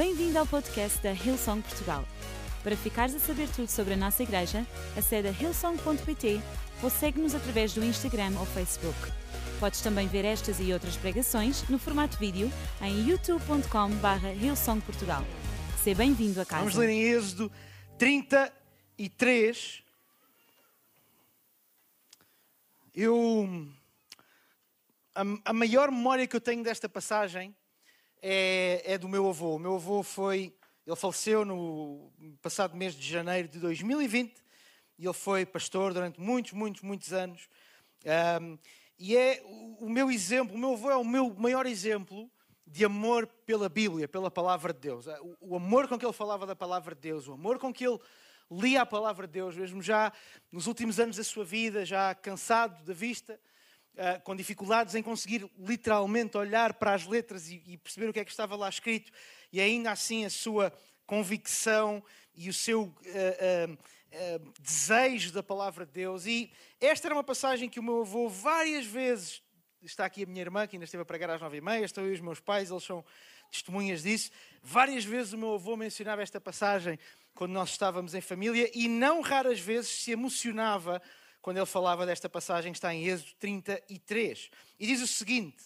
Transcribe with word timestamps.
Bem-vindo 0.00 0.38
ao 0.38 0.46
podcast 0.46 0.98
da 1.02 1.12
Hillsong 1.12 1.60
Portugal. 1.60 2.06
Para 2.62 2.74
ficares 2.74 3.14
a 3.14 3.18
saber 3.18 3.46
tudo 3.50 3.68
sobre 3.68 3.92
a 3.92 3.96
nossa 3.98 4.22
igreja, 4.22 4.66
acede 4.96 5.28
a 5.28 5.30
hillsong.pt 5.30 6.40
ou 6.82 6.88
segue-nos 6.88 7.34
através 7.34 7.74
do 7.74 7.84
Instagram 7.84 8.32
ou 8.38 8.46
Facebook. 8.46 8.96
Podes 9.60 9.82
também 9.82 10.08
ver 10.08 10.24
estas 10.24 10.58
e 10.58 10.72
outras 10.72 10.96
pregações 10.96 11.68
no 11.68 11.78
formato 11.78 12.16
vídeo 12.16 12.50
em 12.80 13.10
youtube.com.br 13.10 14.42
hillsongportugal. 14.42 15.22
Seja 15.84 15.98
bem-vindo 15.98 16.40
a 16.40 16.46
casa. 16.46 16.60
Vamos 16.62 16.76
ler 16.76 16.88
em 16.88 17.02
Êxodo 17.02 17.52
33. 17.98 19.82
Eu. 22.94 23.68
A, 25.14 25.24
a 25.44 25.52
maior 25.52 25.90
memória 25.90 26.26
que 26.26 26.34
eu 26.34 26.40
tenho 26.40 26.64
desta 26.64 26.88
passagem 26.88 27.54
é, 28.22 28.82
é 28.84 28.98
do 28.98 29.08
meu 29.08 29.28
avô. 29.28 29.56
O 29.56 29.58
meu 29.58 29.74
avô 29.76 30.02
foi. 30.02 30.54
Ele 30.86 30.96
faleceu 30.96 31.44
no 31.44 32.10
passado 32.42 32.76
mês 32.76 32.94
de 32.94 33.06
janeiro 33.06 33.48
de 33.48 33.58
2020 33.58 34.34
e 34.98 35.06
ele 35.06 35.14
foi 35.14 35.46
pastor 35.46 35.94
durante 35.94 36.20
muitos, 36.20 36.52
muitos, 36.52 36.82
muitos 36.82 37.12
anos. 37.12 37.48
Um, 38.40 38.58
e 38.98 39.16
é 39.16 39.42
o, 39.78 39.88
meu 39.88 40.10
exemplo, 40.10 40.54
o 40.54 40.58
meu 40.58 40.72
avô 40.72 40.90
é 40.90 40.96
o 40.96 41.04
meu 41.04 41.32
maior 41.34 41.64
exemplo 41.64 42.30
de 42.66 42.84
amor 42.84 43.26
pela 43.46 43.68
Bíblia, 43.68 44.06
pela 44.06 44.30
palavra 44.30 44.74
de 44.74 44.80
Deus. 44.80 45.06
O 45.40 45.56
amor 45.56 45.88
com 45.88 45.98
que 45.98 46.04
ele 46.04 46.12
falava 46.12 46.46
da 46.46 46.54
palavra 46.54 46.94
de 46.94 47.00
Deus, 47.00 47.26
o 47.26 47.32
amor 47.32 47.58
com 47.58 47.72
que 47.72 47.86
ele 47.86 47.98
lia 48.50 48.82
a 48.82 48.86
palavra 48.86 49.26
de 49.26 49.32
Deus, 49.32 49.56
mesmo 49.56 49.80
já 49.82 50.12
nos 50.52 50.66
últimos 50.66 51.00
anos 51.00 51.16
da 51.16 51.24
sua 51.24 51.44
vida, 51.44 51.84
já 51.84 52.14
cansado 52.14 52.84
da 52.84 52.92
vista, 52.92 53.40
uh, 53.94 54.20
com 54.22 54.34
dificuldades 54.34 54.94
em 54.94 55.02
conseguir 55.02 55.48
literalmente 55.58 56.36
olhar 56.36 56.74
para 56.74 56.94
as 56.94 57.06
letras 57.06 57.48
e, 57.48 57.62
e, 57.66 57.76
perceber 57.76 58.08
o 58.08 58.12
que 58.12 58.20
é 58.20 58.24
que 58.24 58.30
estava 58.30 58.56
lá 58.56 58.68
escrito, 58.68 59.10
e 59.52 59.60
ainda 59.60 59.90
assim 59.90 60.24
a 60.24 60.30
sua 60.30 60.72
convicção 61.06 62.02
e 62.34 62.48
o 62.48 62.54
seu 62.54 62.82
uh, 62.82 63.72
uh, 63.72 64.52
desejo 64.60 65.32
da 65.32 65.42
palavra 65.42 65.84
de 65.84 65.92
Deus. 65.92 66.26
E 66.26 66.52
esta 66.80 67.08
era 67.08 67.14
uma 67.14 67.24
passagem 67.24 67.68
que 67.68 67.80
o 67.80 67.82
meu 67.82 68.02
avô 68.02 68.28
várias 68.28 68.86
vezes. 68.86 69.42
Está 69.82 70.04
aqui 70.04 70.24
a 70.24 70.26
minha 70.26 70.42
irmã, 70.42 70.66
que 70.66 70.76
ainda 70.76 70.84
esteve 70.84 71.02
a 71.02 71.06
pregar 71.06 71.30
às 71.30 71.40
nove 71.40 71.56
e 71.56 71.60
meia, 71.60 71.84
estão 71.84 72.04
aí 72.04 72.12
os 72.12 72.20
meus 72.20 72.38
pais, 72.38 72.70
eles 72.70 72.84
são 72.84 73.02
testemunhas 73.50 74.02
disso. 74.02 74.30
Várias 74.62 75.04
vezes 75.04 75.32
o 75.32 75.38
meu 75.38 75.54
avô 75.54 75.74
mencionava 75.76 76.22
esta 76.22 76.38
passagem 76.38 76.98
quando 77.34 77.52
nós 77.52 77.70
estávamos 77.70 78.14
em 78.14 78.20
família 78.20 78.70
e 78.74 78.88
não 78.88 79.22
raras 79.22 79.58
vezes 79.58 79.90
se 79.90 80.12
emocionava 80.12 81.00
quando 81.42 81.56
ele 81.56 81.66
falava 81.66 82.04
desta 82.04 82.28
passagem 82.28 82.72
que 82.72 82.78
está 82.78 82.94
em 82.94 83.06
Êxodo 83.06 83.32
33. 83.38 84.50
E 84.78 84.86
diz 84.86 85.00
o 85.00 85.06
seguinte: 85.06 85.64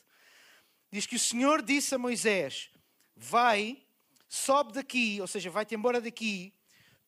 diz 0.91 1.07
que 1.07 1.17
o 1.17 1.21
Senhor 1.21 1.63
disse 1.63 1.95
a 1.95 1.99
Moisés: 1.99 2.71
Vai, 3.17 3.83
sobe 4.29 4.73
daqui, 4.73 5.21
ou 5.21 5.27
seja, 5.27 5.51
vai-te 5.51 5.75
embora 5.75 6.01
daqui, 6.01 6.53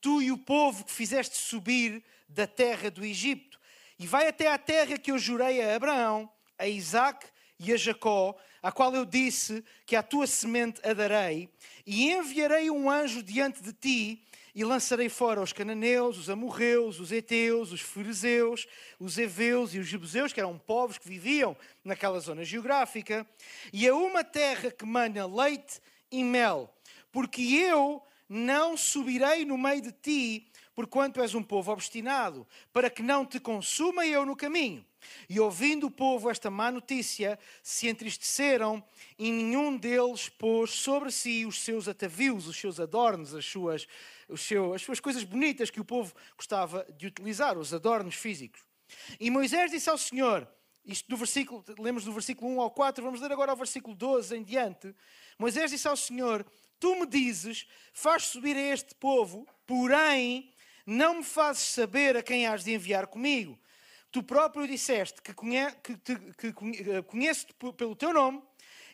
tu 0.00 0.20
e 0.20 0.30
o 0.30 0.38
povo 0.38 0.84
que 0.84 0.92
fizeste 0.92 1.36
subir 1.36 2.04
da 2.28 2.46
terra 2.46 2.90
do 2.90 3.04
Egito, 3.04 3.58
e 3.98 4.06
vai 4.06 4.28
até 4.28 4.52
à 4.52 4.58
terra 4.58 4.98
que 4.98 5.10
eu 5.10 5.18
jurei 5.18 5.62
a 5.62 5.76
Abraão, 5.76 6.30
a 6.58 6.66
Isaac 6.66 7.26
e 7.58 7.72
a 7.72 7.76
Jacó, 7.76 8.36
a 8.62 8.72
qual 8.72 8.94
eu 8.94 9.04
disse 9.04 9.64
que 9.86 9.96
à 9.96 10.02
tua 10.02 10.26
semente 10.26 10.80
a 10.86 10.92
darei, 10.92 11.48
e 11.86 12.10
enviarei 12.12 12.70
um 12.70 12.90
anjo 12.90 13.22
diante 13.22 13.62
de 13.62 13.72
ti 13.72 14.26
e 14.56 14.64
lançarei 14.64 15.10
fora 15.10 15.42
os 15.42 15.52
cananeus, 15.52 16.16
os 16.16 16.30
amorreus, 16.30 16.98
os 16.98 17.12
heteus, 17.12 17.72
os 17.72 17.82
fariseus, 17.82 18.66
os 18.98 19.18
heveus 19.18 19.74
e 19.74 19.78
os 19.78 19.86
jebuseus, 19.86 20.32
que 20.32 20.40
eram 20.40 20.58
povos 20.58 20.96
que 20.96 21.06
viviam 21.06 21.54
naquela 21.84 22.18
zona 22.20 22.42
geográfica, 22.42 23.28
e 23.70 23.86
a 23.86 23.94
uma 23.94 24.24
terra 24.24 24.70
que 24.70 24.86
mana 24.86 25.26
leite 25.26 25.78
e 26.10 26.24
mel, 26.24 26.74
porque 27.12 27.42
eu 27.42 28.02
não 28.26 28.78
subirei 28.78 29.44
no 29.44 29.58
meio 29.58 29.82
de 29.82 29.92
ti, 29.92 30.50
porquanto 30.74 31.20
és 31.20 31.34
um 31.34 31.42
povo 31.42 31.70
obstinado, 31.70 32.46
para 32.72 32.88
que 32.88 33.02
não 33.02 33.26
te 33.26 33.38
consuma 33.38 34.06
eu 34.06 34.24
no 34.24 34.34
caminho. 34.34 34.82
E 35.28 35.38
ouvindo 35.38 35.86
o 35.86 35.90
povo 35.90 36.30
esta 36.30 36.50
má 36.50 36.70
notícia, 36.70 37.38
se 37.62 37.88
entristeceram 37.88 38.82
e 39.18 39.30
nenhum 39.30 39.76
deles 39.76 40.30
pôs 40.30 40.70
sobre 40.70 41.10
si 41.12 41.44
os 41.44 41.62
seus 41.62 41.88
atavios, 41.88 42.46
os 42.46 42.56
seus 42.56 42.80
adornos, 42.80 43.34
as 43.34 43.44
suas 43.44 43.86
seu, 44.34 44.72
as 44.72 44.80
suas 44.80 44.98
coisas 44.98 45.24
bonitas 45.24 45.68
que 45.68 45.80
o 45.80 45.84
povo 45.84 46.14
gostava 46.36 46.86
de 46.96 47.06
utilizar, 47.06 47.58
os 47.58 47.74
adornos 47.74 48.14
físicos. 48.14 48.62
E 49.20 49.30
Moisés 49.30 49.70
disse 49.70 49.90
ao 49.90 49.98
Senhor, 49.98 50.48
isto 50.86 51.08
do 51.08 51.16
versículo, 51.16 51.62
lemos 51.78 52.04
do 52.04 52.12
versículo 52.12 52.50
1 52.52 52.60
ao 52.60 52.70
4, 52.70 53.04
vamos 53.04 53.20
ler 53.20 53.32
agora 53.32 53.50
ao 53.50 53.56
versículo 53.56 53.94
12 53.94 54.36
em 54.36 54.42
diante. 54.42 54.94
Moisés 55.38 55.70
disse 55.70 55.88
ao 55.88 55.96
Senhor: 55.96 56.46
Tu 56.78 56.94
me 56.94 57.06
dizes, 57.06 57.66
faz 57.92 58.24
subir 58.24 58.56
a 58.56 58.60
este 58.60 58.94
povo, 58.94 59.46
porém 59.66 60.52
não 60.86 61.16
me 61.16 61.24
fazes 61.24 61.64
saber 61.64 62.16
a 62.16 62.22
quem 62.22 62.46
has 62.46 62.62
de 62.62 62.72
enviar 62.72 63.08
comigo. 63.08 63.58
Tu 64.12 64.22
próprio 64.22 64.66
disseste 64.66 65.20
que, 65.20 65.34
conhe 65.34 65.70
que, 65.82 65.96
te, 65.96 66.14
que 66.38 66.46
eh, 66.46 67.02
conheço-te 67.02 67.52
pelo 67.52 67.96
teu 67.96 68.12
nome 68.12 68.40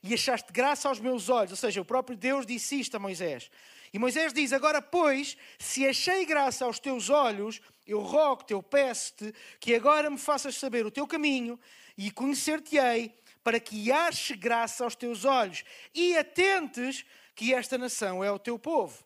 e 0.03 0.15
achaste 0.15 0.51
graça 0.53 0.89
aos 0.89 0.99
meus 0.99 1.29
olhos. 1.29 1.53
Ou 1.53 1.57
seja, 1.57 1.81
o 1.81 1.85
próprio 1.85 2.17
Deus 2.17 2.47
disse 2.47 2.81
isto 2.81 2.97
a 2.97 2.99
Moisés. 2.99 3.51
E 3.93 3.99
Moisés 3.99 4.33
diz: 4.33 4.53
Agora, 4.53 4.81
pois, 4.81 5.37
se 5.59 5.87
achei 5.87 6.25
graça 6.25 6.65
aos 6.65 6.79
teus 6.79 7.11
olhos, 7.11 7.61
eu 7.87 8.01
rogo-te, 8.01 8.53
eu 8.53 8.63
peço-te, 8.63 9.35
que 9.61 9.75
agora 9.75 10.09
me 10.09 10.19
faças 10.19 10.57
saber 10.57 10.87
o 10.87 10.91
teu 10.91 11.07
caminho 11.07 11.59
e 11.97 12.11
conhecer-te-ei, 12.11 13.15
para 13.45 13.61
que 13.61 13.93
ache 13.93 14.37
graça 14.37 14.85
aos 14.85 14.95
teus 14.95 15.25
olhos 15.25 15.65
e 15.95 16.17
atentes 16.17 17.05
que 17.35 17.53
esta 17.53 17.77
nação 17.77 18.23
é 18.23 18.31
o 18.31 18.39
teu 18.39 18.59
povo. 18.59 19.05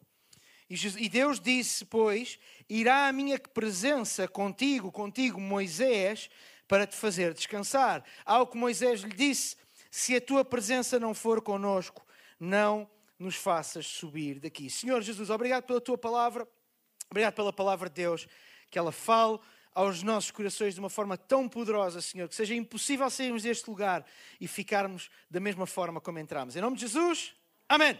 E 0.69 1.08
Deus 1.08 1.41
disse, 1.41 1.84
pois: 1.84 2.38
Irá 2.69 3.08
a 3.08 3.12
minha 3.12 3.38
presença 3.38 4.26
contigo, 4.26 4.91
contigo, 4.91 5.41
Moisés, 5.41 6.28
para 6.66 6.86
te 6.86 6.96
fazer 6.96 7.32
descansar. 7.32 8.04
Ao 8.25 8.46
que 8.46 8.56
Moisés 8.56 9.00
lhe 9.00 9.14
disse: 9.14 9.56
Se 9.91 10.16
a 10.16 10.20
tua 10.20 10.44
presença 10.44 10.98
não 10.98 11.14
for 11.14 11.41
conosco, 11.41 12.04
não 12.38 12.88
nos 13.19 13.34
faças 13.34 13.87
subir 13.87 14.38
daqui. 14.41 14.69
Senhor 14.69 15.00
Jesus, 15.03 15.31
obrigado 15.31 15.65
pela 15.65 15.81
tua 15.81 15.97
palavra, 15.97 16.47
obrigado 17.10 17.34
pela 17.34 17.53
palavra 17.53 17.88
de 17.88 17.97
Deus, 17.97 18.27
que 18.71 18.78
ela 18.78 18.93
fale 18.93 19.38
aos 19.75 20.03
nossos 20.03 20.31
corações 20.31 20.72
de 20.75 20.81
uma 20.81 20.88
forma 20.88 21.19
tão 21.19 21.47
poderosa, 21.47 22.00
Senhor, 22.00 22.28
que 22.28 22.34
seja 22.34 22.55
impossível 22.55 23.09
sairmos 23.10 23.43
deste 23.43 23.69
lugar 23.69 24.06
e 24.41 24.49
ficarmos 24.49 25.10
da 25.31 25.38
mesma 25.38 25.66
forma 25.66 26.00
como 26.00 26.19
entramos. 26.19 26.56
Em 26.56 26.62
nome 26.62 26.76
de 26.76 26.82
Jesus, 26.82 27.34
amém. 27.69 27.99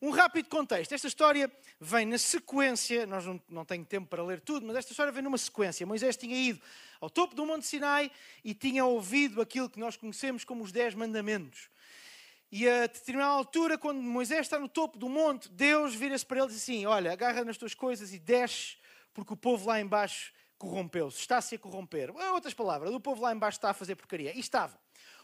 Um 0.00 0.10
rápido 0.10 0.48
contexto. 0.48 0.92
Esta 0.92 1.06
história 1.06 1.50
vem 1.80 2.06
na 2.06 2.18
sequência, 2.18 3.06
nós 3.06 3.24
não, 3.24 3.40
não 3.48 3.64
tenho 3.64 3.84
tempo 3.84 4.08
para 4.08 4.22
ler 4.22 4.40
tudo, 4.40 4.66
mas 4.66 4.76
esta 4.76 4.92
história 4.92 5.12
vem 5.12 5.22
numa 5.22 5.38
sequência. 5.38 5.86
Moisés 5.86 6.16
tinha 6.16 6.36
ido 6.36 6.60
ao 7.00 7.10
topo 7.10 7.34
do 7.34 7.44
Monte 7.46 7.66
Sinai 7.66 8.10
e 8.44 8.54
tinha 8.54 8.84
ouvido 8.84 9.40
aquilo 9.40 9.70
que 9.70 9.78
nós 9.80 9.96
conhecemos 9.96 10.44
como 10.44 10.62
os 10.62 10.70
Dez 10.70 10.94
Mandamentos. 10.94 11.68
E 12.54 12.68
a 12.68 12.86
determinada 12.86 13.32
altura, 13.32 13.78
quando 13.78 14.02
Moisés 14.02 14.40
está 14.40 14.58
no 14.58 14.68
topo 14.68 14.98
do 14.98 15.08
monte, 15.08 15.48
Deus 15.48 15.94
vira-se 15.94 16.26
para 16.26 16.36
ele 16.36 16.48
e 16.48 16.50
diz 16.50 16.62
assim: 16.62 16.84
Olha, 16.84 17.10
agarra 17.10 17.42
nas 17.46 17.56
tuas 17.56 17.72
coisas 17.72 18.12
e 18.12 18.18
desce, 18.18 18.76
porque 19.14 19.32
o 19.32 19.36
povo 19.36 19.66
lá 19.66 19.80
embaixo 19.80 20.34
corrompeu-se, 20.58 21.18
está-se 21.18 21.54
a 21.54 21.58
corromper. 21.58 22.14
Outras 22.34 22.52
palavras, 22.52 22.92
o 22.92 23.00
povo 23.00 23.22
lá 23.22 23.32
embaixo 23.34 23.56
está 23.56 23.70
a 23.70 23.74
fazer 23.74 23.96
porcaria. 23.96 24.36
E 24.36 24.40
estava. 24.40 24.78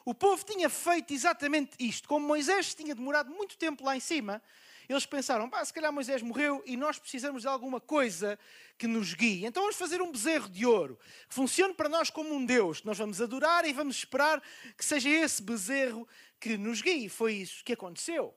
O 0.07 0.15
povo 0.15 0.43
tinha 0.43 0.71
feito 0.71 1.13
exatamente 1.13 1.77
isto. 1.79 2.09
Como 2.09 2.27
Moisés 2.27 2.75
tinha 2.75 2.95
demorado 2.95 3.31
muito 3.31 3.59
tempo 3.59 3.85
lá 3.85 3.95
em 3.95 4.01
cima, 4.01 4.43
eles 4.89 5.05
pensaram: 5.05 5.51
se 5.65 5.73
calhar 5.73 5.93
Moisés 5.93 6.23
morreu 6.23 6.63
e 6.65 6.77
nós 6.77 6.99
precisamos 6.99 7.43
de 7.43 7.49
alguma 7.49 7.81
coisa 7.81 8.39
que 8.79 8.87
nos 8.87 9.13
guie. 9.13 9.45
Então 9.45 9.63
vamos 9.63 9.77
fazer 9.77 10.01
um 10.01 10.11
bezerro 10.11 10.49
de 10.49 10.65
ouro 10.65 10.99
que 11.29 11.35
funcione 11.35 11.75
para 11.75 11.89
nós 11.89 12.09
como 12.09 12.35
um 12.35 12.45
Deus, 12.45 12.81
que 12.81 12.87
nós 12.87 12.97
vamos 12.97 13.21
adorar 13.21 13.67
e 13.67 13.73
vamos 13.73 13.97
esperar 13.97 14.43
que 14.77 14.85
seja 14.85 15.11
esse 15.11 15.43
bezerro 15.43 16.09
que 16.41 16.57
nos 16.57 16.81
guie. 16.81 17.09
Foi 17.09 17.35
isso 17.35 17.63
que 17.63 17.75
aconteceu. 17.75 18.35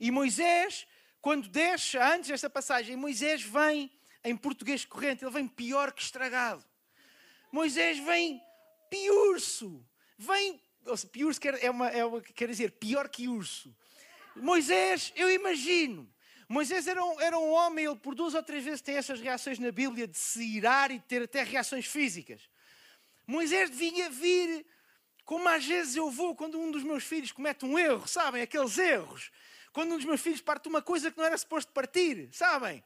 E 0.00 0.10
Moisés, 0.10 0.86
quando 1.20 1.48
desce, 1.48 1.98
antes 1.98 2.30
desta 2.30 2.48
passagem, 2.48 2.96
Moisés 2.96 3.42
vem, 3.42 3.90
em 4.24 4.36
português 4.36 4.84
corrente, 4.84 5.22
ele 5.22 5.32
vem 5.32 5.46
pior 5.46 5.92
que 5.92 6.02
estragado. 6.02 6.64
Moisés 7.52 7.98
vem 7.98 8.40
piurso. 8.88 9.84
Vem, 10.16 10.60
piurso 11.12 11.40
quer, 11.40 11.62
é 11.62 11.70
uma, 11.70 11.88
é 11.88 12.04
uma, 12.04 12.20
quer 12.22 12.48
dizer 12.48 12.72
pior 12.72 13.08
que 13.08 13.28
urso. 13.28 13.74
Moisés, 14.36 15.12
eu 15.16 15.30
imagino. 15.30 16.08
Moisés 16.48 16.88
era 16.88 17.04
um, 17.04 17.20
era 17.20 17.38
um 17.38 17.50
homem, 17.50 17.84
ele 17.84 17.96
por 17.96 18.14
duas 18.14 18.34
ou 18.34 18.42
três 18.42 18.64
vezes 18.64 18.80
tem 18.80 18.96
essas 18.96 19.20
reações 19.20 19.58
na 19.58 19.70
Bíblia 19.70 20.08
de 20.08 20.18
se 20.18 20.42
irar 20.42 20.90
e 20.90 20.98
ter 20.98 21.22
até 21.22 21.42
reações 21.42 21.86
físicas. 21.86 22.48
Moisés 23.26 23.70
devia 23.70 24.10
vir 24.10 24.66
como 25.24 25.48
às 25.48 25.64
vezes 25.64 25.94
eu 25.94 26.10
vou 26.10 26.34
quando 26.34 26.58
um 26.58 26.72
dos 26.72 26.82
meus 26.82 27.04
filhos 27.04 27.30
comete 27.30 27.64
um 27.64 27.78
erro, 27.78 28.04
sabem? 28.08 28.42
Aqueles 28.42 28.76
erros. 28.76 29.30
Quando 29.72 29.92
um 29.92 29.96
dos 29.96 30.04
meus 30.04 30.20
filhos 30.20 30.40
parte 30.40 30.68
uma 30.68 30.82
coisa 30.82 31.08
que 31.08 31.16
não 31.16 31.24
era 31.24 31.38
suposto 31.38 31.72
partir, 31.72 32.28
sabem? 32.32 32.82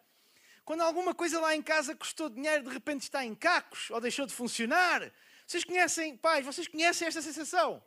Quando 0.63 0.83
alguma 0.83 1.15
coisa 1.15 1.41
lá 1.41 1.57
em 1.57 1.63
casa 1.63 1.95
custou 1.95 2.29
dinheiro 2.29 2.65
de 2.65 2.69
repente 2.69 3.01
está 3.01 3.25
em 3.25 3.35
cacos 3.35 3.89
ou 3.91 3.99
deixou 3.99 4.27
de 4.27 4.35
funcionar. 4.35 5.11
Vocês 5.47 5.65
conhecem, 5.65 6.19
pais, 6.19 6.45
vocês 6.45 6.69
conhecem 6.69 7.09
esta 7.09 7.23
sensação? 7.23 7.83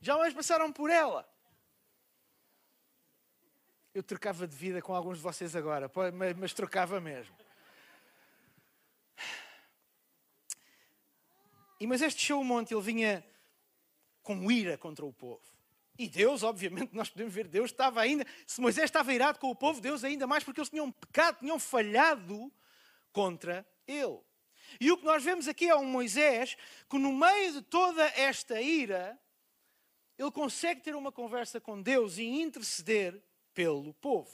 Já 0.00 0.16
mais 0.16 0.34
passaram 0.34 0.72
por 0.72 0.90
ela? 0.90 1.28
Eu 3.92 4.02
trocava 4.02 4.46
de 4.46 4.54
vida 4.56 4.80
com 4.80 4.94
alguns 4.94 5.18
de 5.18 5.22
vocês 5.22 5.56
agora, 5.56 5.90
mas, 6.14 6.36
mas 6.36 6.52
trocava 6.52 7.00
mesmo. 7.00 7.34
E 11.80 11.86
Moisés 11.86 12.14
desceu 12.14 12.38
o 12.38 12.44
monte, 12.44 12.72
ele 12.72 12.82
vinha 12.82 13.24
com 14.22 14.50
ira 14.50 14.78
contra 14.78 15.04
o 15.04 15.12
povo. 15.12 15.40
E 15.98 16.08
Deus, 16.08 16.42
obviamente, 16.42 16.94
nós 16.94 17.08
podemos 17.08 17.34
ver, 17.34 17.48
Deus 17.48 17.70
estava 17.70 18.00
ainda, 18.00 18.24
se 18.46 18.60
Moisés 18.60 18.84
estava 18.84 19.12
irado 19.12 19.38
com 19.38 19.50
o 19.50 19.56
povo, 19.56 19.80
Deus 19.80 20.04
ainda 20.04 20.26
mais, 20.26 20.44
porque 20.44 20.60
eles 20.60 20.70
tinham 20.70 20.92
pecado, 20.92 21.40
tinham 21.40 21.58
falhado 21.58 22.52
contra 23.12 23.66
ele. 23.86 24.20
E 24.80 24.92
o 24.92 24.96
que 24.96 25.04
nós 25.04 25.24
vemos 25.24 25.48
aqui 25.48 25.68
é 25.68 25.74
um 25.74 25.84
Moisés 25.84 26.56
que, 26.88 26.96
no 26.96 27.12
meio 27.12 27.54
de 27.54 27.62
toda 27.62 28.04
esta 28.16 28.60
ira, 28.60 29.18
ele 30.16 30.30
consegue 30.30 30.80
ter 30.80 30.94
uma 30.94 31.10
conversa 31.10 31.60
com 31.60 31.82
Deus 31.82 32.18
e 32.18 32.24
interceder 32.24 33.20
pelo 33.54 33.92
povo. 33.94 34.30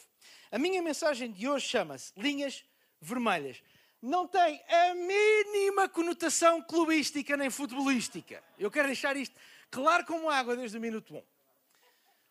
A 0.50 0.58
minha 0.58 0.82
mensagem 0.82 1.32
de 1.32 1.48
hoje 1.48 1.66
chama-se 1.68 2.12
Linhas 2.16 2.64
Vermelhas 3.00 3.62
não 4.06 4.26
tem 4.26 4.62
a 4.68 4.94
mínima 4.94 5.88
conotação 5.88 6.62
clubística 6.62 7.36
nem 7.36 7.50
futebolística. 7.50 8.42
Eu 8.58 8.70
quero 8.70 8.86
deixar 8.86 9.16
isto 9.16 9.34
claro 9.70 10.04
como 10.06 10.30
água 10.30 10.54
desde 10.54 10.78
o 10.78 10.80
minuto 10.80 11.14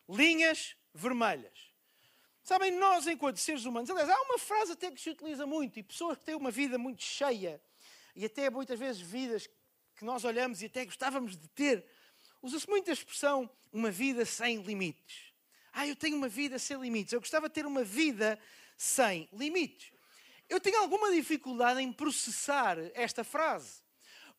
1. 0.08 0.16
Linhas 0.16 0.76
vermelhas. 0.94 1.52
Sabem, 2.42 2.70
nós, 2.70 3.06
enquanto 3.06 3.38
seres 3.38 3.64
humanos, 3.64 3.90
aliás, 3.90 4.08
há 4.08 4.22
uma 4.22 4.38
frase 4.38 4.72
até 4.72 4.90
que 4.90 5.00
se 5.00 5.10
utiliza 5.10 5.44
muito, 5.46 5.78
e 5.78 5.82
pessoas 5.82 6.16
que 6.16 6.24
têm 6.24 6.34
uma 6.36 6.50
vida 6.50 6.78
muito 6.78 7.02
cheia, 7.02 7.60
e 8.14 8.24
até 8.24 8.48
muitas 8.48 8.78
vezes 8.78 9.02
vidas 9.02 9.48
que 9.96 10.04
nós 10.04 10.24
olhamos 10.24 10.62
e 10.62 10.66
até 10.66 10.84
gostávamos 10.84 11.36
de 11.36 11.48
ter, 11.48 11.84
usa-se 12.40 12.68
muito 12.68 12.88
a 12.88 12.92
expressão 12.92 13.50
uma 13.72 13.90
vida 13.90 14.24
sem 14.24 14.62
limites. 14.62 15.25
Ah, 15.78 15.86
eu 15.86 15.94
tenho 15.94 16.16
uma 16.16 16.26
vida 16.26 16.58
sem 16.58 16.80
limites. 16.80 17.12
Eu 17.12 17.20
gostava 17.20 17.50
de 17.50 17.54
ter 17.54 17.66
uma 17.66 17.84
vida 17.84 18.38
sem 18.78 19.28
limites. 19.30 19.92
Eu 20.48 20.58
tenho 20.58 20.78
alguma 20.78 21.12
dificuldade 21.12 21.82
em 21.82 21.92
processar 21.92 22.78
esta 22.94 23.22
frase. 23.22 23.84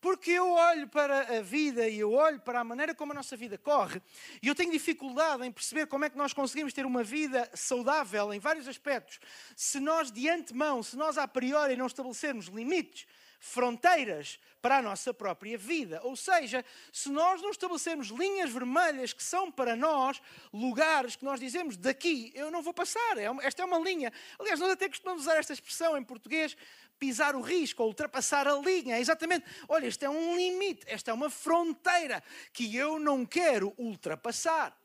Porque 0.02 0.32
eu 0.32 0.50
olho 0.50 0.88
para 0.88 1.38
a 1.38 1.42
vida 1.44 1.88
e 1.88 2.00
eu 2.00 2.12
olho 2.12 2.40
para 2.40 2.62
a 2.62 2.64
maneira 2.64 2.96
como 2.96 3.12
a 3.12 3.16
nossa 3.16 3.38
vida 3.38 3.56
corre 3.56 4.02
e 4.42 4.48
eu 4.48 4.54
tenho 4.54 4.72
dificuldade 4.72 5.44
em 5.44 5.52
perceber 5.52 5.88
como 5.88 6.06
é 6.06 6.10
que 6.10 6.18
nós 6.18 6.34
conseguimos 6.34 6.72
ter 6.72 6.86
uma 6.86 7.04
vida 7.04 7.50
saudável 7.56 8.32
em 8.32 8.40
vários 8.40 8.68
aspectos 8.68 9.20
se 9.56 9.80
nós 9.80 10.12
de 10.12 10.30
antemão, 10.30 10.84
se 10.84 10.96
nós 10.96 11.18
a 11.18 11.28
priori 11.28 11.76
não 11.76 11.88
estabelecermos 11.88 12.46
limites 12.46 13.08
fronteiras 13.40 14.40
para 14.62 14.78
a 14.78 14.82
nossa 14.82 15.14
própria 15.14 15.58
vida. 15.58 16.02
Ou 16.04 16.16
seja, 16.16 16.64
se 16.92 17.10
nós 17.10 17.42
não 17.42 17.52
estabelecermos 17.52 18.08
linhas 18.08 18.52
vermelhas 18.52 19.14
que 19.14 19.24
são 19.24 19.52
para 19.52 19.76
nós 19.76 20.22
lugares 20.52 21.16
que 21.16 21.26
nós 21.26 21.40
dizemos 21.40 21.78
daqui 21.78 22.32
eu 22.36 22.52
não 22.52 22.62
vou 22.62 22.74
passar, 22.74 23.18
é 23.18 23.28
esta 23.44 23.62
é 23.62 23.66
uma 23.66 23.80
linha. 23.80 24.12
Aliás, 24.40 24.60
nós 24.60 24.72
até 24.72 24.88
costumamos 24.88 25.24
usar 25.24 25.38
esta 25.38 25.54
expressão 25.54 25.98
em 25.98 26.04
português, 26.04 26.58
pisar 27.00 27.36
o 27.36 27.42
risco 27.42 27.82
ou 27.84 27.90
ultrapassar 27.90 28.48
a 28.48 28.56
linha. 28.56 28.96
É 28.98 29.00
exatamente, 29.00 29.46
olha, 29.68 29.88
este 29.88 30.06
é 30.06 30.10
um 30.10 30.36
limite, 30.36 30.86
esta 30.88 31.12
é 31.12 31.14
uma 31.14 31.30
fronteira 31.30 32.24
que 32.52 32.76
eu 32.76 33.00
não 33.00 33.26
quero 33.26 33.74
ultrapassar. 33.78 34.78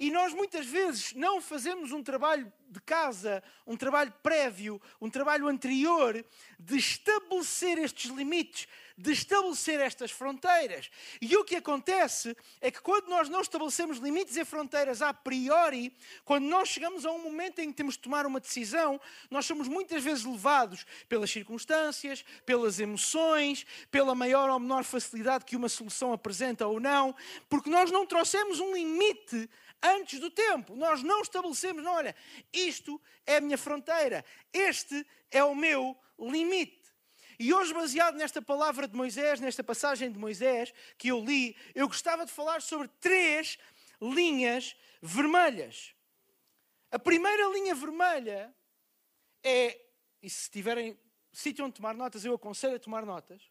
E 0.00 0.10
nós 0.10 0.32
muitas 0.32 0.64
vezes 0.64 1.12
não 1.12 1.42
fazemos 1.42 1.92
um 1.92 2.02
trabalho 2.02 2.50
de 2.70 2.80
casa, 2.80 3.42
um 3.66 3.76
trabalho 3.76 4.10
prévio, 4.22 4.80
um 4.98 5.10
trabalho 5.10 5.46
anterior 5.46 6.24
de 6.58 6.78
estabelecer 6.78 7.76
estes 7.76 8.10
limites, 8.10 8.66
de 8.96 9.12
estabelecer 9.12 9.78
estas 9.78 10.10
fronteiras. 10.10 10.90
E 11.20 11.36
o 11.36 11.44
que 11.44 11.56
acontece 11.56 12.34
é 12.62 12.70
que 12.70 12.80
quando 12.80 13.08
nós 13.08 13.28
não 13.28 13.42
estabelecemos 13.42 13.98
limites 13.98 14.36
e 14.36 14.44
fronteiras 14.44 15.02
a 15.02 15.12
priori, 15.12 15.94
quando 16.24 16.44
nós 16.44 16.68
chegamos 16.70 17.04
a 17.04 17.10
um 17.10 17.22
momento 17.22 17.58
em 17.58 17.68
que 17.68 17.76
temos 17.76 17.94
de 17.94 18.00
tomar 18.00 18.24
uma 18.24 18.40
decisão, 18.40 18.98
nós 19.30 19.44
somos 19.44 19.68
muitas 19.68 20.02
vezes 20.02 20.24
levados 20.24 20.86
pelas 21.10 21.30
circunstâncias, 21.30 22.24
pelas 22.46 22.80
emoções, 22.80 23.66
pela 23.90 24.14
maior 24.14 24.48
ou 24.48 24.58
menor 24.58 24.84
facilidade 24.84 25.44
que 25.44 25.56
uma 25.56 25.68
solução 25.68 26.12
apresenta 26.12 26.66
ou 26.66 26.80
não, 26.80 27.14
porque 27.50 27.68
nós 27.68 27.90
não 27.90 28.06
trouxemos 28.06 28.60
um 28.60 28.72
limite 28.72 29.46
antes 29.82 30.20
do 30.20 30.30
tempo. 30.30 30.74
Nós 30.76 31.02
não 31.02 31.22
estabelecemos, 31.22 31.82
não, 31.82 31.94
olha, 31.94 32.14
isto 32.52 33.00
é 33.26 33.36
a 33.36 33.40
minha 33.40 33.58
fronteira, 33.58 34.24
este 34.52 35.06
é 35.30 35.42
o 35.42 35.54
meu 35.54 35.96
limite. 36.18 36.80
E 37.38 37.54
hoje, 37.54 37.72
baseado 37.72 38.16
nesta 38.16 38.42
palavra 38.42 38.86
de 38.86 38.94
Moisés, 38.94 39.40
nesta 39.40 39.64
passagem 39.64 40.12
de 40.12 40.18
Moisés 40.18 40.74
que 40.98 41.08
eu 41.08 41.24
li, 41.24 41.56
eu 41.74 41.88
gostava 41.88 42.26
de 42.26 42.32
falar 42.32 42.60
sobre 42.60 42.88
três 43.00 43.58
linhas 44.00 44.76
vermelhas. 45.00 45.94
A 46.90 46.98
primeira 46.98 47.48
linha 47.48 47.74
vermelha 47.74 48.54
é, 49.42 49.80
e 50.22 50.28
se 50.28 50.50
tiverem 50.50 50.98
sítio 51.32 51.64
onde 51.64 51.74
tomar 51.74 51.94
notas, 51.94 52.24
eu 52.24 52.34
aconselho 52.34 52.76
a 52.76 52.80
tomar 52.80 53.06
notas. 53.06 53.42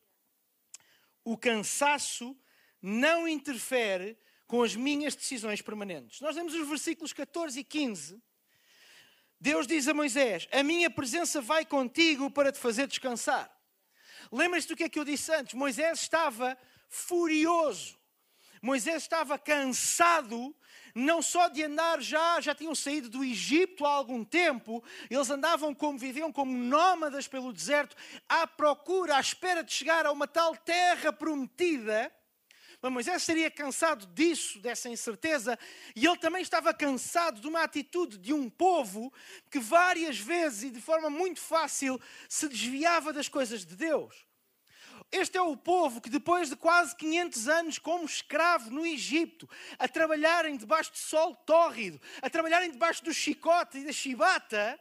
O 1.24 1.38
cansaço 1.38 2.38
não 2.82 3.28
interfere 3.28 4.18
com 4.50 4.64
as 4.64 4.76
minhas 4.76 5.16
decisões 5.16 5.62
permanentes. 5.62 6.20
Nós 6.22 6.36
temos 6.36 6.56
os 6.56 6.68
versículos 6.68 7.14
14 7.14 7.60
e 7.60 7.64
15. 7.64 8.20
Deus 9.40 9.68
diz 9.68 9.88
a 9.88 9.94
Moisés: 9.94 10.48
A 10.52 10.64
minha 10.64 10.90
presença 10.90 11.40
vai 11.40 11.64
contigo 11.64 12.32
para 12.32 12.52
te 12.52 12.58
fazer 12.58 12.88
descansar. 12.88 13.48
Lembra-se 14.32 14.68
do 14.68 14.76
que 14.76 14.86
é 14.86 14.90
que 14.90 14.98
eu 14.98 15.06
disse 15.06 15.32
antes? 15.32 15.54
Moisés 15.54 16.02
estava 16.02 16.58
furioso. 16.90 17.96
Moisés 18.60 19.04
estava 19.04 19.38
cansado 19.38 20.54
não 20.96 21.22
só 21.22 21.48
de 21.48 21.64
andar 21.64 22.02
já, 22.02 22.42
já 22.42 22.56
tinham 22.56 22.74
saído 22.74 23.08
do 23.08 23.24
Egito 23.24 23.86
há 23.86 23.92
algum 23.92 24.26
tempo, 24.26 24.84
eles 25.12 25.30
andavam 25.30 25.76
como 25.76 26.00
viviam 26.00 26.32
como 26.32 26.52
nómadas 26.52 27.28
pelo 27.28 27.54
deserto, 27.54 27.96
à 28.28 28.48
procura, 28.48 29.16
à 29.16 29.20
espera 29.20 29.64
de 29.64 29.72
chegar 29.72 30.08
a 30.08 30.12
uma 30.12 30.28
tal 30.28 30.58
terra 30.58 31.14
prometida. 31.14 32.12
Mas 32.82 32.92
Moisés 32.94 33.22
estaria 33.22 33.52
cansado 33.52 34.06
disso, 34.08 34.60
dessa 34.60 34.88
incerteza, 34.88 35.60
e 35.96 36.06
ele 36.06 36.18
também 36.18 36.42
estava 36.42 36.74
cansado 36.74 37.42
de 37.42 37.48
uma 37.48 37.64
atitude 37.64 38.18
de 38.18 38.34
um 38.34 38.50
povo 38.50 39.12
que 39.52 39.60
várias 39.60 40.18
vezes 40.18 40.64
e 40.64 40.70
de 40.70 40.80
forma 40.80 41.10
muito 41.10 41.42
fácil 41.42 42.00
se 42.30 42.48
desviava 42.48 43.12
das 43.12 43.28
coisas 43.28 43.66
de 43.66 43.76
Deus. 43.76 44.26
Este 45.12 45.38
é 45.38 45.42
o 45.42 45.58
povo 45.58 46.00
que, 46.00 46.10
depois 46.10 46.50
de 46.50 46.56
quase 46.56 46.96
500 46.96 47.48
anos 47.48 47.80
como 47.80 48.06
escravo 48.06 48.70
no 48.70 48.86
Egito, 48.86 49.50
a 49.78 49.88
trabalharem 49.88 50.56
debaixo 50.56 50.94
de 50.94 51.00
sol 51.00 51.36
tórrido, 51.36 52.00
a 52.22 52.30
trabalharem 52.30 52.72
debaixo 52.72 53.04
do 53.04 53.14
chicote 53.14 53.80
e 53.80 53.86
da 53.86 53.92
chibata, 53.92 54.80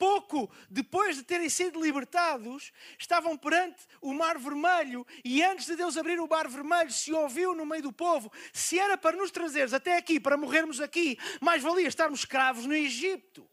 pouco 0.00 0.50
depois 0.70 1.16
de 1.16 1.22
terem 1.22 1.50
sido 1.50 1.78
libertados, 1.78 2.72
estavam 2.98 3.36
perante 3.36 3.86
o 4.00 4.14
Mar 4.14 4.38
Vermelho 4.38 5.06
e 5.22 5.42
antes 5.42 5.66
de 5.66 5.76
Deus 5.76 5.98
abrir 5.98 6.18
o 6.18 6.26
Mar 6.26 6.48
Vermelho, 6.48 6.90
se 6.90 7.12
ouviu 7.12 7.54
no 7.54 7.66
meio 7.66 7.82
do 7.82 7.92
povo: 7.92 8.32
se 8.50 8.78
era 8.78 8.96
para 8.96 9.14
nos 9.14 9.30
trazeres 9.30 9.74
até 9.74 9.98
aqui, 9.98 10.18
para 10.18 10.38
morrermos 10.38 10.80
aqui, 10.80 11.18
mais 11.38 11.62
valia 11.62 11.86
estarmos 11.86 12.20
escravos 12.20 12.64
no 12.64 12.74
Egito. 12.74 13.46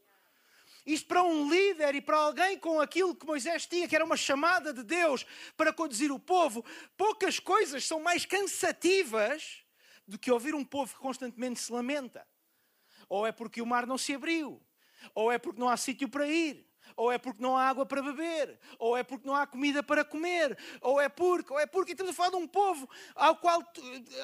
Isto 0.85 1.05
para 1.05 1.21
um 1.21 1.49
líder 1.49 1.95
e 1.95 2.01
para 2.01 2.15
alguém 2.15 2.57
com 2.57 2.79
aquilo 2.79 3.13
que 3.13 3.25
Moisés 3.25 3.65
tinha, 3.65 3.85
que 3.89 3.95
era 3.95 4.05
uma 4.05 4.15
chamada 4.15 4.71
de 4.71 4.83
Deus 4.83 5.25
para 5.57 5.73
conduzir 5.73 6.13
o 6.13 6.19
povo, 6.19 6.63
poucas 6.95 7.41
coisas 7.41 7.85
são 7.85 7.99
mais 7.99 8.25
cansativas 8.25 9.65
do 10.07 10.17
que 10.17 10.31
ouvir 10.31 10.55
um 10.55 10.63
povo 10.63 10.93
que 10.93 11.01
constantemente 11.01 11.59
se 11.59 11.73
lamenta. 11.73 12.25
Ou 13.09 13.27
é 13.27 13.33
porque 13.33 13.61
o 13.61 13.65
mar 13.65 13.85
não 13.85 13.97
se 13.97 14.13
abriu, 14.13 14.61
ou 15.13 15.31
é 15.31 15.37
porque 15.37 15.59
não 15.59 15.69
há 15.69 15.77
sítio 15.77 16.09
para 16.09 16.27
ir, 16.27 16.67
ou 16.95 17.11
é 17.11 17.17
porque 17.17 17.41
não 17.41 17.55
há 17.55 17.67
água 17.67 17.85
para 17.85 18.01
beber, 18.01 18.59
ou 18.79 18.97
é 18.97 19.03
porque 19.03 19.27
não 19.27 19.35
há 19.35 19.45
comida 19.45 19.83
para 19.83 20.03
comer, 20.03 20.57
ou 20.81 20.99
é 20.99 21.09
porque, 21.09 21.53
ou 21.53 21.59
é 21.59 21.65
porque. 21.65 21.91
estamos 21.91 22.11
a 22.11 22.15
falar 22.15 22.31
de 22.31 22.37
um 22.37 22.47
povo 22.47 22.89
ao 23.15 23.35
qual, 23.37 23.63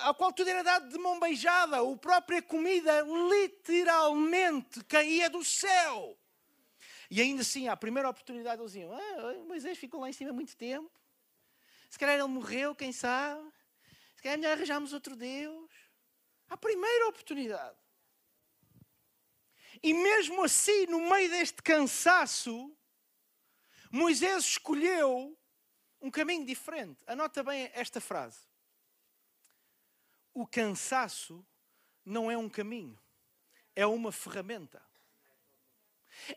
ao 0.02 0.16
qual 0.16 0.34
tudo 0.34 0.50
era 0.50 0.64
dado 0.64 0.90
de 0.90 0.98
mão 0.98 1.20
beijada, 1.20 1.78
a 1.78 1.98
própria 1.98 2.42
comida 2.42 3.06
literalmente 3.30 4.84
caía 4.86 5.30
do 5.30 5.44
céu. 5.44 6.18
E 7.10 7.22
ainda 7.22 7.42
assim, 7.42 7.68
à 7.68 7.78
primeira 7.78 8.10
oportunidade, 8.10 8.60
eles 8.60 8.72
diziam: 8.72 8.92
ah, 8.92 9.34
Moisés 9.46 9.78
ficou 9.78 10.02
lá 10.02 10.10
em 10.10 10.14
cima 10.14 10.34
muito 10.34 10.58
tempo. 10.58 10.92
Se 11.90 12.00
calhar 12.00 12.16
ele 12.16 12.28
morreu, 12.28 12.74
quem 12.74 12.92
sabe? 12.92 13.48
Se 14.16 14.24
calhar 14.24 14.40
melhor 14.40 14.54
arranjamos 14.54 14.94
outro 14.94 15.16
Deus. 15.16 15.70
À 16.50 16.58
primeira 16.58 17.08
oportunidade. 17.10 17.83
E 19.84 19.94
mesmo 19.94 20.42
assim, 20.42 20.86
no 20.86 21.10
meio 21.10 21.30
deste 21.30 21.62
cansaço, 21.62 22.74
Moisés 23.92 24.46
escolheu 24.46 25.38
um 26.02 26.10
caminho 26.10 26.46
diferente. 26.46 27.04
Anota 27.06 27.44
bem 27.44 27.70
esta 27.74 28.00
frase. 28.00 28.40
O 30.34 30.48
cansaço 30.48 31.46
não 32.06 32.32
é 32.32 32.38
um 32.38 32.50
caminho, 32.50 32.98
é 33.76 33.86
uma 33.86 34.12
ferramenta. 34.12 34.82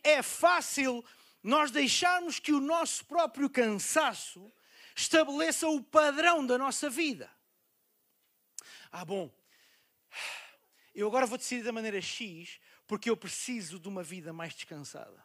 É 0.03 0.23
fácil 0.23 1.05
nós 1.41 1.71
deixarmos 1.71 2.41
que 2.41 2.53
o 2.53 2.61
nosso 2.61 3.05
próprio 3.07 3.49
cansaço 3.49 4.53
estabeleça 4.97 5.69
o 5.69 5.83
padrão 5.83 6.45
da 6.45 6.59
nossa 6.59 6.91
vida. 6.91 7.31
Ah, 8.91 9.05
bom, 9.05 9.33
eu 10.95 11.07
agora 11.07 11.27
vou 11.27 11.39
decidir 11.39 11.63
da 11.63 11.73
maneira 11.73 12.01
X, 12.01 12.59
porque 12.87 13.11
eu 13.11 13.17
preciso 13.17 13.79
de 13.79 13.89
uma 13.89 14.03
vida 14.03 14.33
mais 14.33 14.55
descansada. 14.55 15.25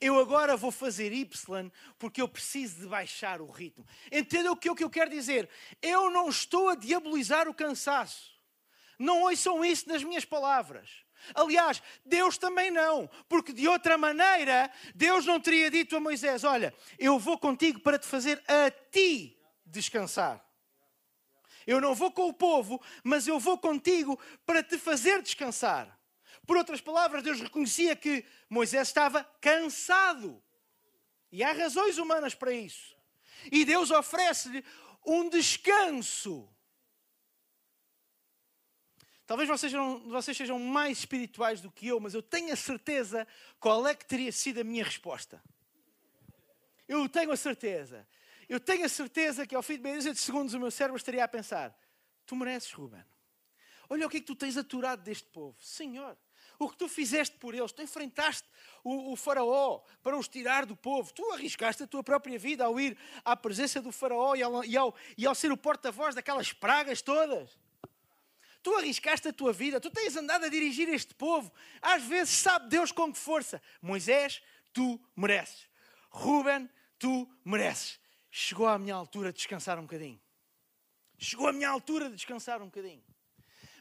Eu 0.00 0.18
agora 0.18 0.56
vou 0.56 0.70
fazer 0.70 1.12
Y 1.12 1.70
porque 1.98 2.22
eu 2.22 2.28
preciso 2.28 2.80
de 2.80 2.86
baixar 2.86 3.40
o 3.40 3.50
ritmo. 3.50 3.86
Entendeu 4.10 4.52
o 4.52 4.56
que, 4.56 4.70
o 4.70 4.74
que 4.74 4.84
eu 4.84 4.90
quero 4.90 5.10
dizer? 5.10 5.48
Eu 5.82 6.10
não 6.10 6.28
estou 6.28 6.68
a 6.68 6.74
diabolizar 6.74 7.48
o 7.48 7.54
cansaço. 7.54 8.32
Não 8.98 9.22
ouçam 9.22 9.64
isso 9.64 9.88
nas 9.88 10.02
minhas 10.02 10.24
palavras. 10.24 11.04
Aliás, 11.34 11.82
Deus 12.04 12.38
também 12.38 12.70
não, 12.70 13.08
porque 13.28 13.52
de 13.52 13.66
outra 13.68 13.98
maneira, 13.98 14.70
Deus 14.94 15.26
não 15.26 15.40
teria 15.40 15.70
dito 15.70 15.96
a 15.96 16.00
Moisés: 16.00 16.44
Olha, 16.44 16.72
eu 16.98 17.18
vou 17.18 17.36
contigo 17.36 17.80
para 17.80 17.98
te 17.98 18.06
fazer 18.06 18.42
a 18.46 18.70
ti 18.70 19.38
descansar. 19.66 20.44
Eu 21.66 21.80
não 21.80 21.94
vou 21.94 22.10
com 22.10 22.28
o 22.28 22.32
povo, 22.32 22.80
mas 23.04 23.26
eu 23.26 23.38
vou 23.38 23.58
contigo 23.58 24.18
para 24.46 24.62
te 24.62 24.78
fazer 24.78 25.22
descansar. 25.22 25.97
Por 26.48 26.56
outras 26.56 26.80
palavras, 26.80 27.22
Deus 27.22 27.42
reconhecia 27.42 27.94
que 27.94 28.24
Moisés 28.48 28.88
estava 28.88 29.22
cansado. 29.38 30.42
E 31.30 31.44
há 31.44 31.52
razões 31.52 31.98
humanas 31.98 32.34
para 32.34 32.50
isso. 32.50 32.96
E 33.52 33.66
Deus 33.66 33.90
oferece-lhe 33.90 34.64
um 35.04 35.28
descanso. 35.28 36.48
Talvez 39.26 39.46
vocês 39.46 39.70
sejam, 39.70 40.08
vocês 40.08 40.34
sejam 40.34 40.58
mais 40.58 41.00
espirituais 41.00 41.60
do 41.60 41.70
que 41.70 41.88
eu, 41.88 42.00
mas 42.00 42.14
eu 42.14 42.22
tenho 42.22 42.50
a 42.50 42.56
certeza 42.56 43.28
qual 43.60 43.86
é 43.86 43.94
que 43.94 44.06
teria 44.06 44.32
sido 44.32 44.58
a 44.62 44.64
minha 44.64 44.84
resposta. 44.84 45.44
Eu 46.88 47.06
tenho 47.10 47.30
a 47.30 47.36
certeza. 47.36 48.08
Eu 48.48 48.58
tenho 48.58 48.86
a 48.86 48.88
certeza 48.88 49.46
que 49.46 49.54
ao 49.54 49.62
fim 49.62 49.74
de 49.74 49.82
meia 49.82 49.96
dúzia 49.96 50.14
de 50.14 50.18
segundos 50.18 50.54
o 50.54 50.58
meu 50.58 50.70
cérebro 50.70 50.96
estaria 50.96 51.22
a 51.22 51.28
pensar: 51.28 51.78
Tu 52.24 52.34
mereces, 52.34 52.72
Ruben. 52.72 53.04
Olha 53.90 54.06
o 54.06 54.08
que 54.08 54.16
é 54.16 54.20
que 54.20 54.26
tu 54.26 54.34
tens 54.34 54.56
aturado 54.56 55.02
deste 55.02 55.28
povo. 55.28 55.62
Senhor, 55.62 56.16
o 56.58 56.68
que 56.68 56.76
tu 56.76 56.88
fizeste 56.88 57.36
por 57.36 57.54
eles, 57.54 57.72
tu 57.72 57.82
enfrentaste 57.82 58.48
o, 58.82 59.12
o, 59.12 59.16
faraó 59.16 59.80
para 60.02 60.16
os 60.16 60.26
tirar 60.26 60.66
do 60.66 60.76
povo, 60.76 61.12
tu 61.12 61.24
arriscaste 61.32 61.84
a 61.84 61.86
tua 61.86 62.02
própria 62.02 62.38
vida 62.38 62.64
ao 62.64 62.80
ir 62.80 62.98
à 63.24 63.36
presença 63.36 63.80
do 63.80 63.92
faraó 63.92 64.34
e 64.34 64.42
ao, 64.42 64.64
e 64.64 64.76
ao, 64.76 64.94
e 65.16 65.26
ao 65.26 65.34
ser 65.34 65.52
o 65.52 65.56
porta-voz 65.56 66.14
daquelas 66.14 66.52
pragas 66.52 67.00
todas. 67.00 67.56
Tu 68.60 68.74
arriscaste 68.74 69.28
a 69.28 69.32
tua 69.32 69.52
vida, 69.52 69.80
tu 69.80 69.90
tens 69.90 70.16
andado 70.16 70.44
a 70.44 70.48
dirigir 70.48 70.88
este 70.88 71.14
povo. 71.14 71.52
Às 71.80 72.02
vezes 72.02 72.34
sabe 72.34 72.68
Deus 72.68 72.90
com 72.90 73.12
que 73.12 73.18
força. 73.18 73.62
Moisés, 73.80 74.42
tu 74.72 75.00
mereces. 75.16 75.68
Ruben, 76.10 76.68
tu 76.98 77.30
mereces. 77.44 78.00
Chegou 78.30 78.66
a 78.66 78.78
minha 78.78 78.96
altura 78.96 79.32
de 79.32 79.36
descansar 79.36 79.78
um 79.78 79.82
bocadinho. 79.82 80.20
Chegou 81.18 81.46
a 81.46 81.52
minha 81.52 81.68
altura 81.68 82.10
de 82.10 82.16
descansar 82.16 82.60
um 82.60 82.66
bocadinho. 82.66 83.02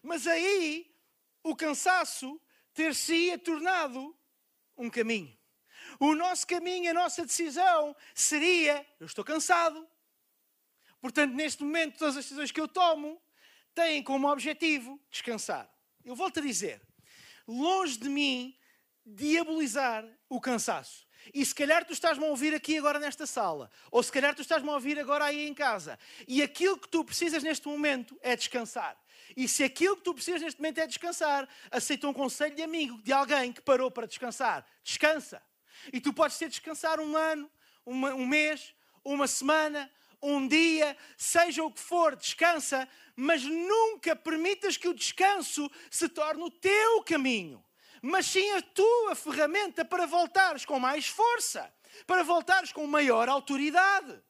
Mas 0.03 0.27
aí 0.27 0.95
o 1.43 1.55
cansaço 1.55 2.39
ter-se-ia 2.77 3.39
tornado 3.39 4.15
um 4.77 4.87
caminho. 4.87 5.35
O 5.99 6.13
nosso 6.13 6.45
caminho, 6.45 6.91
a 6.91 6.93
nossa 6.93 7.25
decisão 7.25 7.95
seria: 8.13 8.85
eu 8.99 9.07
estou 9.07 9.25
cansado. 9.25 9.87
Portanto, 11.01 11.33
neste 11.33 11.63
momento, 11.63 11.97
todas 11.97 12.15
as 12.15 12.25
decisões 12.25 12.51
que 12.51 12.61
eu 12.61 12.67
tomo 12.67 13.19
têm 13.73 14.03
como 14.03 14.31
objetivo 14.31 14.99
descansar. 15.09 15.67
Eu 16.05 16.15
volto 16.15 16.37
a 16.37 16.43
dizer: 16.43 16.79
longe 17.47 17.97
de 17.97 18.09
mim 18.09 18.55
diabolizar 19.03 20.05
o 20.29 20.39
cansaço. 20.39 21.07
E 21.33 21.43
se 21.43 21.55
calhar 21.55 21.83
tu 21.83 21.93
estás-me 21.93 22.25
a 22.25 22.29
ouvir 22.29 22.53
aqui 22.53 22.77
agora 22.77 22.99
nesta 22.99 23.25
sala, 23.25 23.71
ou 23.91 24.03
se 24.03 24.11
calhar 24.11 24.35
tu 24.35 24.41
estás-me 24.43 24.69
a 24.69 24.73
ouvir 24.73 24.99
agora 24.99 25.25
aí 25.25 25.47
em 25.47 25.53
casa, 25.53 25.97
e 26.27 26.43
aquilo 26.43 26.77
que 26.77 26.87
tu 26.87 27.03
precisas 27.03 27.41
neste 27.41 27.67
momento 27.67 28.17
é 28.21 28.35
descansar. 28.35 28.95
E 29.35 29.47
se 29.47 29.63
aquilo 29.63 29.97
que 29.97 30.03
tu 30.03 30.13
precisas 30.13 30.41
neste 30.41 30.59
momento 30.59 30.79
é 30.79 30.87
descansar, 30.87 31.47
aceita 31.71 32.07
um 32.07 32.13
conselho 32.13 32.55
de 32.55 32.63
amigo, 32.63 33.01
de 33.01 33.11
alguém 33.11 33.51
que 33.51 33.61
parou 33.61 33.91
para 33.91 34.07
descansar. 34.07 34.65
Descansa. 34.83 35.41
E 35.91 35.99
tu 35.99 36.13
podes 36.13 36.37
ter 36.37 36.49
descansar 36.49 36.99
um 36.99 37.15
ano, 37.15 37.49
uma, 37.85 38.13
um 38.13 38.25
mês, 38.25 38.73
uma 39.03 39.27
semana, 39.27 39.91
um 40.21 40.47
dia, 40.47 40.97
seja 41.15 41.63
o 41.63 41.71
que 41.71 41.79
for, 41.79 42.15
descansa, 42.15 42.87
mas 43.15 43.43
nunca 43.43 44.15
permitas 44.15 44.77
que 44.77 44.87
o 44.87 44.93
descanso 44.93 45.69
se 45.89 46.09
torne 46.09 46.43
o 46.43 46.51
teu 46.51 47.03
caminho, 47.03 47.63
mas 48.01 48.25
sim 48.25 48.51
a 48.51 48.61
tua 48.61 49.15
ferramenta 49.15 49.85
para 49.85 50.05
voltares 50.05 50.65
com 50.65 50.79
mais 50.79 51.07
força, 51.07 51.71
para 52.05 52.23
voltares 52.23 52.71
com 52.71 52.85
maior 52.87 53.29
autoridade. 53.29 54.21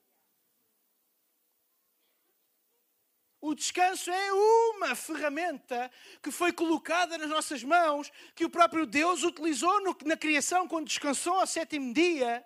O 3.39 3.53
descanso 3.53 4.09
é 4.09 4.33
uma 4.33 4.95
ferramenta 4.95 5.91
que 6.23 6.31
foi 6.31 6.51
colocada 6.51 7.17
nas 7.17 7.29
nossas 7.29 7.63
mãos, 7.63 8.11
que 8.33 8.43
o 8.43 8.49
próprio 8.49 8.85
Deus 8.85 9.23
utilizou 9.23 9.79
no, 9.81 9.95
na 10.05 10.17
criação 10.17 10.67
quando 10.67 10.87
descansou 10.87 11.39
ao 11.39 11.45
sétimo 11.45 11.93
dia. 11.93 12.43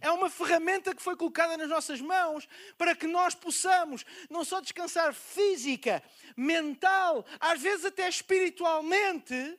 É 0.00 0.10
uma 0.10 0.28
ferramenta 0.28 0.94
que 0.94 1.02
foi 1.02 1.16
colocada 1.16 1.56
nas 1.56 1.68
nossas 1.68 2.00
mãos 2.00 2.48
para 2.76 2.94
que 2.94 3.06
nós 3.06 3.34
possamos 3.34 4.04
não 4.28 4.44
só 4.44 4.60
descansar 4.60 5.14
física, 5.14 6.02
mental, 6.36 7.24
às 7.38 7.60
vezes 7.60 7.84
até 7.84 8.08
espiritualmente, 8.08 9.58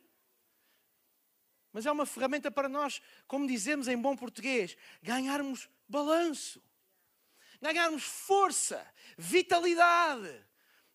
mas 1.72 1.86
é 1.86 1.92
uma 1.92 2.06
ferramenta 2.06 2.52
para 2.52 2.68
nós, 2.68 3.02
como 3.28 3.48
dizemos 3.48 3.88
em 3.88 3.98
bom 3.98 4.16
português, 4.16 4.76
ganharmos 5.02 5.70
balanço 5.88 6.62
ganharmos 7.62 8.04
força, 8.04 8.86
vitalidade. 9.18 10.34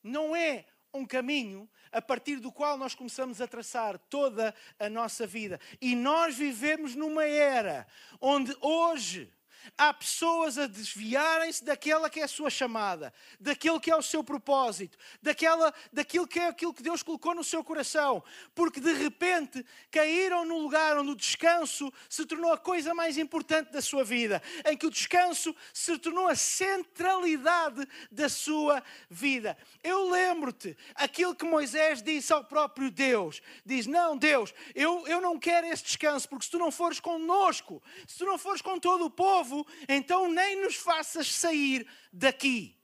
Não 0.02 0.34
é 0.34 0.66
um 0.92 1.04
caminho 1.04 1.68
a 1.90 2.00
partir 2.00 2.36
do 2.36 2.52
qual 2.52 2.76
nós 2.76 2.94
começamos 2.94 3.40
a 3.40 3.46
traçar 3.46 3.98
toda 3.98 4.54
a 4.78 4.88
nossa 4.88 5.26
vida. 5.26 5.60
E 5.80 5.94
nós 5.94 6.36
vivemos 6.36 6.94
numa 6.94 7.24
era 7.24 7.86
onde 8.20 8.56
hoje 8.60 9.32
Há 9.76 9.92
pessoas 9.92 10.58
a 10.58 10.66
desviarem-se 10.66 11.64
daquela 11.64 12.10
que 12.10 12.20
é 12.20 12.24
a 12.24 12.28
sua 12.28 12.50
chamada, 12.50 13.12
daquilo 13.40 13.80
que 13.80 13.90
é 13.90 13.96
o 13.96 14.02
seu 14.02 14.22
propósito, 14.22 14.98
daquela, 15.22 15.72
daquilo 15.92 16.26
que 16.26 16.38
é 16.38 16.48
aquilo 16.48 16.74
que 16.74 16.82
Deus 16.82 17.02
colocou 17.02 17.34
no 17.34 17.44
seu 17.44 17.64
coração, 17.64 18.22
porque 18.54 18.80
de 18.80 18.92
repente 18.92 19.64
caíram 19.90 20.44
no 20.44 20.58
lugar 20.58 20.98
onde 20.98 21.10
o 21.10 21.16
descanso 21.16 21.92
se 22.08 22.24
tornou 22.26 22.52
a 22.52 22.58
coisa 22.58 22.94
mais 22.94 23.18
importante 23.18 23.70
da 23.70 23.80
sua 23.80 24.04
vida, 24.04 24.42
em 24.64 24.76
que 24.76 24.86
o 24.86 24.90
descanso 24.90 25.54
se 25.72 25.96
tornou 25.98 26.28
a 26.28 26.34
centralidade 26.34 27.86
da 28.10 28.28
sua 28.28 28.82
vida. 29.08 29.56
Eu 29.82 30.10
lembro-te 30.10 30.76
aquilo 30.94 31.34
que 31.34 31.44
Moisés 31.44 32.02
disse 32.02 32.32
ao 32.32 32.44
próprio 32.44 32.90
Deus: 32.90 33.40
diz, 33.64 33.86
Não, 33.86 34.16
Deus, 34.16 34.54
eu, 34.74 35.06
eu 35.06 35.20
não 35.20 35.38
quero 35.38 35.66
esse 35.66 35.84
descanso, 35.84 36.28
porque 36.28 36.44
se 36.44 36.50
tu 36.50 36.58
não 36.58 36.70
fores 36.70 37.00
conosco, 37.00 37.82
se 38.06 38.18
tu 38.18 38.24
não 38.24 38.38
fores 38.38 38.62
com 38.62 38.78
todo 38.78 39.04
o 39.04 39.10
povo, 39.10 39.53
então 39.88 40.28
nem 40.28 40.62
nos 40.62 40.76
faças 40.76 41.32
sair 41.32 41.86
daqui. 42.12 42.76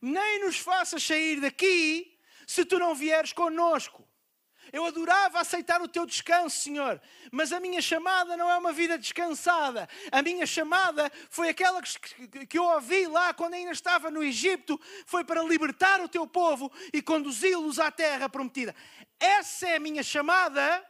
Nem 0.00 0.44
nos 0.44 0.56
faças 0.58 1.02
sair 1.02 1.40
daqui 1.40 2.18
se 2.46 2.64
tu 2.64 2.78
não 2.78 2.94
vieres 2.94 3.32
conosco. 3.32 4.06
Eu 4.72 4.86
adorava 4.86 5.40
aceitar 5.40 5.82
o 5.82 5.88
teu 5.88 6.06
descanso, 6.06 6.60
Senhor, 6.60 7.00
mas 7.30 7.52
a 7.52 7.60
minha 7.60 7.82
chamada 7.82 8.36
não 8.36 8.50
é 8.50 8.56
uma 8.56 8.72
vida 8.72 8.96
descansada. 8.96 9.88
A 10.10 10.22
minha 10.22 10.46
chamada 10.46 11.10
foi 11.28 11.48
aquela 11.48 11.80
que 12.48 12.58
eu 12.58 12.64
ouvi 12.64 13.06
lá 13.06 13.34
quando 13.34 13.54
ainda 13.54 13.72
estava 13.72 14.10
no 14.10 14.22
Egito, 14.22 14.80
foi 15.04 15.24
para 15.24 15.42
libertar 15.42 16.00
o 16.00 16.08
teu 16.08 16.26
povo 16.26 16.72
e 16.92 17.02
conduzi-los 17.02 17.78
à 17.78 17.90
terra 17.90 18.28
prometida. 18.28 18.74
Essa 19.20 19.68
é 19.68 19.76
a 19.76 19.80
minha 19.80 20.02
chamada 20.02 20.84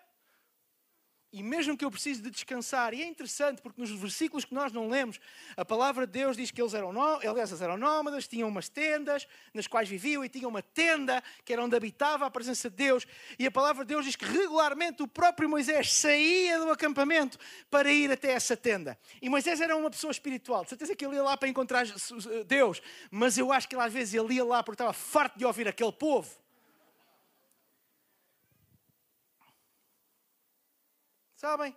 e 1.32 1.42
mesmo 1.42 1.76
que 1.76 1.84
eu 1.84 1.90
precise 1.90 2.20
de 2.20 2.30
descansar, 2.30 2.92
e 2.92 3.02
é 3.02 3.06
interessante 3.06 3.62
porque 3.62 3.80
nos 3.80 3.90
versículos 3.90 4.44
que 4.44 4.52
nós 4.52 4.70
não 4.70 4.88
lemos, 4.88 5.18
a 5.56 5.64
palavra 5.64 6.06
de 6.06 6.12
Deus 6.12 6.36
diz 6.36 6.50
que 6.50 6.60
eles 6.60 6.74
eram, 6.74 6.92
aliás, 7.00 7.62
eram 7.62 7.78
nómadas, 7.78 8.28
tinham 8.28 8.48
umas 8.48 8.68
tendas 8.68 9.26
nas 9.54 9.66
quais 9.66 9.88
viviam 9.88 10.22
e 10.22 10.28
tinham 10.28 10.50
uma 10.50 10.60
tenda 10.60 11.22
que 11.44 11.52
era 11.52 11.64
onde 11.64 11.74
habitava 11.74 12.26
a 12.26 12.30
presença 12.30 12.68
de 12.68 12.76
Deus. 12.76 13.06
E 13.38 13.46
a 13.46 13.50
palavra 13.50 13.84
de 13.84 13.88
Deus 13.88 14.04
diz 14.04 14.14
que 14.14 14.26
regularmente 14.26 15.02
o 15.02 15.08
próprio 15.08 15.48
Moisés 15.48 15.92
saía 15.92 16.58
do 16.58 16.70
acampamento 16.70 17.38
para 17.70 17.90
ir 17.90 18.12
até 18.12 18.32
essa 18.32 18.56
tenda. 18.56 18.98
E 19.22 19.30
Moisés 19.30 19.60
era 19.60 19.74
uma 19.74 19.90
pessoa 19.90 20.10
espiritual, 20.10 20.64
de 20.64 20.70
certeza 20.70 20.94
que 20.94 21.04
ele 21.04 21.14
ia 21.14 21.22
lá 21.22 21.36
para 21.36 21.48
encontrar 21.48 21.86
Deus, 22.46 22.82
mas 23.10 23.38
eu 23.38 23.50
acho 23.50 23.68
que 23.68 23.74
ele 23.74 23.82
às 23.82 23.92
vezes 23.92 24.12
ele 24.12 24.34
ia 24.34 24.44
lá 24.44 24.62
porque 24.62 24.74
estava 24.74 24.92
farto 24.92 25.38
de 25.38 25.46
ouvir 25.46 25.66
aquele 25.66 25.92
povo. 25.92 26.41
Sabem? 31.42 31.76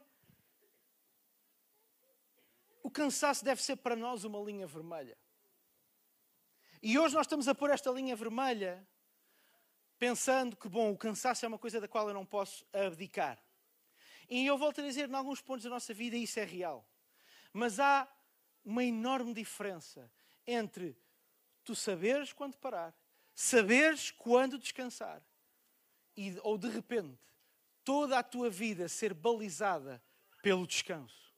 O 2.83 2.91
cansaço 2.91 3.43
deve 3.43 3.63
ser 3.63 3.77
para 3.77 3.95
nós 3.95 4.23
uma 4.23 4.37
linha 4.37 4.67
vermelha. 4.67 5.17
E 6.83 6.99
hoje 6.99 7.15
nós 7.15 7.25
estamos 7.25 7.47
a 7.47 7.55
pôr 7.55 7.71
esta 7.71 7.89
linha 7.89 8.15
vermelha 8.15 8.87
pensando 9.97 10.55
que, 10.55 10.69
bom, 10.69 10.91
o 10.91 10.97
cansaço 10.97 11.45
é 11.45 11.47
uma 11.47 11.57
coisa 11.57 11.81
da 11.81 11.87
qual 11.87 12.07
eu 12.07 12.13
não 12.13 12.23
posso 12.23 12.63
abdicar. 12.71 13.43
E 14.29 14.45
eu 14.45 14.55
volto 14.55 14.81
a 14.81 14.83
dizer, 14.83 15.09
em 15.09 15.15
alguns 15.15 15.41
pontos 15.41 15.63
da 15.63 15.71
nossa 15.71 15.95
vida 15.95 16.15
isso 16.15 16.39
é 16.39 16.43
real. 16.43 16.87
Mas 17.51 17.79
há 17.79 18.07
uma 18.63 18.83
enorme 18.83 19.33
diferença 19.33 20.11
entre 20.45 20.95
tu 21.63 21.73
saberes 21.73 22.31
quando 22.31 22.55
parar, 22.55 22.95
saberes 23.33 24.11
quando 24.11 24.59
descansar, 24.59 25.23
e, 26.15 26.37
ou 26.43 26.55
de 26.55 26.69
repente 26.69 27.17
toda 27.85 28.19
a 28.19 28.23
tua 28.23 28.49
vida 28.49 28.89
ser 28.89 29.13
balizada 29.13 30.03
pelo 30.41 30.67
descanso. 30.67 31.33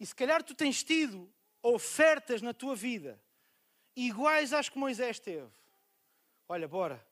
E 0.00 0.04
se 0.06 0.14
calhar 0.14 0.42
tu 0.42 0.54
tens 0.54 0.82
tido 0.82 1.32
ofertas 1.62 2.42
na 2.42 2.52
tua 2.52 2.74
vida 2.74 3.22
iguais 3.94 4.52
às 4.52 4.68
que 4.68 4.78
Moisés 4.78 5.18
teve. 5.18 5.48
Olha, 6.48 6.66
bora. 6.66 7.06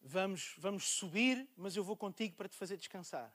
Vamos, 0.00 0.54
vamos 0.56 0.88
subir, 0.88 1.46
mas 1.56 1.76
eu 1.76 1.84
vou 1.84 1.96
contigo 1.96 2.34
para 2.36 2.48
te 2.48 2.56
fazer 2.56 2.76
descansar. 2.76 3.34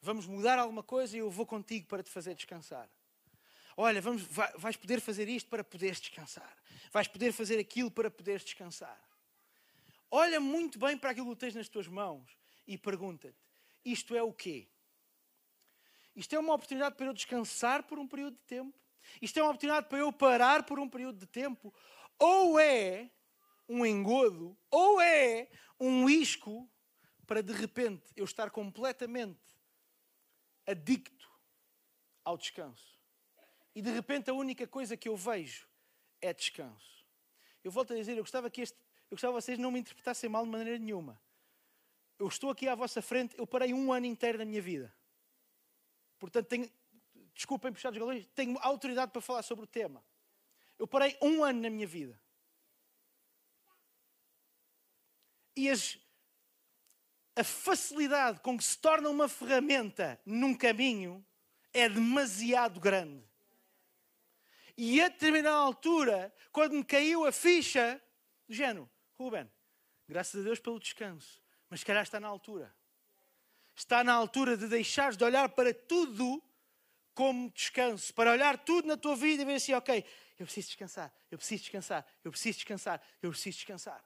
Vamos 0.00 0.26
mudar 0.26 0.58
alguma 0.58 0.82
coisa 0.82 1.16
e 1.16 1.20
eu 1.20 1.30
vou 1.30 1.46
contigo 1.46 1.86
para 1.86 2.02
te 2.02 2.10
fazer 2.10 2.34
descansar. 2.34 2.88
Olha, 3.76 4.00
vamos, 4.00 4.22
vais 4.56 4.76
poder 4.76 5.00
fazer 5.00 5.28
isto 5.28 5.48
para 5.48 5.64
poderes 5.64 6.00
descansar. 6.00 6.56
Vais 6.92 7.08
poder 7.08 7.32
fazer 7.32 7.58
aquilo 7.58 7.90
para 7.90 8.10
poderes 8.10 8.44
descansar. 8.44 9.05
Olha 10.18 10.40
muito 10.40 10.78
bem 10.78 10.96
para 10.96 11.10
aquilo 11.10 11.28
que 11.34 11.40
tens 11.40 11.54
nas 11.54 11.68
tuas 11.68 11.86
mãos 11.86 12.38
e 12.66 12.78
pergunta-te: 12.78 13.36
isto 13.84 14.16
é 14.16 14.22
o 14.22 14.32
quê? 14.32 14.66
Isto 16.14 16.34
é 16.34 16.38
uma 16.38 16.54
oportunidade 16.54 16.96
para 16.96 17.04
eu 17.04 17.12
descansar 17.12 17.82
por 17.82 17.98
um 17.98 18.08
período 18.08 18.34
de 18.38 18.42
tempo? 18.44 18.80
Isto 19.20 19.38
é 19.38 19.42
uma 19.42 19.50
oportunidade 19.50 19.90
para 19.90 19.98
eu 19.98 20.10
parar 20.10 20.62
por 20.62 20.78
um 20.78 20.88
período 20.88 21.18
de 21.18 21.26
tempo? 21.26 21.70
Ou 22.18 22.58
é 22.58 23.10
um 23.68 23.84
engodo, 23.84 24.56
ou 24.70 25.02
é 25.02 25.50
um 25.78 26.08
isco 26.08 26.66
para 27.26 27.42
de 27.42 27.52
repente 27.52 28.10
eu 28.16 28.24
estar 28.24 28.50
completamente 28.50 29.54
adicto 30.66 31.28
ao 32.24 32.38
descanso. 32.38 32.98
E 33.74 33.82
de 33.82 33.90
repente 33.90 34.30
a 34.30 34.32
única 34.32 34.66
coisa 34.66 34.96
que 34.96 35.10
eu 35.10 35.16
vejo 35.16 35.68
é 36.22 36.32
descanso. 36.32 37.04
Eu 37.62 37.70
volto 37.70 37.92
a 37.92 37.96
dizer, 37.96 38.12
eu 38.16 38.22
gostava 38.22 38.48
que 38.48 38.62
este, 38.62 38.78
eu 39.10 39.14
gostava 39.14 39.36
que 39.36 39.42
vocês 39.42 39.58
não 39.58 39.70
me 39.70 39.80
interpretassem 39.80 40.28
mal 40.28 40.44
de 40.44 40.50
maneira 40.50 40.78
nenhuma. 40.78 41.20
Eu 42.18 42.28
estou 42.28 42.50
aqui 42.50 42.66
à 42.66 42.74
vossa 42.74 43.00
frente, 43.00 43.38
eu 43.38 43.46
parei 43.46 43.72
um 43.72 43.92
ano 43.92 44.06
inteiro 44.06 44.38
da 44.38 44.44
minha 44.44 44.60
vida. 44.60 44.92
Portanto, 46.18 46.46
tenho, 46.46 46.70
desculpem 47.34 47.72
puxar 47.72 47.92
os 47.92 47.98
galões, 47.98 48.26
tenho 48.34 48.58
autoridade 48.60 49.12
para 49.12 49.20
falar 49.20 49.42
sobre 49.42 49.64
o 49.64 49.68
tema. 49.68 50.04
Eu 50.78 50.86
parei 50.86 51.16
um 51.22 51.44
ano 51.44 51.60
na 51.60 51.70
minha 51.70 51.86
vida. 51.86 52.20
E 55.54 55.70
as, 55.70 55.98
a 57.34 57.44
facilidade 57.44 58.40
com 58.40 58.58
que 58.58 58.64
se 58.64 58.76
torna 58.78 59.08
uma 59.08 59.28
ferramenta 59.28 60.20
num 60.24 60.54
caminho 60.54 61.24
é 61.72 61.88
demasiado 61.88 62.80
grande. 62.80 63.24
E 64.76 65.00
a 65.00 65.08
determinada 65.08 65.56
altura, 65.56 66.34
quando 66.52 66.74
me 66.74 66.84
caiu 66.84 67.24
a 67.24 67.32
ficha, 67.32 68.02
do 68.46 68.54
género, 68.54 68.90
Ruben, 69.18 69.50
graças 70.06 70.40
a 70.40 70.44
Deus 70.44 70.58
pelo 70.58 70.78
descanso, 70.78 71.42
mas 71.68 71.80
se 71.80 71.86
calhar 71.86 72.02
está 72.02 72.20
na 72.20 72.28
altura. 72.28 72.74
Está 73.74 74.02
na 74.04 74.14
altura 74.14 74.56
de 74.56 74.68
deixares 74.68 75.16
de 75.16 75.24
olhar 75.24 75.48
para 75.50 75.72
tudo 75.72 76.42
como 77.14 77.50
descanso, 77.50 78.12
para 78.14 78.30
olhar 78.30 78.62
tudo 78.64 78.88
na 78.88 78.96
tua 78.96 79.16
vida 79.16 79.42
e 79.42 79.46
ver 79.46 79.54
assim, 79.54 79.72
ok, 79.72 80.04
eu 80.38 80.44
preciso 80.44 80.68
descansar, 80.68 81.12
eu 81.30 81.38
preciso 81.38 81.62
descansar, 81.62 82.06
eu 82.22 82.30
preciso 82.30 82.58
descansar, 82.58 83.02
eu 83.22 83.30
preciso 83.30 83.56
descansar. 83.56 84.04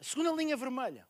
A 0.00 0.04
segunda 0.04 0.30
linha 0.32 0.56
vermelha. 0.56 1.08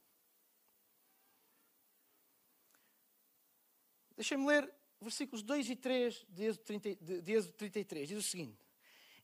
Deixem-me 4.16 4.46
ler 4.46 4.74
versículos 5.00 5.42
2 5.42 5.70
e 5.70 5.76
3 5.76 6.26
de 6.28 6.44
Êxodo, 6.44 6.64
30, 6.64 6.96
de 7.22 7.32
Êxodo 7.32 7.52
33. 7.52 8.08
Diz 8.08 8.18
o 8.18 8.22
seguinte: 8.22 8.67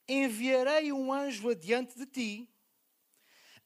Enviarei 0.08 0.92
um 0.92 1.12
anjo 1.12 1.50
adiante 1.50 1.98
de 1.98 2.06
ti 2.06 2.50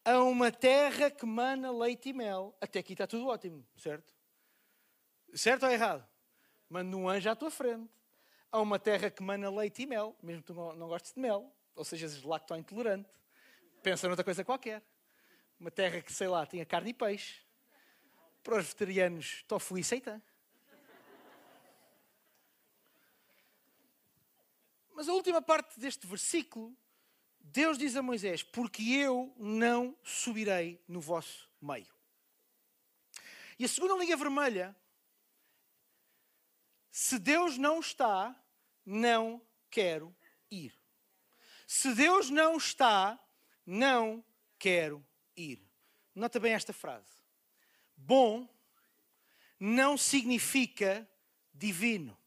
a 0.04 0.22
uma 0.22 0.50
terra 0.52 1.10
que 1.10 1.26
mana 1.26 1.70
leite 1.70 2.10
e 2.10 2.12
mel. 2.12 2.56
Até 2.60 2.78
aqui 2.78 2.92
está 2.92 3.06
tudo 3.06 3.26
ótimo, 3.26 3.66
certo? 3.76 4.14
Certo 5.34 5.66
ou 5.66 5.72
errado? 5.72 6.08
Manda 6.68 6.96
um 6.96 7.08
anjo 7.08 7.28
à 7.28 7.36
tua 7.36 7.50
frente 7.50 7.90
a 8.50 8.60
uma 8.60 8.78
terra 8.78 9.10
que 9.10 9.22
mana 9.22 9.50
leite 9.50 9.82
e 9.82 9.86
mel, 9.86 10.16
mesmo 10.22 10.42
que 10.42 10.46
tu 10.46 10.54
não, 10.54 10.88
gostes 10.88 11.12
de 11.12 11.20
mel, 11.20 11.52
ou 11.74 11.84
sejas 11.84 12.22
lacto-intolerante. 12.22 13.08
Pensa 13.82 14.08
noutra 14.08 14.24
coisa 14.24 14.44
qualquer. 14.44 14.82
Uma 15.60 15.70
terra 15.70 16.00
que, 16.00 16.12
sei 16.12 16.28
lá, 16.28 16.46
tinha 16.46 16.64
carne 16.64 16.90
e 16.90 16.94
peixe. 16.94 17.40
Para 18.42 18.56
os 18.56 18.64
vegetarianos, 18.64 19.44
tofu 19.46 19.76
e 19.76 19.84
seitã. 19.84 20.20
Mas 24.98 25.08
a 25.08 25.12
última 25.12 25.40
parte 25.40 25.78
deste 25.78 26.08
versículo, 26.08 26.76
Deus 27.38 27.78
diz 27.78 27.94
a 27.94 28.02
Moisés: 28.02 28.42
Porque 28.42 28.82
eu 28.82 29.32
não 29.38 29.96
subirei 30.02 30.82
no 30.88 31.00
vosso 31.00 31.48
meio. 31.62 31.94
E 33.56 33.64
a 33.64 33.68
segunda 33.68 33.94
linha 33.94 34.16
vermelha, 34.16 34.76
se 36.90 37.16
Deus 37.16 37.56
não 37.56 37.78
está, 37.78 38.34
não 38.84 39.40
quero 39.70 40.12
ir. 40.50 40.74
Se 41.64 41.94
Deus 41.94 42.28
não 42.28 42.56
está, 42.56 43.24
não 43.64 44.24
quero 44.58 45.06
ir. 45.36 45.64
Nota 46.12 46.40
bem 46.40 46.54
esta 46.54 46.72
frase. 46.72 47.22
Bom 47.96 48.52
não 49.60 49.96
significa 49.96 51.08
divino. 51.54 52.18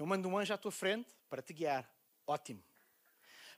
Eu 0.00 0.06
mando 0.06 0.26
um 0.30 0.38
anjo 0.38 0.54
à 0.54 0.56
tua 0.56 0.72
frente 0.72 1.14
para 1.28 1.42
te 1.42 1.52
guiar. 1.52 1.86
Ótimo. 2.26 2.64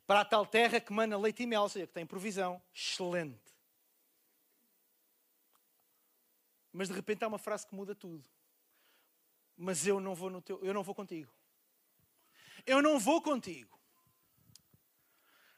Para 0.04 0.22
a 0.22 0.24
tal 0.24 0.44
terra 0.44 0.80
que 0.80 0.92
mana 0.92 1.16
leite 1.16 1.44
e 1.44 1.46
mel, 1.46 1.62
ou 1.62 1.68
seja, 1.68 1.86
que 1.86 1.92
tem 1.92 2.04
provisão. 2.04 2.60
Excelente. 2.74 3.54
Mas 6.72 6.88
de 6.88 6.94
repente 6.94 7.22
há 7.22 7.28
uma 7.28 7.38
frase 7.38 7.64
que 7.64 7.76
muda 7.76 7.94
tudo. 7.94 8.28
Mas 9.56 9.86
eu 9.86 10.00
não 10.00 10.16
vou 10.16 10.30
no 10.30 10.42
teu, 10.42 10.58
eu 10.64 10.74
não 10.74 10.82
vou 10.82 10.96
contigo. 10.96 11.32
Eu 12.66 12.82
não 12.82 12.98
vou 12.98 13.22
contigo. 13.22 13.78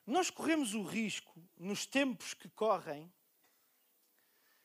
Nós 0.06 0.28
corremos 0.28 0.74
o 0.74 0.82
risco, 0.82 1.42
nos 1.56 1.86
tempos 1.86 2.34
que 2.34 2.50
correm, 2.50 3.10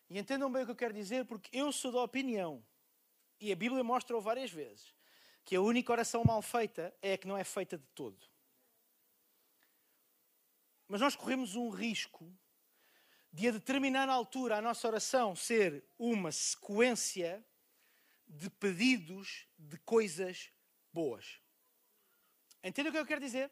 e 0.10 0.20
entendam 0.20 0.52
bem 0.52 0.64
o 0.64 0.66
que 0.66 0.72
eu 0.74 0.76
quero 0.76 0.94
dizer, 0.94 1.24
porque 1.24 1.58
eu 1.58 1.72
sou 1.72 1.94
da 1.94 2.02
opinião, 2.02 2.62
e 3.40 3.54
a 3.54 3.56
Bíblia 3.56 3.86
mostra-o 3.86 4.20
várias 4.20 4.52
vezes, 4.52 4.99
que 5.46 5.56
a 5.56 5.62
única 5.62 5.92
oração 5.92 6.24
mal 6.24 6.42
feita 6.42 6.94
é 7.02 7.14
a 7.14 7.18
que 7.18 7.28
não 7.28 7.38
é 7.38 7.44
feita 7.44 7.78
de 7.78 7.86
todo. 7.96 8.18
Mas 10.88 11.02
nós 11.02 11.16
corremos 11.16 11.56
um 11.56 11.70
risco 11.70 12.32
de, 13.32 13.48
a 13.48 13.52
determinada 13.52 14.12
altura, 14.12 14.58
a 14.58 14.62
nossa 14.62 14.88
oração 14.88 15.36
ser 15.36 15.84
uma 15.98 16.32
sequência 16.32 17.46
de 18.28 18.50
pedidos 18.50 19.48
de 19.58 19.78
coisas 19.80 20.52
boas. 20.92 21.40
Entendem 22.64 22.90
o 22.90 22.94
que 22.94 23.00
eu 23.00 23.06
quero 23.06 23.22
dizer? 23.22 23.52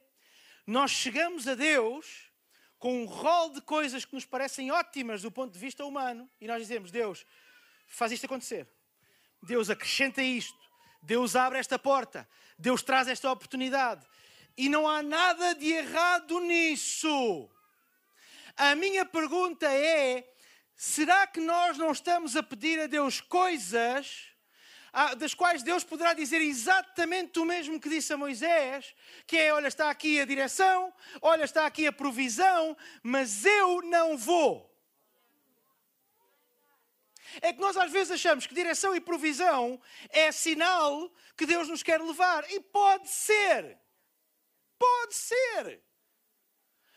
Nós 0.65 0.91
chegamos 0.91 1.47
a 1.47 1.55
Deus 1.55 2.31
com 2.77 3.03
um 3.03 3.05
rol 3.05 3.51
de 3.51 3.61
coisas 3.61 4.05
que 4.05 4.13
nos 4.13 4.25
parecem 4.25 4.69
ótimas 4.71 5.21
do 5.21 5.31
ponto 5.31 5.53
de 5.53 5.59
vista 5.59 5.85
humano 5.85 6.29
e 6.39 6.47
nós 6.47 6.61
dizemos: 6.61 6.91
Deus, 6.91 7.25
faz 7.87 8.11
isto 8.11 8.25
acontecer. 8.25 8.67
Deus 9.41 9.69
acrescenta 9.69 10.21
isto. 10.21 10.66
Deus 11.01 11.35
abre 11.35 11.59
esta 11.59 11.77
porta. 11.77 12.27
Deus 12.57 12.81
traz 12.81 13.07
esta 13.07 13.31
oportunidade. 13.31 14.05
E 14.57 14.67
não 14.69 14.87
há 14.87 15.03
nada 15.03 15.53
de 15.53 15.71
errado 15.71 16.39
nisso. 16.39 17.49
A 18.55 18.73
minha 18.75 19.05
pergunta 19.05 19.71
é: 19.71 20.27
será 20.75 21.27
que 21.27 21.39
nós 21.39 21.77
não 21.77 21.91
estamos 21.91 22.35
a 22.35 22.41
pedir 22.41 22.79
a 22.79 22.87
Deus 22.87 23.21
coisas 23.21 24.35
das 25.17 25.33
quais 25.33 25.61
Deus 25.61 25.83
poderá 25.83 26.13
dizer 26.13 26.41
exatamente 26.41 27.39
o 27.39 27.45
mesmo 27.45 27.79
que 27.79 27.89
disse 27.89 28.13
a 28.13 28.17
Moisés, 28.17 28.95
que 29.27 29.37
é, 29.37 29.53
olha, 29.53 29.67
está 29.67 29.91
aqui 29.91 30.19
a 30.19 30.25
direção, 30.25 30.91
olha, 31.21 31.43
está 31.43 31.67
aqui 31.67 31.85
a 31.85 31.93
provisão, 31.93 32.75
mas 33.03 33.45
eu 33.45 33.83
não 33.83 34.17
vou. 34.17 34.66
É 37.41 37.53
que 37.53 37.59
nós 37.59 37.77
às 37.77 37.91
vezes 37.91 38.11
achamos 38.11 38.45
que 38.45 38.55
direção 38.55 38.95
e 38.95 39.01
provisão 39.01 39.79
é 40.09 40.31
sinal 40.31 41.11
que 41.35 41.45
Deus 41.45 41.67
nos 41.67 41.83
quer 41.83 42.01
levar. 42.01 42.49
E 42.51 42.59
pode 42.59 43.09
ser. 43.09 43.77
Pode 44.77 45.15
ser. 45.15 45.83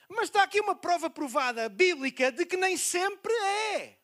Mas 0.08 0.24
está 0.24 0.42
aqui 0.42 0.60
uma 0.60 0.74
prova 0.74 1.08
provada 1.08 1.68
bíblica 1.68 2.32
de 2.32 2.44
que 2.44 2.56
nem 2.56 2.76
sempre 2.76 3.32
é. 3.32 4.00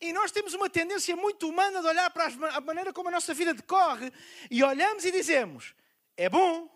E 0.00 0.12
nós 0.12 0.30
temos 0.30 0.54
uma 0.54 0.68
tendência 0.68 1.16
muito 1.16 1.48
humana 1.48 1.80
de 1.80 1.86
olhar 1.86 2.10
para 2.10 2.26
a 2.26 2.60
maneira 2.60 2.92
como 2.92 3.08
a 3.08 3.12
nossa 3.12 3.34
vida 3.34 3.54
decorre 3.54 4.12
e 4.50 4.62
olhamos 4.62 5.04
e 5.04 5.10
dizemos: 5.10 5.74
é 6.16 6.28
bom, 6.28 6.68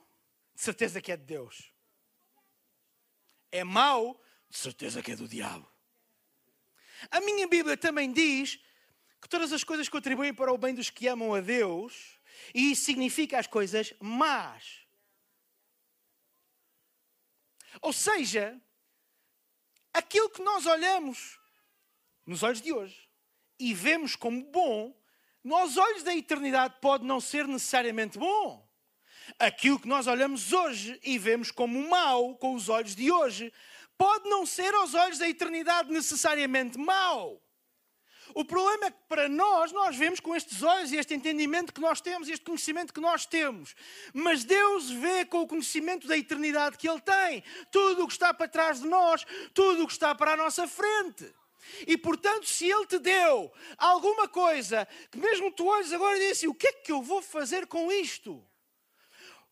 de 0.54 0.62
certeza 0.62 1.00
que 1.00 1.12
é 1.12 1.16
de 1.16 1.24
Deus. 1.24 1.72
É 3.52 3.62
mau, 3.62 4.20
de 4.48 4.56
certeza 4.56 5.02
que 5.02 5.12
é 5.12 5.16
do 5.16 5.28
diabo. 5.28 5.73
A 7.10 7.20
minha 7.20 7.46
Bíblia 7.46 7.76
também 7.76 8.12
diz 8.12 8.58
que 9.20 9.28
todas 9.28 9.52
as 9.52 9.64
coisas 9.64 9.88
contribuem 9.88 10.34
para 10.34 10.52
o 10.52 10.58
bem 10.58 10.74
dos 10.74 10.90
que 10.90 11.08
amam 11.08 11.34
a 11.34 11.40
Deus, 11.40 12.18
e 12.54 12.72
isso 12.72 12.84
significa 12.84 13.38
as 13.38 13.46
coisas 13.46 13.94
más. 14.00 14.84
Ou 17.80 17.92
seja, 17.92 18.60
aquilo 19.92 20.30
que 20.30 20.42
nós 20.42 20.66
olhamos 20.66 21.38
nos 22.26 22.42
olhos 22.42 22.60
de 22.60 22.72
hoje 22.72 23.08
e 23.58 23.74
vemos 23.74 24.16
como 24.16 24.42
bom, 24.50 24.94
nos 25.42 25.76
olhos 25.76 26.02
da 26.02 26.14
eternidade 26.14 26.76
pode 26.80 27.04
não 27.04 27.20
ser 27.20 27.46
necessariamente 27.46 28.18
bom. 28.18 28.66
Aquilo 29.38 29.80
que 29.80 29.88
nós 29.88 30.06
olhamos 30.06 30.52
hoje 30.52 30.98
e 31.02 31.18
vemos 31.18 31.50
como 31.50 31.88
mau 31.88 32.36
com 32.36 32.54
os 32.54 32.68
olhos 32.68 32.94
de 32.94 33.10
hoje, 33.10 33.52
pode 33.96 34.28
não 34.28 34.44
ser 34.44 34.74
aos 34.74 34.94
olhos 34.94 35.18
da 35.18 35.28
eternidade 35.28 35.90
necessariamente 35.90 36.78
mau. 36.78 37.40
O 38.35 38.44
problema 38.44 38.87
é 38.87 38.90
que 38.90 38.98
para 39.09 39.28
nós, 39.28 39.70
nós 39.70 39.96
vemos 39.96 40.18
com 40.18 40.35
estes 40.35 40.62
olhos 40.62 40.90
e 40.90 40.96
este 40.96 41.14
entendimento 41.14 41.72
que 41.72 41.80
nós 41.80 42.00
temos, 42.00 42.28
este 42.28 42.44
conhecimento 42.44 42.92
que 42.92 43.00
nós 43.00 43.26
temos. 43.26 43.76
Mas 44.12 44.42
Deus 44.44 44.90
vê 44.90 45.24
com 45.24 45.42
o 45.42 45.46
conhecimento 45.46 46.07
da 46.09 46.16
eternidade 46.16 46.76
que 46.76 46.88
Ele 46.88 47.00
tem. 47.00 47.44
Tudo 47.70 48.04
o 48.04 48.07
que 48.07 48.12
está 48.12 48.33
para 48.33 48.48
trás 48.48 48.80
de 48.80 48.88
nós, 48.88 49.24
tudo 49.52 49.85
o 49.85 49.87
que 49.87 49.92
está 49.92 50.14
para 50.14 50.33
a 50.33 50.37
nossa 50.37 50.66
frente. 50.66 51.33
E 51.87 51.96
portanto, 51.96 52.46
se 52.46 52.66
Ele 52.66 52.87
te 52.87 52.98
deu 52.98 53.52
alguma 53.76 54.26
coisa 54.26 54.87
que 55.11 55.18
mesmo 55.18 55.50
tu 55.52 55.66
olhas 55.66 55.92
agora 55.92 56.16
e 56.16 56.20
dizes 56.20 56.38
assim, 56.38 56.48
o 56.48 56.54
que 56.54 56.66
é 56.66 56.72
que 56.72 56.92
eu 56.92 57.02
vou 57.02 57.22
fazer 57.22 57.66
com 57.66 57.92
isto? 57.92 58.44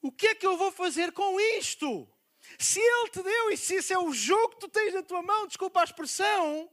O 0.00 0.10
que 0.10 0.28
é 0.28 0.34
que 0.34 0.46
eu 0.46 0.56
vou 0.56 0.72
fazer 0.72 1.12
com 1.12 1.38
isto? 1.58 2.08
Se 2.62 2.78
Ele 2.78 3.10
te 3.10 3.22
deu 3.22 3.50
e 3.50 3.56
se 3.56 3.74
esse 3.74 3.92
é 3.92 3.98
o 3.98 4.12
jogo 4.12 4.50
que 4.50 4.60
tu 4.60 4.68
tens 4.68 4.94
na 4.94 5.02
tua 5.02 5.20
mão, 5.20 5.48
desculpa 5.48 5.80
a 5.80 5.84
expressão, 5.84 6.70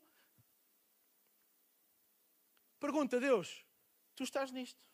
pergunta 2.79 3.17
a 3.17 3.19
Deus: 3.19 3.65
tu 4.15 4.23
estás 4.23 4.51
nisto? 4.51 4.85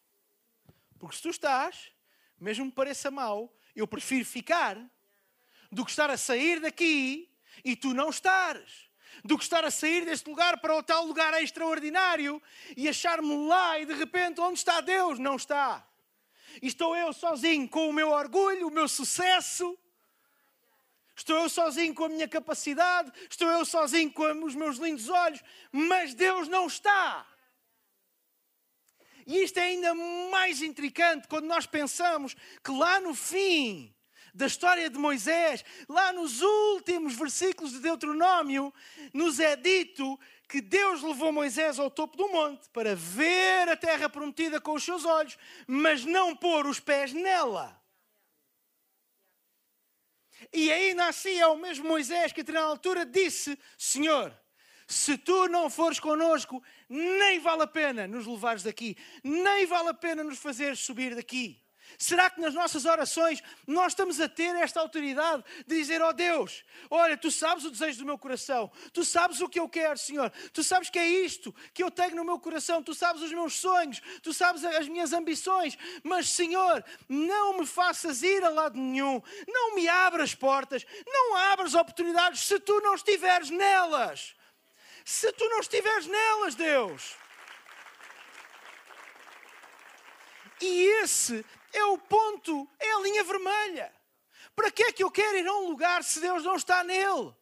Porque 0.97 1.17
se 1.17 1.21
tu 1.21 1.29
estás, 1.29 1.91
mesmo 2.39 2.65
me 2.65 2.71
pareça 2.71 3.11
mal, 3.11 3.53
eu 3.75 3.85
prefiro 3.85 4.23
ficar 4.23 4.77
do 5.69 5.83
que 5.83 5.91
estar 5.91 6.09
a 6.09 6.15
sair 6.15 6.61
daqui 6.61 7.29
e 7.63 7.75
tu 7.75 7.93
não 7.93 8.09
estares. 8.09 8.89
Do 9.23 9.37
que 9.37 9.43
estar 9.43 9.65
a 9.65 9.71
sair 9.71 10.05
deste 10.05 10.29
lugar 10.29 10.61
para 10.61 10.75
o 10.75 10.83
tal 10.83 11.05
lugar 11.05 11.33
extraordinário 11.41 12.41
e 12.75 12.87
achar-me 12.87 13.47
lá 13.47 13.79
e 13.79 13.85
de 13.85 13.93
repente 13.93 14.39
onde 14.39 14.59
está 14.59 14.79
Deus? 14.79 15.19
Não 15.19 15.35
está. 15.35 15.85
Estou 16.61 16.95
eu 16.95 17.11
sozinho 17.11 17.67
com 17.67 17.89
o 17.89 17.93
meu 17.93 18.11
orgulho, 18.11 18.67
o 18.67 18.71
meu 18.71 18.87
sucesso, 18.87 19.77
Estou 21.15 21.37
eu 21.37 21.49
sozinho 21.49 21.93
com 21.93 22.05
a 22.05 22.09
minha 22.09 22.27
capacidade, 22.27 23.11
estou 23.29 23.47
eu 23.47 23.65
sozinho 23.65 24.11
com 24.11 24.43
os 24.43 24.53
meus 24.53 24.77
lindos 24.77 25.09
olhos, 25.09 25.41
mas 25.71 26.13
Deus 26.13 26.47
não 26.47 26.67
está. 26.67 27.25
E 29.25 29.41
isto 29.43 29.57
é 29.57 29.63
ainda 29.63 29.93
mais 30.29 30.61
intricante 30.61 31.27
quando 31.27 31.45
nós 31.45 31.65
pensamos 31.65 32.35
que 32.63 32.71
lá 32.71 32.99
no 32.99 33.15
fim 33.15 33.95
da 34.33 34.45
história 34.45 34.89
de 34.89 34.97
Moisés, 34.97 35.63
lá 35.87 36.11
nos 36.11 36.41
últimos 36.41 37.15
versículos 37.15 37.71
de 37.71 37.79
Deuteronômio, 37.79 38.73
nos 39.13 39.39
é 39.39 39.55
dito 39.55 40.19
que 40.47 40.61
Deus 40.61 41.01
levou 41.01 41.31
Moisés 41.31 41.79
ao 41.79 41.89
topo 41.89 42.17
do 42.17 42.27
monte 42.27 42.69
para 42.69 42.95
ver 42.95 43.69
a 43.69 43.77
terra 43.77 44.09
prometida 44.09 44.59
com 44.59 44.73
os 44.73 44.83
seus 44.83 45.05
olhos, 45.05 45.37
mas 45.65 46.03
não 46.03 46.35
pôr 46.35 46.67
os 46.67 46.79
pés 46.79 47.13
nela. 47.13 47.81
E 50.55 50.71
ainda 50.71 51.07
assim 51.07 51.37
é 51.37 51.45
o 51.47 51.57
mesmo 51.57 51.85
Moisés 51.85 52.31
que, 52.31 52.49
na 52.49 52.61
altura, 52.61 53.05
disse: 53.05 53.59
Senhor, 53.77 54.33
se 54.87 55.17
tu 55.17 55.49
não 55.49 55.69
fores 55.69 55.99
conosco, 55.99 56.63
nem 56.87 57.39
vale 57.39 57.63
a 57.63 57.67
pena 57.67 58.07
nos 58.07 58.25
levares 58.25 58.63
daqui, 58.63 58.95
nem 59.21 59.65
vale 59.65 59.89
a 59.89 59.93
pena 59.93 60.23
nos 60.23 60.39
fazeres 60.39 60.79
subir 60.79 61.13
daqui. 61.13 61.61
Será 61.97 62.29
que 62.29 62.41
nas 62.41 62.53
nossas 62.53 62.85
orações 62.85 63.41
nós 63.65 63.93
estamos 63.93 64.19
a 64.19 64.27
ter 64.27 64.55
esta 64.55 64.79
autoridade 64.79 65.43
de 65.65 65.75
dizer: 65.75 66.01
Ó 66.01 66.09
oh 66.09 66.13
Deus, 66.13 66.63
olha, 66.89 67.17
tu 67.17 67.31
sabes 67.31 67.65
o 67.65 67.71
desejo 67.71 67.99
do 67.99 68.05
meu 68.05 68.17
coração, 68.17 68.71
tu 68.93 69.03
sabes 69.03 69.41
o 69.41 69.49
que 69.49 69.59
eu 69.59 69.69
quero, 69.69 69.97
Senhor, 69.97 70.29
tu 70.53 70.63
sabes 70.63 70.89
que 70.89 70.99
é 70.99 71.07
isto 71.07 71.53
que 71.73 71.83
eu 71.83 71.91
tenho 71.91 72.15
no 72.15 72.23
meu 72.23 72.39
coração, 72.39 72.83
tu 72.83 72.93
sabes 72.93 73.21
os 73.21 73.31
meus 73.31 73.55
sonhos, 73.55 74.01
tu 74.21 74.33
sabes 74.33 74.63
as 74.63 74.87
minhas 74.87 75.13
ambições, 75.13 75.77
mas 76.03 76.29
Senhor, 76.29 76.83
não 77.07 77.57
me 77.57 77.65
faças 77.65 78.23
ir 78.23 78.43
a 78.43 78.49
lado 78.49 78.77
nenhum, 78.77 79.21
não 79.47 79.75
me 79.75 79.87
abras 79.87 80.35
portas, 80.35 80.85
não 81.05 81.35
abras 81.35 81.73
oportunidades 81.73 82.41
se 82.41 82.59
tu 82.59 82.79
não 82.81 82.95
estiveres 82.95 83.49
nelas. 83.49 84.35
Se 85.05 85.31
tu 85.33 85.47
não 85.49 85.59
estiveres 85.59 86.07
nelas, 86.07 86.55
Deus. 86.55 87.15
E 90.59 90.85
esse 91.03 91.45
é 91.75 91.85
o 91.85 91.97
ponto, 91.97 92.67
é 92.79 92.91
a 92.93 92.99
linha 92.99 93.23
vermelha. 93.23 93.93
Para 94.55 94.71
que 94.71 94.83
é 94.83 94.91
que 94.91 95.03
eu 95.03 95.11
quero 95.11 95.37
ir 95.37 95.47
a 95.47 95.53
um 95.53 95.67
lugar 95.69 96.03
se 96.03 96.19
Deus 96.19 96.43
não 96.43 96.55
está 96.55 96.83
nele? 96.83 97.35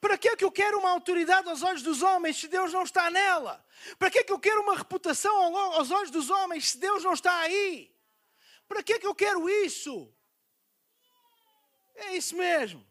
Para 0.00 0.16
que 0.16 0.28
é 0.28 0.36
que 0.36 0.44
eu 0.44 0.52
quero 0.52 0.78
uma 0.78 0.90
autoridade 0.90 1.48
aos 1.48 1.62
olhos 1.62 1.82
dos 1.82 2.02
homens 2.02 2.36
se 2.36 2.48
Deus 2.48 2.72
não 2.72 2.84
está 2.84 3.10
nela? 3.10 3.64
Para 3.98 4.10
que 4.10 4.20
é 4.20 4.24
que 4.24 4.32
eu 4.32 4.38
quero 4.38 4.62
uma 4.62 4.76
reputação 4.76 5.56
aos 5.56 5.90
olhos 5.90 6.10
dos 6.10 6.30
homens 6.30 6.70
se 6.70 6.78
Deus 6.78 7.02
não 7.02 7.14
está 7.14 7.40
aí? 7.40 7.92
Para 8.68 8.82
que 8.82 8.92
é 8.92 8.98
que 8.98 9.06
eu 9.06 9.14
quero 9.14 9.48
isso? 9.48 10.14
É 11.94 12.16
isso 12.16 12.36
mesmo. 12.36 12.86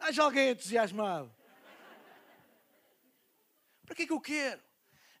Haja 0.00 0.22
alguém 0.22 0.50
entusiasmado. 0.50 1.32
Para 3.86 3.94
que 3.94 4.02
é 4.02 4.06
que 4.06 4.12
eu 4.12 4.20
quero? 4.20 4.69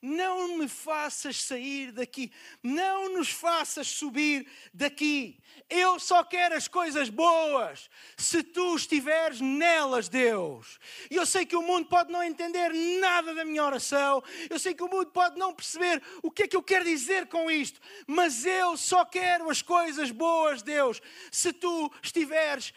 Não 0.02 0.56
me 0.56 0.66
faças 0.66 1.42
sair 1.42 1.92
daqui, 1.92 2.32
não 2.62 3.12
nos 3.12 3.30
faças 3.30 3.86
subir 3.86 4.46
daqui. 4.72 5.38
Eu 5.68 5.98
só 6.00 6.24
quero 6.24 6.54
as 6.54 6.66
coisas 6.66 7.08
boas 7.10 7.90
se 8.16 8.42
tu 8.42 8.74
estiveres 8.76 9.40
nelas, 9.40 10.08
Deus. 10.08 10.78
E 11.10 11.16
eu 11.16 11.26
sei 11.26 11.44
que 11.44 11.56
o 11.56 11.62
mundo 11.62 11.88
pode 11.88 12.10
não 12.10 12.22
entender 12.22 12.72
nada 13.00 13.34
da 13.34 13.44
minha 13.44 13.64
oração, 13.64 14.22
eu 14.48 14.58
sei 14.58 14.74
que 14.74 14.82
o 14.82 14.88
mundo 14.88 15.10
pode 15.10 15.38
não 15.38 15.54
perceber 15.54 16.02
o 16.22 16.30
que 16.30 16.44
é 16.44 16.48
que 16.48 16.56
eu 16.56 16.62
quero 16.62 16.84
dizer 16.84 17.26
com 17.28 17.50
isto, 17.50 17.80
mas 18.06 18.46
eu 18.46 18.76
só 18.76 19.04
quero 19.04 19.50
as 19.50 19.60
coisas 19.60 20.10
boas, 20.10 20.62
Deus, 20.62 21.00
se 21.30 21.52
tu 21.52 21.92
estiveres 22.02 22.72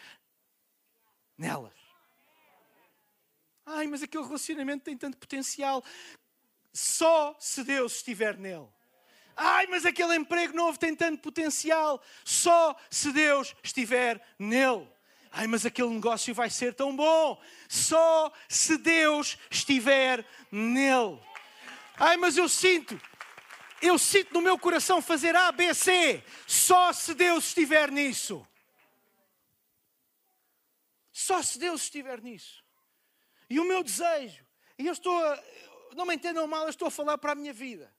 nelas. 1.37 1.73
Ai, 3.65 3.87
mas 3.87 4.03
aquele 4.03 4.25
relacionamento 4.25 4.83
tem 4.83 4.97
tanto 4.97 5.17
potencial 5.17 5.81
só 6.73 7.35
se 7.39 7.63
Deus 7.63 7.95
estiver 7.95 8.37
nele. 8.37 8.67
Ai, 9.35 9.67
mas 9.67 9.85
aquele 9.85 10.15
emprego 10.15 10.55
novo 10.55 10.77
tem 10.77 10.95
tanto 10.95 11.21
potencial, 11.21 12.01
só 12.25 12.75
se 12.89 13.11
Deus 13.11 13.55
estiver 13.63 14.21
nele. 14.37 14.87
Ai, 15.31 15.47
mas 15.47 15.65
aquele 15.65 15.89
negócio 15.89 16.33
vai 16.33 16.49
ser 16.49 16.73
tão 16.73 16.95
bom, 16.95 17.41
só 17.67 18.31
se 18.47 18.77
Deus 18.77 19.37
estiver 19.49 20.25
nele. 20.51 21.19
Ai, 21.97 22.17
mas 22.17 22.37
eu 22.37 22.47
sinto, 22.49 22.99
eu 23.81 23.97
sinto 23.97 24.33
no 24.33 24.41
meu 24.41 24.57
coração 24.57 25.01
fazer 25.01 25.35
A, 25.35 25.51
B, 25.51 25.73
C, 25.73 26.23
só 26.45 26.93
se 26.93 27.13
Deus 27.13 27.45
estiver 27.47 27.91
nisso. 27.91 28.47
Só 31.11 31.41
se 31.43 31.59
Deus 31.59 31.83
estiver 31.83 32.21
nisso. 32.21 32.63
E 33.49 33.59
o 33.59 33.65
meu 33.65 33.83
desejo, 33.83 34.45
e 34.77 34.87
eu 34.87 34.93
estou, 34.93 35.19
não 35.95 36.05
me 36.05 36.15
entendam 36.15 36.47
mal, 36.47 36.63
eu 36.63 36.69
estou 36.69 36.87
a 36.87 36.91
falar 36.91 37.17
para 37.17 37.31
a 37.33 37.35
minha 37.35 37.53
vida. 37.53 37.93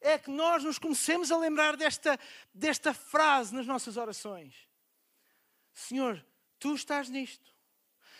É 0.00 0.18
que 0.18 0.30
nós 0.30 0.62
nos 0.62 0.78
comecemos 0.78 1.32
a 1.32 1.36
lembrar 1.36 1.76
desta, 1.76 2.18
desta 2.54 2.94
frase 2.94 3.54
nas 3.54 3.66
nossas 3.66 3.96
orações: 3.96 4.68
Senhor, 5.72 6.24
tu 6.58 6.74
estás 6.74 7.08
nisto. 7.08 7.52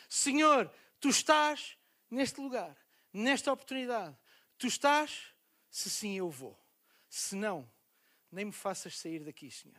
Senhor, 0.09 0.73
tu 1.01 1.09
estás 1.09 1.77
neste 2.11 2.41
lugar, 2.41 2.77
nesta 3.13 3.53
oportunidade. 3.53 4.17
Tu 4.57 4.67
estás? 4.67 5.35
Se 5.71 5.91
sim, 5.91 6.17
eu 6.17 6.31
vou. 6.31 6.59
Se 7.09 7.37
não, 7.37 7.71
nem 8.31 8.47
me 8.47 8.53
faças 8.53 8.99
sair 8.99 9.25
daqui, 9.25 9.51
Senhor. 9.51 9.79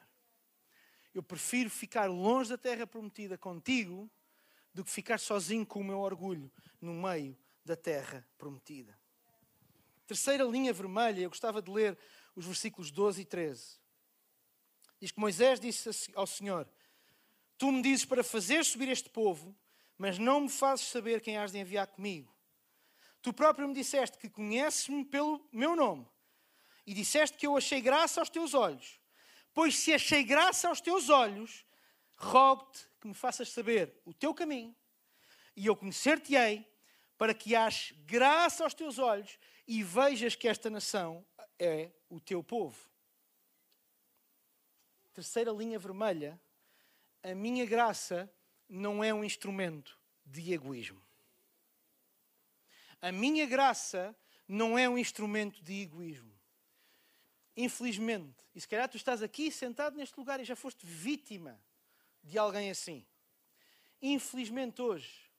Eu 1.14 1.24
prefiro 1.24 1.70
ficar 1.70 2.06
longe 2.08 2.50
da 2.50 2.58
terra 2.58 2.86
prometida 2.86 3.38
contigo 3.38 4.10
do 4.74 4.84
que 4.84 4.92
ficar 4.92 5.20
sozinho 5.20 5.66
com 5.66 5.82
o 5.82 5.84
meu 5.84 6.00
orgulho 6.00 6.52
no 6.80 6.94
meio 6.94 7.38
da 7.66 7.76
terra 7.76 8.28
prometida. 8.38 8.99
Terceira 10.10 10.44
linha 10.44 10.74
vermelha, 10.74 11.22
eu 11.22 11.30
gostava 11.30 11.62
de 11.62 11.70
ler 11.70 11.96
os 12.36 12.44
versículos 12.44 12.90
12 12.90 13.22
e 13.22 13.26
13. 13.26 13.78
Diz 15.00 15.12
que 15.12 15.20
Moisés 15.20 15.60
disse 15.60 15.88
ao 16.16 16.26
Senhor: 16.26 16.68
Tu 17.60 17.72
me 17.72 17.80
dizes 17.80 18.06
para 18.06 18.24
fazer 18.24 18.66
subir 18.66 18.90
este 18.90 19.08
povo, 19.08 19.56
mas 20.00 20.18
não 20.18 20.42
me 20.42 20.50
fazes 20.50 20.88
saber 20.88 21.22
quem 21.22 21.38
has 21.38 21.52
de 21.52 21.60
enviar 21.60 21.86
comigo. 21.86 22.36
Tu 23.22 23.32
próprio 23.32 23.68
me 23.68 23.74
disseste 23.76 24.18
que 24.18 24.28
conheces-me 24.28 25.06
pelo 25.06 25.48
meu 25.52 25.76
nome 25.76 26.08
e 26.88 26.94
disseste 26.96 27.38
que 27.38 27.46
eu 27.46 27.56
achei 27.56 27.80
graça 27.80 28.20
aos 28.20 28.32
teus 28.32 28.56
olhos. 28.56 29.00
Pois 29.54 29.78
se 29.78 29.94
achei 29.94 30.24
graça 30.24 30.70
aos 30.70 30.82
teus 30.82 31.10
olhos, 31.10 31.64
rogo-te 32.16 32.80
que 33.00 33.08
me 33.08 33.14
faças 33.14 33.50
saber 33.50 34.02
o 34.04 34.12
teu 34.12 34.34
caminho 34.34 34.76
e 35.56 35.68
eu 35.68 35.76
conhecer-te-ei 35.76 36.68
para 37.16 37.32
que 37.32 37.56
aches 37.56 37.96
graça 38.08 38.64
aos 38.64 38.74
teus 38.74 38.98
olhos 38.98 39.38
e 39.70 39.84
vejas 39.84 40.36
que 40.36 40.48
esta 40.48 40.68
nação 40.68 41.24
é 41.60 41.92
o 42.10 42.20
teu 42.20 42.44
povo. 42.44 42.90
Terceira 45.14 45.52
linha 45.52 45.78
vermelha 45.78 46.42
a 47.22 47.36
minha 47.36 47.68
graça 47.68 48.34
não 48.68 49.04
é 49.04 49.14
um 49.14 49.24
instrumento 49.24 50.00
de 50.26 50.54
egoísmo. 50.54 51.00
A 53.00 53.12
minha 53.12 53.46
graça 53.46 54.18
não 54.48 54.76
é 54.76 54.90
um 54.90 54.98
instrumento 54.98 55.62
de 55.62 55.84
egoísmo. 55.84 56.34
Infelizmente, 57.56 58.44
e 58.56 58.62
se 58.62 58.68
calhar 58.68 58.90
tu 58.90 58.98
estás 58.98 59.22
aqui 59.22 59.52
sentado 59.52 59.96
neste 59.96 60.18
lugar 60.18 60.40
e 60.40 60.46
já 60.46 60.56
foste 60.56 60.84
vítima 60.84 61.62
de 62.24 62.40
alguém 62.40 62.72
assim. 62.72 63.06
Infelizmente 64.02 64.82
hoje, 64.82 65.30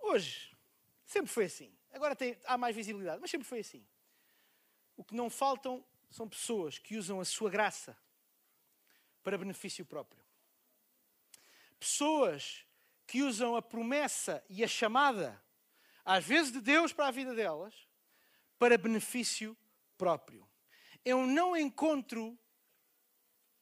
hoje, 0.00 0.56
sempre 1.04 1.30
foi 1.30 1.44
assim. 1.44 1.72
Agora 1.92 2.16
tem, 2.16 2.38
há 2.44 2.56
mais 2.56 2.74
visibilidade, 2.74 3.20
mas 3.20 3.30
sempre 3.30 3.46
foi 3.46 3.60
assim. 3.60 3.86
O 4.96 5.04
que 5.04 5.14
não 5.14 5.28
faltam 5.28 5.84
são 6.10 6.28
pessoas 6.28 6.78
que 6.78 6.96
usam 6.96 7.20
a 7.20 7.24
sua 7.24 7.50
graça 7.50 7.96
para 9.22 9.38
benefício 9.38 9.84
próprio. 9.84 10.22
Pessoas 11.78 12.64
que 13.06 13.22
usam 13.22 13.56
a 13.56 13.62
promessa 13.62 14.44
e 14.48 14.64
a 14.64 14.68
chamada, 14.68 15.42
às 16.04 16.24
vezes 16.24 16.52
de 16.52 16.60
Deus 16.60 16.92
para 16.92 17.08
a 17.08 17.10
vida 17.10 17.34
delas, 17.34 17.74
para 18.58 18.78
benefício 18.78 19.56
próprio. 19.98 20.48
Eu 21.04 21.26
não 21.26 21.56
encontro, 21.56 22.38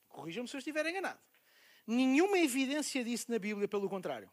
corrijam-me 0.09 0.49
se 0.49 0.55
eu 0.55 0.59
estiver 0.59 0.87
enganado, 0.87 1.21
nenhuma 1.87 2.39
evidência 2.39 3.03
disso 3.03 3.31
na 3.31 3.39
Bíblia, 3.39 3.67
pelo 3.67 3.89
contrário. 3.89 4.31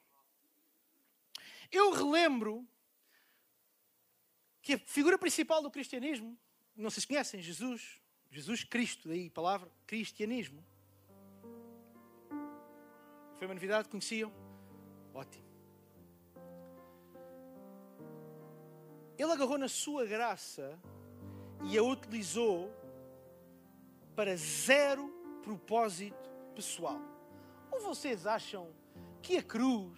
Eu 1.71 1.91
relembro 1.91 2.67
que 4.67 4.73
a 4.73 4.79
figura 4.79 5.17
principal 5.17 5.61
do 5.61 5.71
cristianismo, 5.71 6.37
não 6.75 6.89
se 6.89 7.07
conhecem, 7.07 7.41
Jesus, 7.41 8.01
Jesus 8.29 8.65
Cristo, 8.65 9.07
daí 9.07 9.27
a 9.27 9.31
palavra 9.31 9.71
cristianismo. 9.85 10.61
Foi 13.37 13.47
uma 13.47 13.53
novidade, 13.53 13.87
conheciam? 13.87 14.29
Ótimo. 15.13 15.45
Ele 19.17 19.31
agarrou 19.31 19.57
na 19.57 19.69
sua 19.69 20.05
graça 20.05 20.77
e 21.71 21.77
a 21.77 21.81
utilizou 21.81 22.69
para 24.17 24.35
zero 24.35 25.07
propósito 25.43 26.29
pessoal. 26.53 26.99
Ou 27.71 27.79
vocês 27.79 28.27
acham 28.27 28.75
que 29.21 29.37
a 29.37 29.43
cruz 29.43 29.97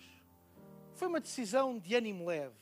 foi 0.93 1.07
uma 1.07 1.19
decisão 1.19 1.79
de 1.79 1.95
ânimo 1.95 2.27
leve? 2.27 2.55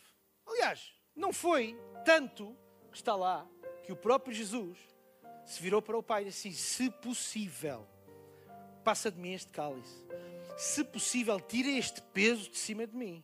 Aliás, 0.46 0.97
não 1.18 1.34
foi 1.34 1.78
tanto 2.06 2.56
que 2.90 2.96
está 2.96 3.16
lá 3.16 3.46
que 3.84 3.92
o 3.92 3.98
próprio 3.98 4.34
Jesus 4.34 4.78
se 5.46 5.62
virou 5.62 5.82
para 5.82 5.98
o 5.98 6.04
Pai 6.04 6.22
e 6.22 6.26
disse: 6.26 6.54
Se 6.54 6.90
possível, 6.90 7.86
passa 8.84 9.12
de 9.12 9.20
mim 9.20 9.34
este 9.34 9.52
cálice 9.52 10.08
se 10.58 10.84
possível, 10.84 11.40
tira 11.40 11.70
este 11.70 12.02
peso 12.02 12.50
de 12.50 12.58
cima 12.58 12.88
de 12.88 12.96
mim, 12.96 13.24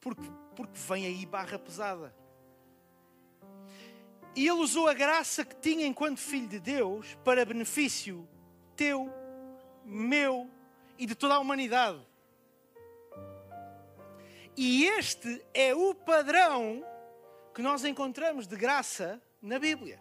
porque, 0.00 0.22
porque 0.54 0.78
vem 0.78 1.06
aí 1.06 1.26
barra 1.26 1.58
pesada. 1.58 2.14
E 4.36 4.46
ele 4.46 4.60
usou 4.60 4.88
a 4.88 4.94
graça 4.94 5.44
que 5.44 5.56
tinha 5.56 5.84
enquanto 5.84 6.18
filho 6.18 6.46
de 6.46 6.60
Deus 6.60 7.18
para 7.24 7.44
benefício 7.44 8.26
teu, 8.76 9.12
meu 9.84 10.48
e 10.96 11.04
de 11.04 11.16
toda 11.16 11.34
a 11.34 11.40
humanidade. 11.40 12.00
E 14.56 14.84
este 14.84 15.44
é 15.52 15.74
o 15.74 15.94
padrão 15.94 16.84
que 17.54 17.62
nós 17.62 17.84
encontramos 17.84 18.46
de 18.46 18.56
graça 18.56 19.20
na 19.40 19.58
Bíblia. 19.58 20.00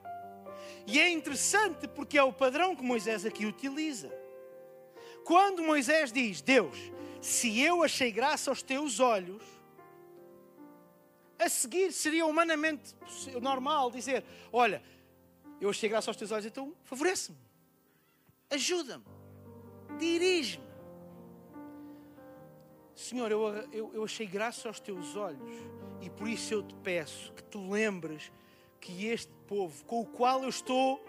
E 0.88 1.00
é 1.00 1.10
interessante 1.10 1.88
porque 1.88 2.18
é 2.18 2.24
o 2.24 2.34
padrão 2.34 2.76
que 2.76 2.84
Moisés 2.84 3.26
aqui 3.26 3.46
utiliza. 3.46 4.12
Quando 5.24 5.62
Moisés 5.62 6.12
diz: 6.12 6.42
Deus, 6.42 6.78
se 7.22 7.60
eu 7.60 7.84
achei 7.84 8.12
graça 8.12 8.50
aos 8.50 8.64
teus 8.64 9.00
olhos, 9.00 9.44
a 11.38 11.50
seguir 11.50 11.92
seria 11.92 12.26
humanamente 12.26 12.96
normal 13.42 13.92
dizer: 13.92 14.24
Olha, 14.52 14.82
eu 15.60 15.70
achei 15.70 15.90
graça 15.90 16.10
aos 16.10 16.18
teus 16.18 16.32
olhos, 16.32 16.46
então 16.46 16.76
favorece-me, 16.84 17.38
ajuda-me, 18.50 19.06
dirige-me. 20.00 20.72
Senhor, 22.96 23.32
eu, 23.32 23.48
eu, 23.72 23.92
eu 23.94 24.04
achei 24.04 24.28
graça 24.28 24.68
aos 24.68 24.80
teus 24.80 25.16
olhos 25.16 25.50
e 26.02 26.10
por 26.10 26.28
isso 26.28 26.54
eu 26.54 26.64
te 26.64 26.74
peço 26.76 27.32
que 27.34 27.44
te 27.44 27.58
lembres 27.58 28.32
que 28.80 29.06
este 29.06 29.32
povo 29.48 29.86
com 29.86 30.02
o 30.02 30.06
qual 30.06 30.44
eu 30.44 30.50
estou 30.50 31.06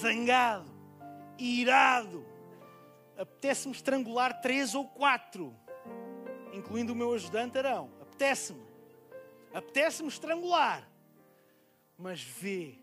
zangado, 0.00 0.70
irado, 1.36 2.24
apetece-me 3.18 3.74
estrangular 3.74 4.40
três 4.40 4.74
ou 4.74 4.86
quatro, 4.86 5.54
incluindo 6.52 6.92
o 6.92 6.96
meu 6.96 7.12
ajudante 7.12 7.58
Arão. 7.58 7.90
Apetece-me. 8.00 8.62
Apetece-me 9.52 10.08
estrangular. 10.08 10.88
Mas 11.98 12.22
vê, 12.22 12.76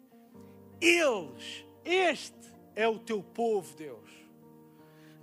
eles, 0.79 1.65
este 1.85 2.35
é 2.75 2.87
o 2.87 2.99
teu 2.99 3.23
povo, 3.23 3.73
Deus. 3.75 4.09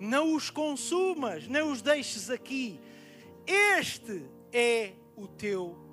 Não 0.01 0.35
os 0.35 0.49
consumas, 0.49 1.47
nem 1.47 1.63
os 1.63 1.83
deixes 1.83 2.31
aqui. 2.31 2.81
Este 3.47 4.25
é 4.53 4.93
o 5.17 5.27
teu 5.27 5.71
povo. 5.71 5.88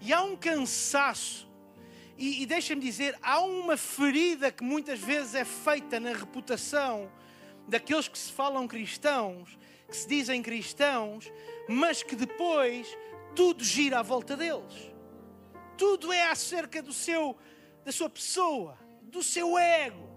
E 0.00 0.12
há 0.12 0.22
um 0.22 0.36
cansaço 0.36 1.52
e, 2.22 2.42
e 2.42 2.46
deixa-me 2.46 2.80
dizer, 2.80 3.18
há 3.22 3.40
uma 3.40 3.76
ferida 3.76 4.52
que 4.52 4.62
muitas 4.62 5.00
vezes 5.00 5.34
é 5.34 5.44
feita 5.44 5.98
na 5.98 6.12
reputação 6.12 7.10
daqueles 7.66 8.08
que 8.08 8.18
se 8.18 8.32
falam 8.32 8.68
cristãos, 8.68 9.58
que 9.88 9.96
se 9.96 10.06
dizem 10.06 10.42
cristãos, 10.42 11.32
mas 11.68 12.02
que 12.02 12.14
depois 12.14 12.86
tudo 13.34 13.64
gira 13.64 13.98
à 13.98 14.02
volta 14.02 14.36
deles. 14.36 14.92
Tudo 15.76 16.12
é 16.12 16.30
acerca 16.30 16.82
do 16.82 16.92
seu, 16.92 17.36
da 17.84 17.90
sua 17.90 18.08
pessoa, 18.08 18.78
do 19.02 19.22
seu 19.22 19.58
ego. 19.58 20.10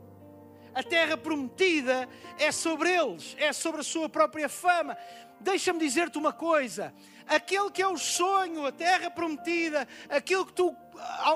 A 0.73 0.83
terra 0.83 1.15
prometida 1.15 2.07
é 2.37 2.51
sobre 2.51 2.93
eles, 2.93 3.35
é 3.39 3.53
sobre 3.53 3.81
a 3.81 3.83
sua 3.83 4.09
própria 4.09 4.49
fama. 4.49 4.97
Deixa-me 5.39 5.79
dizer-te 5.79 6.17
uma 6.17 6.33
coisa: 6.33 6.93
aquele 7.27 7.71
que 7.71 7.81
é 7.81 7.87
o 7.87 7.97
sonho, 7.97 8.65
a 8.65 8.71
terra 8.71 9.09
prometida, 9.09 9.87
aquilo 10.09 10.45
que 10.45 10.53
tu 10.53 10.75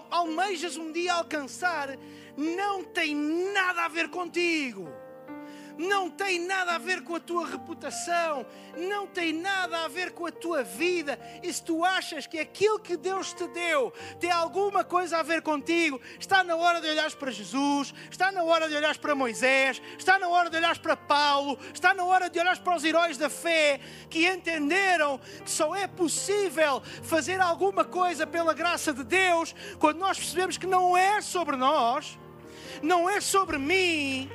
almejas 0.09 0.77
um 0.77 0.91
dia 0.91 1.13
alcançar, 1.13 1.89
não 2.37 2.83
tem 2.83 3.15
nada 3.15 3.85
a 3.85 3.87
ver 3.87 4.09
contigo 4.09 4.98
não 5.79 6.09
tem 6.09 6.39
nada 6.39 6.73
a 6.73 6.77
ver 6.77 7.01
com 7.03 7.15
a 7.15 7.19
tua 7.21 7.47
reputação, 7.47 8.45
não 8.75 9.07
tem 9.07 9.31
nada 9.31 9.85
a 9.85 9.87
ver 9.87 10.11
com 10.11 10.25
a 10.25 10.31
tua 10.31 10.61
vida. 10.61 11.17
E 11.41 11.51
se 11.53 11.63
tu 11.63 11.85
achas 11.85 12.27
que 12.27 12.37
aquilo 12.37 12.77
que 12.77 12.97
Deus 12.97 13.31
te 13.31 13.47
deu 13.47 13.93
tem 14.19 14.29
alguma 14.29 14.83
coisa 14.83 15.19
a 15.19 15.23
ver 15.23 15.41
contigo, 15.41 16.01
está 16.19 16.43
na 16.43 16.57
hora 16.57 16.81
de 16.81 16.89
olhares 16.89 17.15
para 17.15 17.31
Jesus, 17.31 17.93
está 18.11 18.29
na 18.29 18.43
hora 18.43 18.67
de 18.67 18.75
olhares 18.75 18.97
para 18.97 19.15
Moisés, 19.15 19.81
está 19.97 20.19
na 20.19 20.27
hora 20.27 20.49
de 20.49 20.57
olhares 20.57 20.77
para 20.77 20.97
Paulo, 20.97 21.57
está 21.73 21.93
na 21.93 22.03
hora 22.03 22.29
de 22.29 22.37
olhares 22.37 22.59
para 22.59 22.75
os 22.75 22.83
heróis 22.83 23.17
da 23.17 23.29
fé 23.29 23.79
que 24.09 24.27
entenderam 24.27 25.17
que 25.17 25.49
só 25.49 25.73
é 25.73 25.87
possível 25.87 26.81
fazer 27.03 27.39
alguma 27.39 27.85
coisa 27.85 28.27
pela 28.27 28.53
graça 28.53 28.91
de 28.91 29.05
Deus 29.05 29.55
quando 29.79 29.99
nós 29.99 30.17
percebemos 30.17 30.57
que 30.57 30.67
não 30.67 30.97
é 30.97 31.21
sobre 31.21 31.55
nós, 31.55 32.19
não 32.81 33.09
é 33.09 33.21
sobre 33.21 33.57
mim 33.57 34.29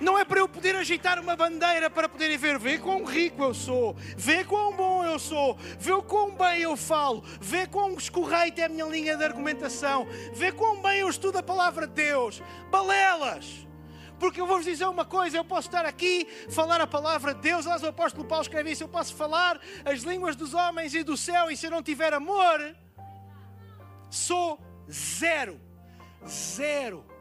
não 0.00 0.18
é 0.18 0.24
para 0.24 0.40
eu 0.40 0.48
poder 0.48 0.76
agitar 0.76 1.18
uma 1.18 1.36
bandeira 1.36 1.88
para 1.88 2.08
poderem 2.08 2.36
ver, 2.36 2.58
vê 2.58 2.78
quão 2.78 3.04
rico 3.04 3.42
eu 3.42 3.54
sou, 3.54 3.94
vê 4.16 4.44
quão 4.44 4.74
bom 4.74 5.04
eu 5.04 5.18
sou, 5.18 5.56
vê 5.78 5.92
quão 6.02 6.34
bem 6.34 6.62
eu 6.62 6.76
falo, 6.76 7.22
vê 7.40 7.66
quão 7.66 7.94
escorreita 7.94 8.62
é 8.62 8.64
a 8.64 8.68
minha 8.68 8.84
linha 8.84 9.16
de 9.16 9.24
argumentação, 9.24 10.06
vê 10.34 10.52
quão 10.52 10.80
bem 10.82 11.00
eu 11.00 11.08
estudo 11.08 11.38
a 11.38 11.42
palavra 11.42 11.86
de 11.86 11.94
Deus. 11.94 12.42
Balelas! 12.70 13.66
Porque 14.18 14.40
eu 14.40 14.46
vou-vos 14.46 14.64
dizer 14.64 14.86
uma 14.86 15.04
coisa: 15.04 15.36
eu 15.36 15.44
posso 15.44 15.68
estar 15.68 15.84
aqui, 15.84 16.26
falar 16.48 16.80
a 16.80 16.86
palavra 16.86 17.34
de 17.34 17.40
Deus, 17.40 17.66
aliás, 17.66 17.82
o 17.82 17.88
apóstolo 17.88 18.24
Paulo 18.26 18.42
escreve 18.42 18.70
isso, 18.70 18.82
eu 18.82 18.88
posso 18.88 19.14
falar 19.14 19.60
as 19.84 20.00
línguas 20.00 20.34
dos 20.34 20.54
homens 20.54 20.94
e 20.94 21.02
do 21.02 21.16
céu, 21.16 21.50
e 21.50 21.56
se 21.56 21.66
eu 21.66 21.70
não 21.70 21.82
tiver 21.82 22.14
amor, 22.14 22.74
sou 24.10 24.58
zero. 24.90 25.60
Zero 26.26 27.15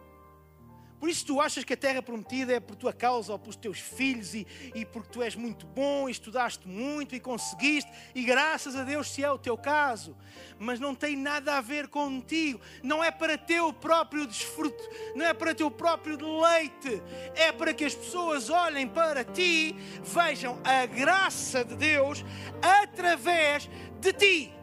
por 1.06 1.12
isso 1.12 1.24
tu 1.24 1.40
achas 1.40 1.64
que 1.64 1.72
a 1.72 1.78
terra 1.78 2.02
prometida 2.02 2.54
é 2.54 2.60
por 2.60 2.76
tua 2.76 2.92
causa 2.92 3.32
ou 3.32 3.38
pelos 3.38 3.56
teus 3.56 3.78
filhos 3.78 4.34
e, 4.34 4.48
e 4.74 4.84
porque 4.84 5.10
tu 5.12 5.22
és 5.22 5.36
muito 5.36 5.68
bom 5.68 6.10
e 6.10 6.12
estudaste 6.12 6.68
muito 6.68 7.14
e 7.14 7.20
conseguiste 7.20 7.92
e 8.16 8.24
graças 8.24 8.76
a 8.76 8.84
Deus 8.84 9.12
se 9.12 9.24
é 9.24 9.30
o 9.30 9.38
teu 9.38 9.56
caso. 9.56 10.18
Mas 10.58 10.80
não 10.80 10.96
tem 10.96 11.16
nada 11.16 11.60
a 11.60 11.62
ver 11.62 11.90
contigo. 11.90 12.60
Não 12.82 13.04
é 13.04 13.12
para 13.12 13.38
teu 13.38 13.72
próprio 13.72 14.26
desfruto, 14.26 14.84
não 15.14 15.24
é 15.24 15.32
para 15.32 15.54
teu 15.54 15.70
próprio 15.70 16.18
deleite. 16.18 17.00
É 17.36 17.52
para 17.52 17.72
que 17.72 17.86
as 17.86 17.94
pessoas 17.94 18.50
olhem 18.50 18.88
para 18.88 19.24
ti, 19.24 19.76
vejam 20.04 20.60
a 20.64 20.88
graça 20.88 21.64
de 21.64 21.76
Deus 21.76 22.26
através 22.64 23.70
de 24.00 24.12
ti. 24.12 24.55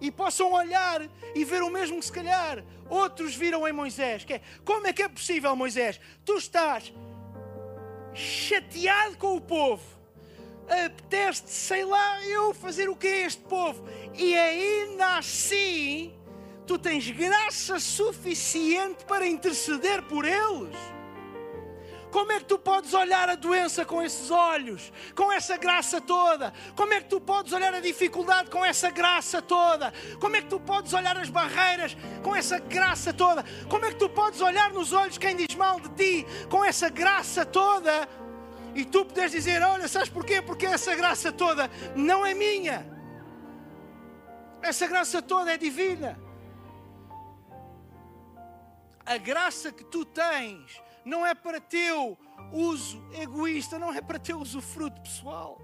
E 0.00 0.10
possam 0.10 0.52
olhar 0.52 1.02
e 1.34 1.44
ver 1.44 1.62
o 1.62 1.70
mesmo 1.70 1.98
que 1.98 2.06
se 2.06 2.12
calhar 2.12 2.64
outros 2.88 3.34
viram 3.34 3.66
em 3.66 3.72
Moisés. 3.72 4.24
Que 4.24 4.34
é, 4.34 4.40
como 4.64 4.86
é 4.86 4.92
que 4.92 5.02
é 5.02 5.08
possível, 5.08 5.54
Moisés? 5.54 6.00
Tu 6.24 6.36
estás 6.36 6.92
chateado 8.14 9.16
com 9.16 9.36
o 9.36 9.40
povo. 9.40 9.82
apetece 10.68 11.42
sei 11.46 11.84
lá, 11.84 12.24
eu 12.26 12.54
fazer 12.54 12.88
o 12.88 12.96
que 12.96 13.06
é 13.06 13.26
este 13.26 13.42
povo. 13.42 13.84
E 14.14 14.36
ainda 14.36 15.18
assim, 15.18 16.14
tu 16.66 16.78
tens 16.78 17.10
graça 17.10 17.78
suficiente 17.78 19.04
para 19.04 19.26
interceder 19.26 20.02
por 20.02 20.24
eles. 20.24 20.76
Como 22.10 22.32
é 22.32 22.40
que 22.40 22.46
tu 22.46 22.58
podes 22.58 22.92
olhar 22.92 23.28
a 23.28 23.34
doença 23.34 23.84
com 23.84 24.02
esses 24.02 24.30
olhos, 24.30 24.92
com 25.14 25.30
essa 25.30 25.56
graça 25.56 26.00
toda? 26.00 26.52
Como 26.74 26.92
é 26.92 27.00
que 27.00 27.08
tu 27.08 27.20
podes 27.20 27.52
olhar 27.52 27.72
a 27.72 27.80
dificuldade 27.80 28.50
com 28.50 28.64
essa 28.64 28.90
graça 28.90 29.40
toda? 29.40 29.92
Como 30.18 30.34
é 30.34 30.42
que 30.42 30.48
tu 30.48 30.58
podes 30.58 30.92
olhar 30.92 31.16
as 31.16 31.30
barreiras 31.30 31.96
com 32.22 32.34
essa 32.34 32.58
graça 32.58 33.12
toda? 33.12 33.44
Como 33.68 33.84
é 33.84 33.92
que 33.92 33.98
tu 33.98 34.08
podes 34.08 34.40
olhar 34.40 34.72
nos 34.72 34.92
olhos 34.92 35.18
quem 35.18 35.36
diz 35.36 35.54
mal 35.54 35.78
de 35.78 35.88
ti 35.90 36.26
com 36.48 36.64
essa 36.64 36.88
graça 36.88 37.46
toda? 37.46 38.08
E 38.74 38.84
tu 38.84 39.04
podes 39.04 39.32
dizer: 39.32 39.62
Olha, 39.62 39.86
sabes 39.86 40.08
porquê? 40.08 40.42
Porque 40.42 40.66
essa 40.66 40.94
graça 40.96 41.30
toda 41.30 41.70
não 41.94 42.26
é 42.26 42.34
minha. 42.34 42.86
Essa 44.62 44.86
graça 44.86 45.22
toda 45.22 45.52
é 45.52 45.56
divina. 45.56 46.18
A 49.06 49.16
graça 49.16 49.72
que 49.72 49.84
tu 49.84 50.04
tens 50.04 50.80
não 51.10 51.26
é 51.26 51.34
para 51.34 51.60
teu 51.60 52.16
uso 52.52 53.02
egoísta, 53.12 53.78
não 53.78 53.92
é 53.92 54.00
para 54.00 54.18
teu 54.18 54.38
usufruto 54.38 55.00
pessoal. 55.00 55.60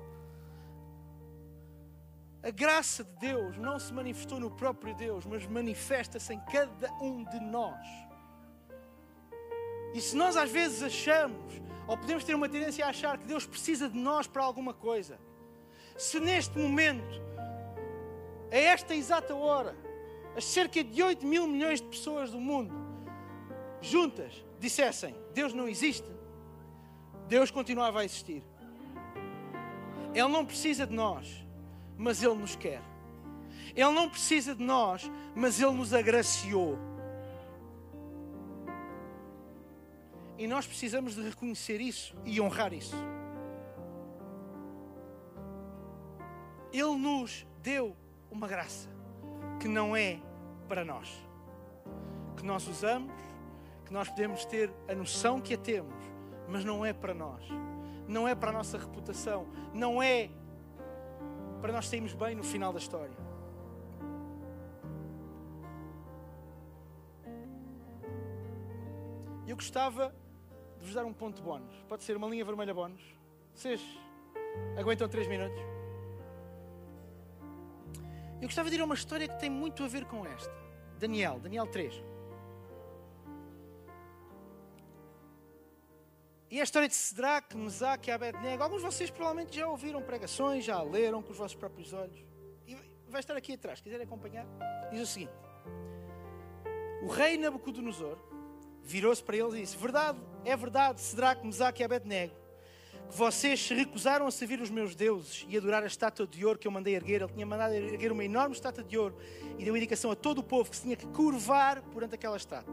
A 2.42 2.50
graça 2.50 3.04
de 3.04 3.12
Deus 3.28 3.56
não 3.56 3.78
se 3.78 3.92
manifestou 3.92 4.40
no 4.40 4.50
próprio 4.50 4.92
Deus, 4.94 5.24
mas 5.24 5.46
manifesta-se 5.46 6.35
em 6.35 6.40
cada 6.40 6.92
um 6.94 7.24
de 7.24 7.38
nós. 7.40 7.87
E 9.94 10.00
se 10.00 10.16
nós 10.16 10.37
às 10.37 10.50
vezes 10.50 10.82
achamos, 10.82 11.62
ou 11.87 11.96
podemos 11.96 12.24
ter 12.24 12.35
uma 12.35 12.48
tendência 12.48 12.85
a 12.85 12.88
achar 12.88 13.16
que 13.16 13.26
Deus 13.26 13.46
precisa 13.46 13.88
de 13.88 13.96
nós 13.96 14.26
para 14.26 14.42
alguma 14.42 14.74
coisa, 14.74 15.18
se 15.96 16.18
neste 16.18 16.59
momento, 16.59 17.22
a 18.50 18.56
esta 18.56 18.94
exata 18.94 19.35
hora, 19.35 19.76
as 20.37 20.44
cerca 20.44 20.82
de 20.82 21.02
8 21.02 21.24
mil 21.24 21.46
milhões 21.46 21.80
de 21.80 21.88
pessoas 21.88 22.30
do 22.30 22.40
mundo, 22.40 22.74
juntas, 23.80 24.45
dissessem: 24.59 25.14
Deus 25.33 25.53
não 25.53 25.69
existe, 25.69 26.09
Deus 27.29 27.51
continuava 27.51 28.01
a 28.01 28.05
existir. 28.05 28.42
Ele 30.14 30.29
não 30.29 30.47
precisa 30.47 30.87
de 30.87 30.95
nós, 30.95 31.47
mas 31.97 32.23
Ele 32.23 32.35
nos 32.35 32.57
quer. 32.57 32.83
Ele 33.75 33.90
não 33.90 34.09
precisa 34.09 34.55
de 34.55 34.62
nós, 34.62 35.11
mas 35.35 35.61
Ele 35.61 35.73
nos 35.73 35.92
agraciou. 35.92 36.79
E 40.38 40.47
nós 40.47 40.66
precisamos 40.66 41.14
de 41.14 41.23
reconhecer 41.23 41.81
isso 41.81 42.14
e 42.25 42.40
honrar 42.40 42.73
isso. 42.73 42.97
Ele 46.73 46.97
nos 46.97 47.47
deu 47.62 47.97
uma 48.31 48.47
graça 48.47 48.88
que 49.61 49.69
não 49.69 49.97
é 49.97 50.21
para 50.69 50.85
nós, 50.85 51.11
que 52.37 52.45
nós 52.45 52.66
usamos 52.69 53.11
que 53.87 53.92
nós 53.92 54.09
podemos 54.09 54.44
ter 54.44 54.70
a 54.88 54.94
noção 54.94 55.40
que 55.40 55.55
a 55.55 55.59
temos, 55.59 55.94
mas 56.49 56.64
não 56.64 56.85
é 56.85 56.92
para 56.92 57.14
nós, 57.14 57.42
não 58.09 58.27
é 58.27 58.35
para 58.35 58.51
a 58.51 58.53
nossa 58.53 58.77
reputação, 58.77 59.46
não 59.72 60.03
é 60.03 60.29
para 61.61 61.72
nós 61.72 61.87
sairmos 61.87 62.12
bem 62.12 62.35
no 62.35 62.42
final 62.42 62.72
da 62.72 62.79
história. 62.79 63.16
Eu 69.46 69.55
gostava 69.55 70.12
de 70.81 70.85
vos 70.85 70.94
dar 70.94 71.05
um 71.05 71.12
ponto 71.12 71.40
bónus. 71.40 71.75
Pode 71.88 72.03
ser 72.03 72.16
uma 72.16 72.27
linha 72.27 72.44
vermelha 72.44 72.75
bónus. 72.75 73.03
Vocês 73.55 73.81
aguentam 74.77 75.09
3 75.09 75.29
minutos? 75.29 75.59
Eu 78.40 78.49
gostava 78.49 78.68
de 78.68 78.75
ir 78.75 78.81
a 78.81 78.85
uma 78.85 78.94
história 78.94 79.29
que 79.29 79.38
tem 79.38 79.49
muito 79.49 79.85
a 79.85 79.88
ver 79.88 80.05
com 80.05 80.27
esta. 80.27 80.53
Daniel, 80.99 81.38
Daniel 81.38 81.66
3. 81.66 82.15
E 86.48 86.61
a 86.61 86.62
história 86.62 86.88
de 86.88 86.94
Sedraque, 86.94 87.56
Mesaque 87.56 88.09
e 88.09 88.12
Abednego, 88.12 88.62
alguns 88.62 88.80
de 88.80 88.87
vocês 88.87 89.11
provavelmente 89.11 89.56
já 89.56 89.68
ouviram 89.68 90.00
pregações, 90.00 90.64
já 90.64 90.80
leram 90.80 91.20
com 91.20 91.32
os 91.32 91.38
vossos 91.38 91.56
próprios 91.56 91.92
olhos. 91.92 92.24
E 92.66 92.76
vai 93.09 93.20
estar 93.20 93.37
aqui 93.37 93.54
atrás, 93.54 93.80
quiserem 93.80 94.06
acompanhar, 94.06 94.46
diz 94.92 95.00
o 95.00 95.06
seguinte: 95.06 95.32
O 97.02 97.09
rei 97.09 97.37
Nabucodonosor 97.37 98.16
virou-se 98.80 99.22
para 99.22 99.37
eles 99.37 99.54
e 99.54 99.61
disse: 99.62 99.76
Verdade, 99.76 100.20
é 100.44 100.56
verdade, 100.56 101.00
Sedraque, 101.00 101.44
Mesaque 101.44 101.82
e 101.82 101.85
Abednego, 101.85 102.32
que 103.11 103.16
vocês 103.16 103.61
se 103.61 103.74
recusaram 103.74 104.24
a 104.28 104.30
servir 104.30 104.61
os 104.61 104.70
meus 104.70 104.94
deuses 104.94 105.44
e 105.48 105.56
adorar 105.56 105.82
a 105.82 105.87
estátua 105.87 106.28
de 106.28 106.46
ouro 106.46 106.61
que 106.61 106.68
eu 106.68 106.72
mandei 106.72 106.94
erguer. 106.94 107.22
Ele 107.22 107.32
tinha 107.32 107.46
mandado 107.46 107.74
erguer 107.74 108.12
uma 108.12 108.24
enorme 108.24 108.54
estátua 108.54 108.85
de 108.85 108.96
ouro 108.96 109.18
e 109.59 109.64
deu 109.64 109.76
indicação 109.76 110.12
a 110.12 110.16
todo 110.16 110.38
o 110.38 110.44
povo 110.44 110.70
que 110.70 110.76
se 110.76 110.82
tinha 110.82 110.96
que 110.96 111.06
curvar 111.09 111.82
perante 111.82 112.14
aquela 112.14 112.37
estátua. 112.37 112.72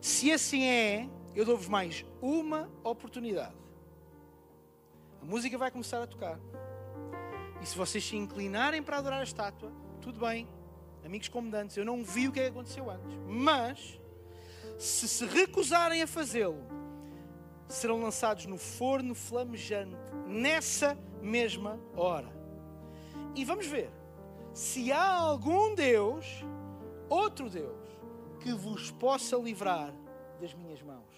Se 0.00 0.32
assim 0.32 0.64
é, 0.64 1.08
eu 1.34 1.44
dou-vos 1.44 1.68
mais 1.68 2.04
uma 2.20 2.70
oportunidade. 2.84 3.56
A 5.20 5.24
música 5.24 5.56
vai 5.56 5.70
começar 5.70 6.02
a 6.02 6.06
tocar. 6.06 6.38
E 7.60 7.66
se 7.66 7.76
vocês 7.76 8.04
se 8.04 8.16
inclinarem 8.16 8.82
para 8.82 8.98
adorar 8.98 9.20
a 9.20 9.24
estátua, 9.24 9.72
tudo 10.00 10.20
bem, 10.20 10.48
amigos 11.04 11.28
comandantes, 11.28 11.76
eu 11.76 11.84
não 11.84 12.02
vi 12.02 12.28
o 12.28 12.32
que 12.32 12.40
é 12.40 12.48
aconteceu 12.48 12.90
antes. 12.90 13.16
Mas, 13.26 14.00
se 14.78 15.08
se 15.08 15.24
recusarem 15.24 16.02
a 16.02 16.06
fazê-lo, 16.06 16.60
serão 17.68 18.02
lançados 18.02 18.46
no 18.46 18.58
forno 18.58 19.14
flamejante 19.14 19.96
nessa 20.26 20.98
mesma 21.22 21.80
hora. 21.96 22.30
E 23.34 23.44
vamos 23.44 23.66
ver 23.66 23.90
se 24.52 24.92
há 24.92 25.14
algum 25.14 25.74
Deus, 25.74 26.44
outro 27.08 27.48
Deus, 27.48 27.88
que 28.40 28.52
vos 28.52 28.90
possa 28.90 29.36
livrar 29.36 29.94
das 30.40 30.52
minhas 30.52 30.82
mãos. 30.82 31.11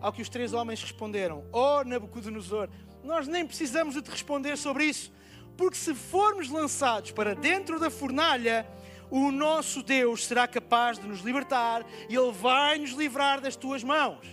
Ao 0.00 0.12
que 0.12 0.22
os 0.22 0.28
três 0.28 0.52
homens 0.52 0.82
responderam: 0.82 1.44
Oh 1.52 1.82
Nabucodonosor, 1.84 2.68
nós 3.02 3.26
nem 3.26 3.46
precisamos 3.46 3.94
de 3.94 4.02
te 4.02 4.10
responder 4.10 4.56
sobre 4.56 4.84
isso, 4.84 5.12
porque 5.56 5.76
se 5.76 5.94
formos 5.94 6.48
lançados 6.48 7.10
para 7.10 7.34
dentro 7.34 7.80
da 7.80 7.90
fornalha, 7.90 8.66
o 9.10 9.30
nosso 9.30 9.82
Deus 9.82 10.26
será 10.26 10.46
capaz 10.46 10.98
de 10.98 11.06
nos 11.06 11.20
libertar 11.20 11.84
e 12.08 12.16
Ele 12.16 12.32
vai 12.32 12.78
nos 12.78 12.90
livrar 12.90 13.40
das 13.40 13.56
tuas 13.56 13.82
mãos. 13.82 14.26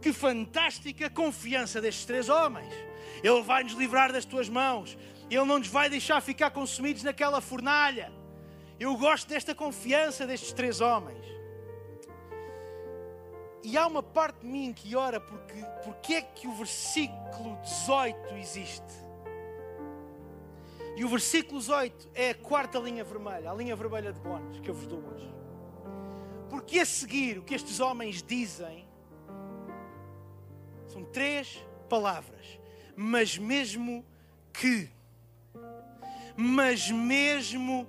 Que 0.00 0.12
fantástica 0.12 1.08
confiança 1.08 1.80
destes 1.80 2.04
três 2.04 2.28
homens! 2.28 2.72
Ele 3.22 3.42
vai 3.42 3.64
nos 3.64 3.72
livrar 3.72 4.12
das 4.12 4.24
tuas 4.24 4.48
mãos, 4.48 4.96
Ele 5.30 5.44
não 5.44 5.58
nos 5.58 5.68
vai 5.68 5.88
deixar 5.88 6.20
ficar 6.20 6.50
consumidos 6.50 7.02
naquela 7.02 7.40
fornalha. 7.40 8.12
Eu 8.78 8.96
gosto 8.96 9.26
desta 9.28 9.54
confiança 9.54 10.26
destes 10.26 10.52
três 10.52 10.80
homens. 10.80 11.35
E 13.68 13.76
há 13.76 13.84
uma 13.84 14.00
parte 14.00 14.42
de 14.42 14.46
mim 14.46 14.72
que 14.72 14.94
ora 14.94 15.18
porque, 15.18 15.60
porque 15.82 16.14
é 16.14 16.22
que 16.22 16.46
o 16.46 16.52
versículo 16.52 17.58
18 17.64 18.36
existe. 18.36 18.94
E 20.94 21.04
o 21.04 21.08
versículo 21.08 21.58
18 21.58 22.10
é 22.14 22.30
a 22.30 22.34
quarta 22.36 22.78
linha 22.78 23.02
vermelha, 23.02 23.50
a 23.50 23.54
linha 23.54 23.74
vermelha 23.74 24.12
de 24.12 24.20
bónus 24.20 24.60
que 24.60 24.70
eu 24.70 24.74
vos 24.74 24.86
dou 24.86 25.00
hoje. 25.00 25.28
Porque 26.48 26.78
a 26.78 26.86
seguir, 26.86 27.38
o 27.38 27.42
que 27.42 27.56
estes 27.56 27.80
homens 27.80 28.22
dizem 28.22 28.86
são 30.86 31.04
três 31.04 31.60
palavras. 31.88 32.60
Mas 32.94 33.36
mesmo 33.36 34.06
que, 34.52 34.88
mas 36.36 36.88
mesmo 36.88 37.84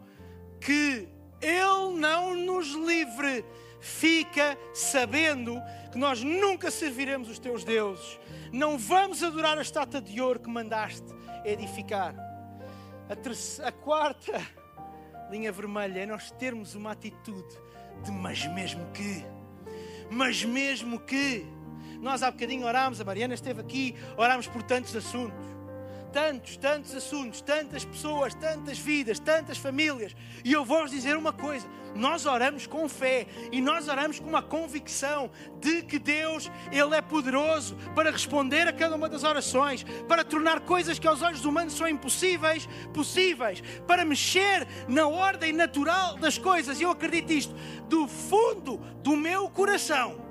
que 0.59 1.07
Ele 1.39 1.99
não 1.99 2.33
nos 2.33 2.69
livre 2.69 3.45
fica 3.79 4.57
sabendo 4.73 5.61
que 5.91 5.97
nós 5.97 6.21
nunca 6.23 6.69
serviremos 6.71 7.29
os 7.29 7.39
teus 7.39 7.63
deuses. 7.63 8.19
Não 8.51 8.77
vamos 8.77 9.23
adorar 9.23 9.57
a 9.57 9.61
estátua 9.61 10.01
de 10.01 10.19
ouro 10.21 10.39
que 10.39 10.49
mandaste 10.49 11.07
edificar. 11.45 12.15
A, 13.09 13.15
terceira, 13.15 13.69
a 13.69 13.71
quarta 13.71 14.41
linha 15.29 15.51
vermelha 15.51 15.99
é 15.99 16.05
nós 16.05 16.31
termos 16.31 16.75
uma 16.75 16.91
atitude 16.91 17.57
de 18.03 18.11
mas 18.11 18.45
mesmo 18.47 18.85
que, 18.91 19.25
mas 20.09 20.43
mesmo 20.43 20.99
que. 20.99 21.45
Nós 21.99 22.21
há 22.21 22.29
bocadinho 22.29 22.65
orámos, 22.67 23.01
a 23.01 23.05
Mariana 23.05 23.33
esteve 23.33 23.59
aqui, 23.59 23.95
orámos 24.17 24.47
por 24.47 24.61
tantos 24.61 24.95
assuntos. 24.95 25.57
tantos, 26.13 26.57
tantos 26.57 26.95
assuntos, 26.95 27.41
tantas 27.41 27.83
pessoas, 27.83 28.33
tantas 28.33 28.79
vidas, 28.79 29.19
tantas 29.19 29.57
famílias. 29.57 30.15
E 30.43 30.53
eu 30.53 30.63
vou-vos 30.63 30.91
dizer 30.91 31.17
uma 31.17 31.33
coisa: 31.33 31.67
nós 31.97 32.25
oramos 32.25 32.67
com 32.67 32.87
fé 32.87 33.27
e 33.51 33.59
nós 33.59 33.87
oramos 33.87 34.19
com 34.19 34.27
uma 34.27 34.41
convicção 34.41 35.29
de 35.59 35.81
que 35.81 35.99
Deus, 35.99 36.51
Ele 36.71 36.95
é 36.95 37.01
poderoso 37.01 37.75
para 37.95 38.11
responder 38.11 38.67
a 38.67 38.73
cada 38.73 38.95
uma 38.95 39.09
das 39.09 39.23
orações, 39.23 39.83
para 40.07 40.23
tornar 40.23 40.61
coisas 40.61 40.99
que 40.99 41.07
aos 41.07 41.21
olhos 41.21 41.43
humanos 41.45 41.73
são 41.73 41.87
impossíveis, 41.87 42.67
possíveis, 42.93 43.61
para 43.85 44.05
mexer 44.05 44.67
na 44.87 45.07
ordem 45.07 45.51
natural 45.51 46.15
das 46.17 46.37
coisas. 46.37 46.79
E 46.79 46.83
eu 46.83 46.91
acredito 46.91 47.31
isto 47.31 47.55
do 47.89 48.07
fundo 48.07 48.77
do 49.01 49.15
meu 49.15 49.49
coração. 49.49 50.25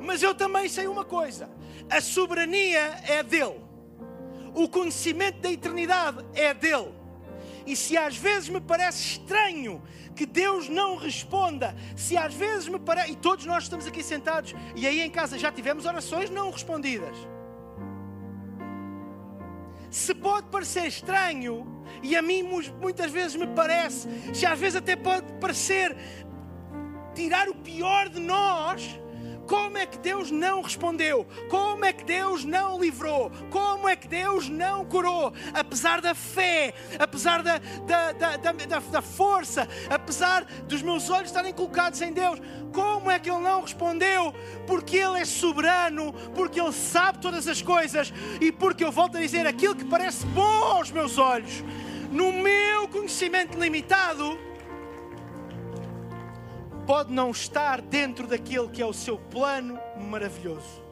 Mas 0.00 0.22
eu 0.22 0.34
também 0.34 0.68
sei 0.68 0.86
uma 0.86 1.04
coisa: 1.04 1.50
a 1.90 2.00
soberania 2.00 3.00
é 3.06 3.22
dele, 3.22 3.60
o 4.54 4.68
conhecimento 4.68 5.40
da 5.40 5.50
eternidade 5.50 6.24
é 6.34 6.54
dele. 6.54 6.99
E 7.66 7.76
se 7.76 7.96
às 7.96 8.16
vezes 8.16 8.48
me 8.48 8.60
parece 8.60 9.02
estranho 9.02 9.82
que 10.14 10.26
Deus 10.26 10.68
não 10.68 10.96
responda, 10.96 11.74
se 11.96 12.16
às 12.16 12.34
vezes 12.34 12.68
me 12.68 12.78
parece, 12.78 13.12
e 13.12 13.16
todos 13.16 13.46
nós 13.46 13.64
estamos 13.64 13.86
aqui 13.86 14.02
sentados, 14.02 14.54
e 14.76 14.86
aí 14.86 15.00
em 15.00 15.10
casa 15.10 15.38
já 15.38 15.50
tivemos 15.52 15.86
orações 15.86 16.30
não 16.30 16.50
respondidas. 16.50 17.16
Se 19.90 20.14
pode 20.14 20.46
parecer 20.48 20.86
estranho, 20.86 21.66
e 22.02 22.16
a 22.16 22.22
mim 22.22 22.42
muitas 22.80 23.10
vezes 23.10 23.36
me 23.36 23.46
parece, 23.48 24.08
se 24.32 24.46
às 24.46 24.58
vezes 24.58 24.76
até 24.76 24.94
pode 24.94 25.32
parecer 25.34 25.96
tirar 27.14 27.48
o 27.48 27.54
pior 27.54 28.08
de 28.08 28.20
nós, 28.20 29.00
como 29.50 29.76
é 29.76 29.84
que 29.84 29.98
Deus 29.98 30.30
não 30.30 30.62
respondeu? 30.62 31.26
Como 31.48 31.84
é 31.84 31.92
que 31.92 32.04
Deus 32.04 32.44
não 32.44 32.80
livrou? 32.80 33.32
Como 33.50 33.88
é 33.88 33.96
que 33.96 34.06
Deus 34.06 34.48
não 34.48 34.84
curou? 34.84 35.32
Apesar 35.52 36.00
da 36.00 36.14
fé, 36.14 36.72
apesar 36.96 37.42
da, 37.42 37.58
da, 37.58 38.12
da, 38.12 38.36
da, 38.36 38.78
da 38.78 39.02
força, 39.02 39.66
apesar 39.90 40.44
dos 40.44 40.82
meus 40.82 41.10
olhos 41.10 41.30
estarem 41.30 41.52
colocados 41.52 42.00
em 42.00 42.12
Deus, 42.12 42.38
como 42.72 43.10
é 43.10 43.18
que 43.18 43.28
Ele 43.28 43.40
não 43.40 43.62
respondeu? 43.62 44.32
Porque 44.68 44.96
Ele 44.98 45.18
é 45.18 45.24
soberano, 45.24 46.12
porque 46.32 46.60
Ele 46.60 46.72
sabe 46.72 47.18
todas 47.18 47.48
as 47.48 47.60
coisas 47.60 48.12
e 48.40 48.52
porque 48.52 48.84
eu 48.84 48.92
volto 48.92 49.16
a 49.16 49.20
dizer 49.20 49.48
aquilo 49.48 49.74
que 49.74 49.84
parece 49.84 50.24
bom 50.26 50.62
aos 50.62 50.92
meus 50.92 51.18
olhos, 51.18 51.64
no 52.12 52.32
meu 52.32 52.86
conhecimento 52.86 53.58
limitado 53.58 54.38
pode 56.90 57.12
não 57.12 57.30
estar 57.30 57.80
dentro 57.80 58.26
daquele 58.26 58.66
que 58.66 58.82
é 58.82 58.84
o 58.84 58.92
seu 58.92 59.16
plano 59.16 59.78
maravilhoso. 60.10 60.82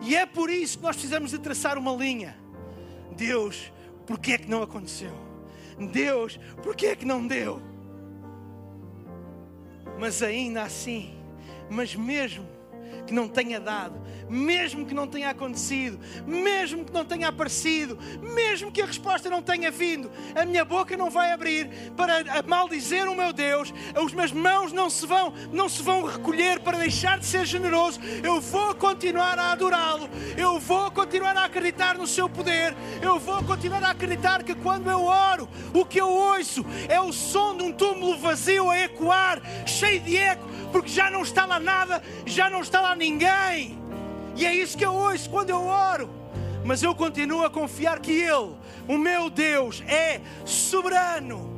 E 0.00 0.16
é 0.16 0.24
por 0.24 0.48
isso 0.48 0.78
que 0.78 0.84
nós 0.84 0.96
precisamos 0.96 1.32
de 1.32 1.38
traçar 1.38 1.76
uma 1.76 1.92
linha. 1.92 2.34
Deus, 3.14 3.70
por 4.06 4.18
que 4.18 4.32
é 4.32 4.38
que 4.38 4.48
não 4.48 4.62
aconteceu? 4.62 5.12
Deus, 5.92 6.40
por 6.62 6.74
que 6.74 6.86
é 6.86 6.96
que 6.96 7.04
não 7.04 7.26
deu? 7.26 7.60
Mas 9.98 10.22
ainda 10.22 10.62
assim, 10.62 11.14
mas 11.68 11.94
mesmo 11.94 12.48
que 13.06 13.12
não 13.12 13.28
tenha 13.28 13.60
dado, 13.60 14.00
mesmo 14.28 14.86
que 14.86 14.94
não 14.94 15.06
tenha 15.06 15.30
acontecido, 15.30 15.98
mesmo 16.26 16.84
que 16.84 16.92
não 16.92 17.04
tenha 17.04 17.28
aparecido, 17.28 17.98
mesmo 18.20 18.72
que 18.72 18.82
a 18.82 18.86
resposta 18.86 19.28
não 19.28 19.42
tenha 19.42 19.70
vindo, 19.70 20.10
a 20.34 20.44
minha 20.44 20.64
boca 20.64 20.96
não 20.96 21.10
vai 21.10 21.32
abrir 21.32 21.92
para 21.96 22.42
maldizer 22.46 23.08
o 23.08 23.14
meu 23.14 23.32
Deus, 23.32 23.72
as 23.94 24.12
minhas 24.12 24.32
mãos 24.32 24.72
não 24.72 24.88
se 24.88 25.06
vão, 25.06 25.32
não 25.52 25.68
se 25.68 25.82
vão 25.82 26.04
recolher 26.04 26.60
para 26.60 26.78
deixar 26.78 27.18
de 27.18 27.26
ser 27.26 27.44
generoso. 27.44 28.00
Eu 28.22 28.40
vou 28.40 28.74
continuar 28.74 29.38
a 29.38 29.52
adorá-lo, 29.52 30.08
eu 30.36 30.58
vou 30.58 30.90
continuar 30.90 31.36
a 31.36 31.44
acreditar 31.44 31.96
no 31.96 32.06
seu 32.06 32.28
poder, 32.28 32.74
eu 33.02 33.18
vou 33.18 33.42
continuar 33.44 33.82
a 33.82 33.90
acreditar 33.90 34.42
que 34.42 34.54
quando 34.54 34.90
eu 34.90 35.02
oro, 35.04 35.48
o 35.72 35.84
que 35.84 36.00
eu 36.00 36.08
ouço 36.08 36.64
é 36.88 37.00
o 37.00 37.12
som 37.12 37.56
de 37.56 37.62
um 37.62 37.72
túmulo 37.72 38.18
vazio 38.18 38.70
a 38.70 38.78
ecoar, 38.80 39.40
cheio 39.66 40.00
de 40.00 40.16
eco, 40.16 40.48
porque 40.72 40.88
já 40.88 41.10
não 41.10 41.22
está 41.22 41.46
lá 41.46 41.60
nada, 41.60 42.02
já 42.26 42.50
não 42.50 42.60
está 42.60 42.80
lá 42.84 42.94
ninguém. 42.94 43.78
E 44.36 44.44
é 44.44 44.54
isso 44.54 44.76
que 44.76 44.84
eu 44.84 44.94
ouço 44.94 45.30
quando 45.30 45.50
eu 45.50 45.64
oro. 45.64 46.10
Mas 46.64 46.82
eu 46.82 46.94
continuo 46.94 47.44
a 47.44 47.50
confiar 47.50 47.98
que 47.98 48.12
Ele, 48.12 48.56
o 48.86 48.98
meu 48.98 49.30
Deus, 49.30 49.82
é 49.86 50.20
soberano 50.44 51.53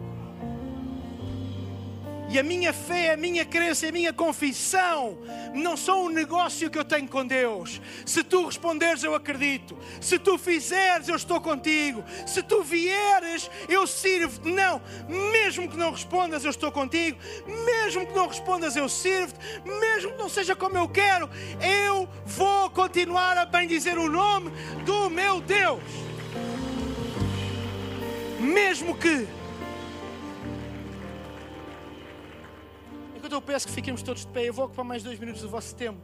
e 2.28 2.38
a 2.38 2.42
minha 2.42 2.72
fé, 2.72 3.12
a 3.12 3.16
minha 3.16 3.44
crença, 3.44 3.88
a 3.88 3.92
minha 3.92 4.12
confissão 4.12 5.18
não 5.54 5.76
são 5.76 6.06
um 6.06 6.08
negócio 6.08 6.68
que 6.68 6.78
eu 6.78 6.84
tenho 6.84 7.08
com 7.08 7.26
Deus. 7.26 7.80
Se 8.04 8.24
tu 8.24 8.46
responderes, 8.46 9.04
eu 9.04 9.14
acredito. 9.14 9.76
Se 10.00 10.18
tu 10.18 10.36
fizeres, 10.36 11.08
eu 11.08 11.16
estou 11.16 11.40
contigo. 11.40 12.04
Se 12.26 12.42
tu 12.42 12.62
vieres, 12.62 13.50
eu 13.68 13.86
sirvo. 13.86 14.48
Não, 14.48 14.82
mesmo 15.32 15.68
que 15.68 15.76
não 15.76 15.92
respondas, 15.92 16.44
eu 16.44 16.50
estou 16.50 16.72
contigo. 16.72 17.18
Mesmo 17.46 18.06
que 18.06 18.14
não 18.14 18.28
respondas, 18.28 18.76
eu 18.76 18.88
sirvo-te. 18.88 19.38
Mesmo 19.64 20.12
que 20.12 20.18
não 20.18 20.28
seja 20.28 20.56
como 20.56 20.76
eu 20.76 20.88
quero, 20.88 21.30
eu 21.60 22.08
vou 22.24 22.68
continuar 22.70 23.38
a 23.38 23.46
bendizer 23.46 23.98
o 23.98 24.10
nome 24.10 24.50
do 24.84 25.08
meu 25.08 25.40
Deus. 25.40 25.82
Mesmo 28.40 28.96
que 28.96 29.26
eu 33.32 33.42
peço 33.42 33.66
que 33.66 33.72
fiquemos 33.72 34.02
todos 34.02 34.24
de 34.24 34.32
pé. 34.32 34.48
Eu 34.48 34.52
vou 34.52 34.66
ocupar 34.66 34.84
mais 34.84 35.02
dois 35.02 35.18
minutos 35.18 35.42
do 35.42 35.48
vosso 35.48 35.74
tempo 35.74 36.00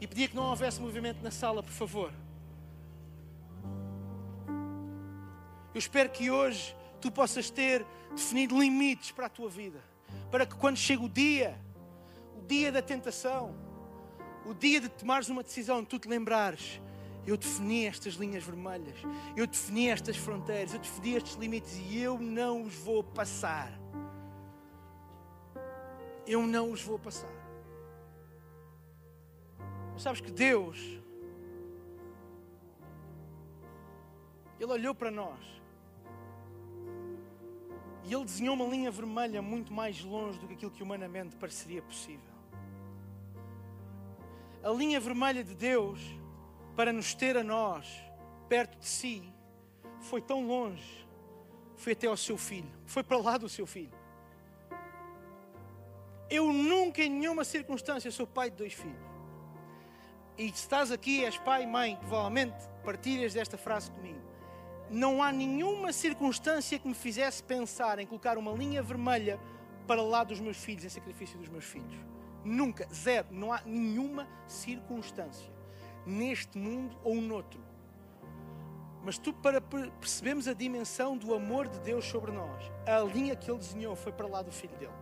e 0.00 0.06
pedir 0.06 0.28
que 0.28 0.36
não 0.36 0.50
houvesse 0.50 0.80
movimento 0.80 1.22
na 1.22 1.30
sala, 1.30 1.62
por 1.62 1.72
favor. 1.72 2.12
Eu 5.74 5.78
espero 5.78 6.10
que 6.10 6.30
hoje 6.30 6.76
tu 7.00 7.10
possas 7.10 7.50
ter 7.50 7.84
definido 8.10 8.58
limites 8.58 9.10
para 9.10 9.26
a 9.26 9.28
tua 9.28 9.48
vida, 9.48 9.80
para 10.30 10.44
que 10.44 10.54
quando 10.54 10.76
chega 10.76 11.02
o 11.02 11.08
dia, 11.08 11.58
o 12.36 12.46
dia 12.46 12.70
da 12.70 12.82
tentação, 12.82 13.54
o 14.44 14.54
dia 14.54 14.80
de 14.80 14.88
tomares 14.88 15.28
uma 15.28 15.42
decisão, 15.42 15.84
tu 15.84 15.98
te 15.98 16.08
lembrares. 16.08 16.80
Eu 17.26 17.36
defini 17.36 17.86
estas 17.86 18.14
linhas 18.14 18.42
vermelhas, 18.42 18.96
eu 19.36 19.46
defini 19.46 19.88
estas 19.88 20.16
fronteiras, 20.16 20.74
eu 20.74 20.80
defini 20.80 21.14
estes 21.14 21.34
limites 21.36 21.76
e 21.76 21.98
eu 21.98 22.18
não 22.18 22.62
os 22.62 22.74
vou 22.74 23.04
passar 23.04 23.81
eu 26.26 26.46
não 26.46 26.70
os 26.70 26.82
vou 26.82 26.98
passar. 26.98 27.30
Mas 29.92 30.02
sabes 30.02 30.20
que 30.20 30.30
Deus, 30.30 30.78
Ele 34.58 34.72
olhou 34.72 34.94
para 34.94 35.10
nós 35.10 35.40
e 38.04 38.12
Ele 38.12 38.24
desenhou 38.24 38.54
uma 38.54 38.64
linha 38.64 38.90
vermelha 38.90 39.42
muito 39.42 39.72
mais 39.72 40.02
longe 40.02 40.38
do 40.38 40.46
que 40.46 40.54
aquilo 40.54 40.70
que 40.70 40.82
humanamente 40.82 41.36
pareceria 41.36 41.82
possível. 41.82 42.32
A 44.62 44.70
linha 44.70 45.00
vermelha 45.00 45.42
de 45.42 45.54
Deus 45.54 46.00
para 46.76 46.92
nos 46.92 47.14
ter 47.14 47.36
a 47.36 47.42
nós 47.42 48.02
perto 48.48 48.78
de 48.78 48.86
si 48.86 49.32
foi 50.00 50.20
tão 50.20 50.46
longe, 50.46 51.06
foi 51.76 51.92
até 51.92 52.06
ao 52.06 52.16
seu 52.16 52.36
filho, 52.36 52.70
foi 52.84 53.02
para 53.02 53.16
lá 53.18 53.36
do 53.38 53.48
seu 53.48 53.66
filho. 53.66 54.01
Eu 56.32 56.50
nunca, 56.50 57.02
em 57.02 57.10
nenhuma 57.10 57.44
circunstância, 57.44 58.10
sou 58.10 58.26
pai 58.26 58.48
de 58.48 58.56
dois 58.56 58.72
filhos. 58.72 58.96
E 60.38 60.48
se 60.48 60.54
estás 60.54 60.90
aqui, 60.90 61.22
és 61.22 61.36
pai 61.36 61.64
e 61.64 61.66
mãe, 61.66 61.94
provavelmente 61.96 62.56
partilhas 62.82 63.34
desta 63.34 63.58
frase 63.58 63.90
comigo. 63.90 64.18
Não 64.88 65.22
há 65.22 65.30
nenhuma 65.30 65.92
circunstância 65.92 66.78
que 66.78 66.88
me 66.88 66.94
fizesse 66.94 67.42
pensar 67.42 67.98
em 67.98 68.06
colocar 68.06 68.38
uma 68.38 68.50
linha 68.52 68.82
vermelha 68.82 69.38
para 69.86 70.00
lá 70.00 70.24
dos 70.24 70.40
meus 70.40 70.56
filhos, 70.56 70.86
em 70.86 70.88
sacrifício 70.88 71.38
dos 71.38 71.50
meus 71.50 71.66
filhos. 71.66 71.94
Nunca, 72.42 72.88
zero. 72.94 73.28
Não 73.30 73.52
há 73.52 73.60
nenhuma 73.66 74.26
circunstância 74.46 75.52
neste 76.06 76.56
mundo 76.56 76.96
ou 77.04 77.16
noutro. 77.16 77.60
Mas 79.04 79.18
tu, 79.18 79.34
para 79.34 79.60
percebermos 79.60 80.48
a 80.48 80.54
dimensão 80.54 81.14
do 81.14 81.34
amor 81.34 81.68
de 81.68 81.78
Deus 81.80 82.06
sobre 82.06 82.32
nós, 82.32 82.72
a 82.86 83.00
linha 83.00 83.36
que 83.36 83.50
Ele 83.50 83.58
desenhou 83.58 83.94
foi 83.94 84.12
para 84.12 84.26
lá 84.26 84.40
do 84.40 84.50
filho 84.50 84.74
dele. 84.78 85.01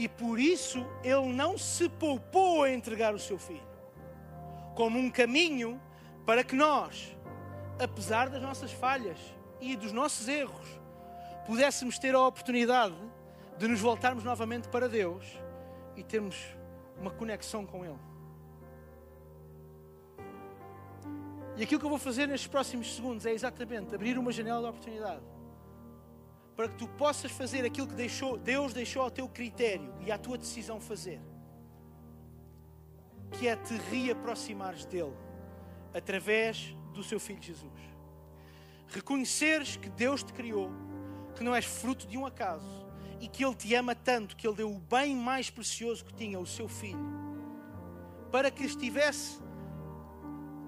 E 0.00 0.08
por 0.08 0.40
isso 0.40 0.86
ele 1.04 1.30
não 1.30 1.58
se 1.58 1.86
poupou 1.86 2.62
a 2.62 2.72
entregar 2.72 3.14
o 3.14 3.18
seu 3.18 3.38
filho 3.38 3.68
como 4.74 4.98
um 4.98 5.10
caminho 5.10 5.78
para 6.24 6.42
que 6.42 6.56
nós, 6.56 7.14
apesar 7.78 8.30
das 8.30 8.40
nossas 8.40 8.72
falhas 8.72 9.18
e 9.60 9.76
dos 9.76 9.92
nossos 9.92 10.26
erros, 10.26 10.66
pudéssemos 11.46 11.98
ter 11.98 12.14
a 12.14 12.26
oportunidade 12.26 12.94
de 13.58 13.68
nos 13.68 13.78
voltarmos 13.78 14.24
novamente 14.24 14.68
para 14.68 14.88
Deus 14.88 15.38
e 15.94 16.02
termos 16.02 16.34
uma 16.98 17.10
conexão 17.10 17.66
com 17.66 17.84
Ele. 17.84 18.00
E 21.58 21.62
aquilo 21.62 21.78
que 21.78 21.84
eu 21.84 21.90
vou 21.90 21.98
fazer 21.98 22.26
nestes 22.26 22.48
próximos 22.48 22.96
segundos 22.96 23.26
é 23.26 23.34
exatamente 23.34 23.94
abrir 23.94 24.16
uma 24.16 24.32
janela 24.32 24.62
de 24.62 24.68
oportunidade 24.68 25.39
para 26.56 26.68
que 26.68 26.76
tu 26.76 26.88
possas 26.88 27.30
fazer 27.30 27.64
aquilo 27.64 27.86
que 27.86 27.94
deixou, 27.94 28.36
Deus 28.36 28.72
deixou 28.72 29.02
ao 29.02 29.10
teu 29.10 29.28
critério 29.28 29.94
e 30.00 30.12
à 30.12 30.18
tua 30.18 30.36
decisão 30.36 30.80
fazer, 30.80 31.20
que 33.32 33.48
é 33.48 33.56
te 33.56 33.74
reaproximares 33.90 34.84
dele 34.84 35.14
através 35.94 36.76
do 36.92 37.02
seu 37.02 37.18
Filho 37.18 37.42
Jesus. 37.42 37.72
Reconheceres 38.88 39.76
que 39.76 39.88
Deus 39.88 40.22
te 40.22 40.32
criou, 40.32 40.70
que 41.34 41.44
não 41.44 41.54
és 41.54 41.64
fruto 41.64 42.06
de 42.06 42.18
um 42.18 42.26
acaso 42.26 42.86
e 43.20 43.28
que 43.28 43.44
Ele 43.44 43.54
te 43.54 43.74
ama 43.74 43.94
tanto 43.94 44.36
que 44.36 44.46
Ele 44.46 44.56
deu 44.56 44.70
o 44.70 44.78
bem 44.78 45.14
mais 45.14 45.50
precioso 45.50 46.04
que 46.04 46.14
tinha, 46.14 46.38
o 46.38 46.46
seu 46.46 46.68
Filho, 46.68 46.98
para 48.30 48.50
que 48.50 48.64
estivesse 48.64 49.40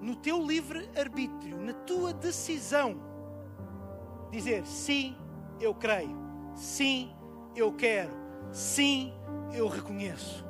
no 0.01 0.15
teu 0.15 0.45
livre 0.45 0.89
arbítrio, 0.97 1.57
na 1.57 1.73
tua 1.73 2.13
decisão, 2.13 2.97
dizer 4.31 4.65
sim, 4.65 5.15
eu 5.59 5.73
creio, 5.73 6.15
sim, 6.55 7.11
eu 7.55 7.71
quero, 7.73 8.11
sim, 8.51 9.13
eu 9.53 9.67
reconheço. 9.67 10.43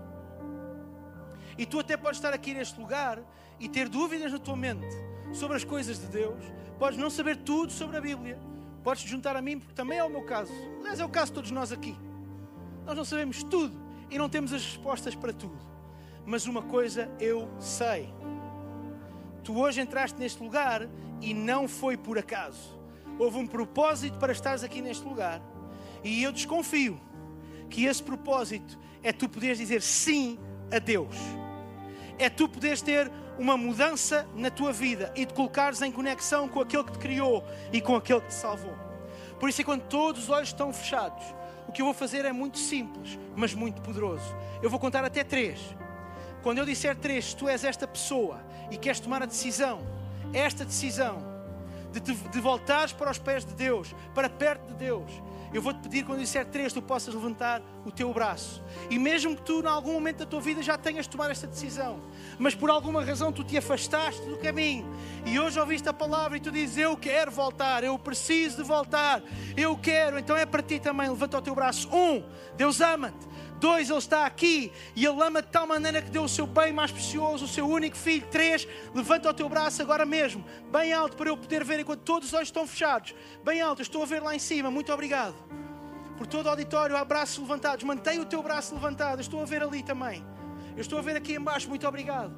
E 1.57 1.65
tu 1.65 1.79
até 1.79 1.95
podes 1.95 2.17
estar 2.17 2.33
aqui 2.33 2.53
neste 2.53 2.79
lugar 2.79 3.21
e 3.59 3.69
ter 3.69 3.87
dúvidas 3.87 4.31
na 4.31 4.39
tua 4.39 4.55
mente 4.55 4.87
sobre 5.31 5.57
as 5.57 5.63
coisas 5.63 5.99
de 5.99 6.07
Deus, 6.07 6.43
podes 6.79 6.97
não 6.97 7.09
saber 7.09 7.37
tudo 7.37 7.71
sobre 7.71 7.97
a 7.97 8.01
Bíblia, 8.01 8.39
podes 8.83 9.03
te 9.03 9.09
juntar 9.09 9.35
a 9.35 9.41
mim, 9.41 9.59
porque 9.59 9.73
também 9.73 9.97
é 9.97 10.03
o 10.03 10.09
meu 10.09 10.23
caso. 10.23 10.51
Aliás, 10.79 10.99
é 10.99 11.05
o 11.05 11.09
caso 11.09 11.27
de 11.27 11.33
todos 11.33 11.51
nós 11.51 11.71
aqui. 11.71 11.95
Nós 12.85 12.95
não 12.95 13.05
sabemos 13.05 13.43
tudo 13.43 13.75
e 14.09 14.17
não 14.17 14.27
temos 14.27 14.51
as 14.51 14.63
respostas 14.65 15.15
para 15.15 15.31
tudo. 15.31 15.61
Mas 16.25 16.45
uma 16.45 16.61
coisa 16.61 17.09
eu 17.19 17.49
sei 17.59 18.13
Tu 19.43 19.59
hoje 19.59 19.81
entraste 19.81 20.17
neste 20.17 20.41
lugar 20.41 20.87
e 21.21 21.33
não 21.33 21.67
foi 21.67 21.97
por 21.97 22.17
acaso. 22.17 22.79
Houve 23.19 23.37
um 23.37 23.47
propósito 23.47 24.17
para 24.17 24.31
estares 24.31 24.63
aqui 24.63 24.81
neste 24.81 25.03
lugar. 25.03 25.41
E 26.03 26.23
eu 26.23 26.31
desconfio 26.31 26.99
que 27.69 27.85
esse 27.85 28.01
propósito 28.03 28.77
é 29.01 29.11
tu 29.11 29.27
poderes 29.29 29.57
dizer 29.57 29.81
sim 29.81 30.39
a 30.71 30.79
Deus. 30.79 31.15
É 32.17 32.29
tu 32.29 32.47
poderes 32.47 32.81
ter 32.81 33.11
uma 33.37 33.57
mudança 33.57 34.27
na 34.35 34.49
tua 34.49 34.71
vida 34.71 35.11
e 35.15 35.25
te 35.25 35.33
colocares 35.33 35.81
em 35.81 35.91
conexão 35.91 36.47
com 36.47 36.59
aquele 36.59 36.83
que 36.83 36.91
te 36.91 36.99
criou 36.99 37.43
e 37.71 37.81
com 37.81 37.95
aquele 37.95 38.21
que 38.21 38.27
te 38.27 38.33
salvou. 38.33 38.75
Por 39.39 39.49
isso 39.49 39.61
é 39.61 39.63
quando 39.63 39.83
todos 39.83 40.23
os 40.23 40.29
olhos 40.29 40.49
estão 40.49 40.71
fechados, 40.71 41.23
o 41.67 41.71
que 41.71 41.81
eu 41.81 41.85
vou 41.85 41.93
fazer 41.93 42.25
é 42.25 42.31
muito 42.31 42.57
simples, 42.59 43.17
mas 43.35 43.53
muito 43.53 43.81
poderoso. 43.81 44.35
Eu 44.61 44.69
vou 44.69 44.79
contar 44.79 45.03
até 45.03 45.23
três. 45.23 45.59
Quando 46.41 46.59
eu 46.59 46.65
disser 46.65 46.95
três, 46.95 47.25
se 47.25 47.35
tu 47.35 47.47
és 47.47 47.63
esta 47.63 47.87
pessoa 47.87 48.41
e 48.69 48.77
queres 48.77 48.99
tomar 48.99 49.23
a 49.23 49.25
decisão, 49.25 49.81
esta 50.33 50.63
decisão, 50.63 51.32
de, 51.93 51.99
te, 51.99 52.13
de 52.13 52.39
voltares 52.41 52.91
para 52.91 53.11
os 53.11 53.17
pés 53.17 53.45
de 53.45 53.53
Deus, 53.53 53.95
para 54.13 54.29
perto 54.29 54.67
de 54.67 54.73
Deus, 54.73 55.11
eu 55.53 55.61
vou-te 55.61 55.81
pedir, 55.81 56.03
quando 56.03 56.19
disser 56.19 56.45
três, 56.47 56.73
tu 56.73 56.81
possas 56.81 57.13
levantar 57.13 57.61
o 57.85 57.91
teu 57.91 58.11
braço. 58.11 58.63
E 58.89 58.97
mesmo 58.97 59.35
que 59.35 59.43
tu, 59.43 59.61
em 59.61 59.67
algum 59.67 59.93
momento 59.93 60.17
da 60.17 60.25
tua 60.25 60.41
vida, 60.41 60.63
já 60.63 60.79
tenhas 60.79 61.05
tomar 61.05 61.29
esta 61.29 61.45
decisão, 61.45 61.99
mas 62.39 62.55
por 62.55 62.71
alguma 62.71 63.05
razão 63.05 63.31
tu 63.31 63.43
te 63.43 63.55
afastaste 63.55 64.25
do 64.25 64.37
caminho 64.37 64.83
e 65.27 65.39
hoje 65.39 65.59
ouviste 65.59 65.87
a 65.87 65.93
palavra 65.93 66.37
e 66.37 66.39
tu 66.39 66.51
dizes: 66.51 66.77
Eu 66.77 66.97
quero 66.97 67.29
voltar, 67.29 67.83
eu 67.83 67.99
preciso 67.99 68.57
de 68.57 68.63
voltar, 68.63 69.21
eu 69.55 69.77
quero, 69.77 70.17
então 70.17 70.35
é 70.35 70.45
para 70.45 70.63
ti 70.63 70.79
também. 70.79 71.07
Levanta 71.07 71.37
o 71.37 71.41
teu 71.41 71.53
braço. 71.53 71.87
Um, 71.95 72.23
Deus 72.57 72.81
ama-te. 72.81 73.32
Dois, 73.63 73.89
Ele 73.89 73.97
está 73.97 74.25
aqui 74.25 74.73
e 74.93 75.05
Ele 75.05 75.23
ama 75.23 75.41
de 75.41 75.47
tal 75.47 75.65
maneira 75.65 76.01
que 76.01 76.09
deu 76.09 76.25
o 76.25 76.27
seu 76.27 76.45
bem 76.45 76.73
mais 76.73 76.91
precioso, 76.91 77.45
o 77.45 77.47
seu 77.47 77.65
único 77.65 77.95
filho. 77.95 78.27
Três, 78.29 78.67
levanta 78.93 79.29
o 79.29 79.33
teu 79.33 79.47
braço 79.47 79.81
agora 79.81 80.05
mesmo, 80.05 80.43
bem 80.69 80.91
alto, 80.91 81.15
para 81.15 81.29
eu 81.29 81.37
poder 81.37 81.63
ver 81.63 81.79
enquanto 81.79 82.01
todos 82.01 82.27
os 82.27 82.33
olhos 82.33 82.49
estão 82.49 82.67
fechados. 82.67 83.15
Bem 83.41 83.61
alto, 83.61 83.81
estou 83.81 84.03
a 84.03 84.05
ver 84.05 84.21
lá 84.21 84.35
em 84.35 84.39
cima. 84.39 84.69
Muito 84.69 84.91
obrigado. 84.91 85.33
Por 86.17 86.27
todo 86.27 86.47
o 86.47 86.49
auditório, 86.49 86.97
há 86.97 87.05
braços 87.05 87.37
levantados. 87.37 87.85
Mantém 87.85 88.19
o 88.19 88.25
teu 88.25 88.43
braço 88.43 88.73
levantado. 88.73 89.21
Estou 89.21 89.41
a 89.41 89.45
ver 89.45 89.63
ali 89.63 89.81
também. 89.81 90.21
Eu 90.75 90.81
estou 90.81 90.99
a 90.99 91.01
ver 91.01 91.15
aqui 91.15 91.33
embaixo. 91.33 91.69
Muito 91.69 91.87
obrigado. 91.87 92.35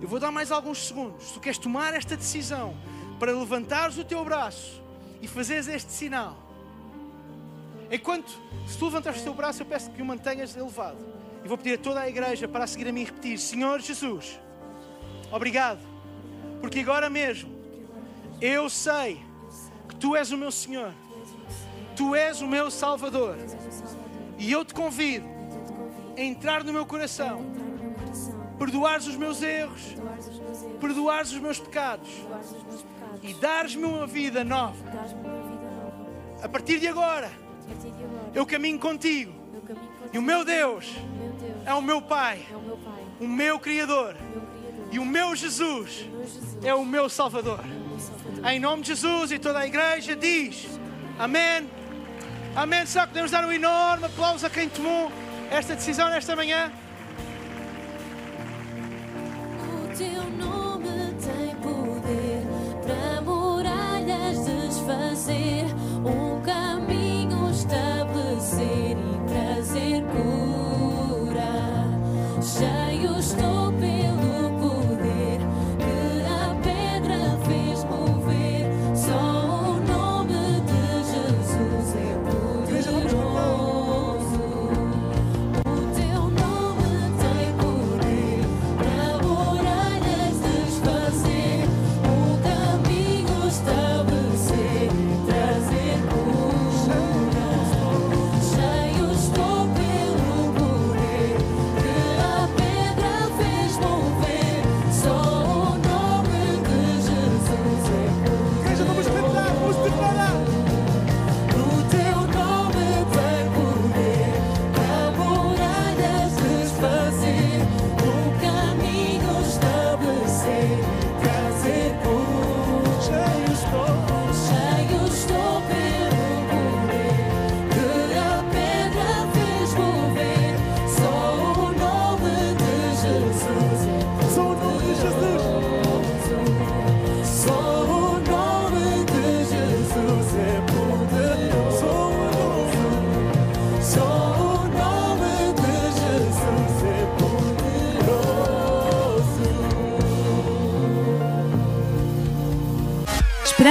Eu 0.00 0.08
vou 0.08 0.18
dar 0.18 0.32
mais 0.32 0.50
alguns 0.50 0.88
segundos. 0.88 1.22
Se 1.22 1.34
tu 1.34 1.38
queres 1.38 1.56
tomar 1.56 1.94
esta 1.94 2.16
decisão 2.16 2.76
para 3.20 3.30
levantares 3.30 3.96
o 3.96 4.04
teu 4.04 4.24
braço 4.24 4.82
e 5.20 5.28
fazeres 5.28 5.68
este 5.68 5.92
sinal, 5.92 6.51
Enquanto, 7.92 8.40
se 8.66 8.78
tu 8.78 8.86
levantares 8.86 9.20
o 9.20 9.24
teu 9.24 9.34
braço, 9.34 9.60
eu 9.60 9.66
peço 9.66 9.90
que 9.90 10.00
o 10.00 10.04
mantenhas 10.04 10.56
elevado. 10.56 10.96
E 11.44 11.48
vou 11.48 11.58
pedir 11.58 11.74
a 11.74 11.78
toda 11.78 12.00
a 12.00 12.08
igreja 12.08 12.48
para 12.48 12.66
seguir 12.66 12.88
a 12.88 12.92
mim 12.92 13.04
repetir: 13.04 13.38
Senhor 13.38 13.80
Jesus, 13.80 14.40
obrigado, 15.30 15.80
porque 16.62 16.80
agora 16.80 17.10
mesmo 17.10 17.52
eu 18.40 18.70
sei 18.70 19.20
que 19.86 19.96
tu 19.96 20.16
és 20.16 20.32
o 20.32 20.38
meu 20.38 20.50
Senhor, 20.50 20.94
tu 21.94 22.14
és 22.14 22.40
o 22.40 22.46
meu 22.46 22.70
Salvador. 22.70 23.36
E 24.38 24.50
eu 24.50 24.64
te 24.64 24.72
convido 24.72 25.26
a 26.16 26.20
entrar 26.20 26.64
no 26.64 26.72
meu 26.72 26.86
coração, 26.86 27.44
perdoares 28.58 29.06
os 29.06 29.16
meus 29.16 29.42
erros, 29.42 29.82
perdoares 30.80 31.30
os 31.30 31.38
meus 31.38 31.60
pecados 31.60 32.08
e 33.22 33.34
dares-me 33.34 33.84
uma 33.84 34.06
vida 34.06 34.42
nova. 34.42 34.82
A 36.42 36.48
partir 36.48 36.80
de 36.80 36.88
agora 36.88 37.30
eu 38.34 38.46
caminho 38.46 38.78
contigo. 38.78 39.32
E 40.12 40.18
o 40.18 40.22
meu 40.22 40.44
Deus, 40.44 40.94
é 41.64 41.72
o 41.74 41.82
meu 41.82 42.02
Pai, 42.02 42.46
o 43.20 43.26
meu 43.26 43.58
Criador. 43.58 44.16
E 44.90 44.98
o 44.98 45.04
meu 45.06 45.34
Jesus, 45.34 46.06
é 46.62 46.74
o 46.74 46.84
meu 46.84 47.08
Salvador. 47.08 47.60
Em 48.44 48.60
nome 48.60 48.82
de 48.82 48.88
Jesus 48.88 49.32
e 49.32 49.38
toda 49.38 49.60
a 49.60 49.66
igreja 49.66 50.14
diz: 50.14 50.68
Amém. 51.18 51.68
Amém. 52.54 52.84
Será 52.84 53.04
que 53.04 53.12
podemos 53.12 53.30
dar 53.30 53.44
um 53.44 53.52
enorme 53.52 54.06
aplauso 54.06 54.44
a 54.46 54.50
quem 54.50 54.68
tomou 54.68 55.10
esta 55.50 55.74
decisão 55.74 56.10
nesta 56.10 56.36
manhã? 56.36 56.70
O 59.62 59.96
teu 59.96 60.24
nome 60.36 61.14
tem 61.20 61.56
poder 61.56 62.42
para 62.84 63.22
muralhas 63.22 64.44
desfazer. 64.44 65.61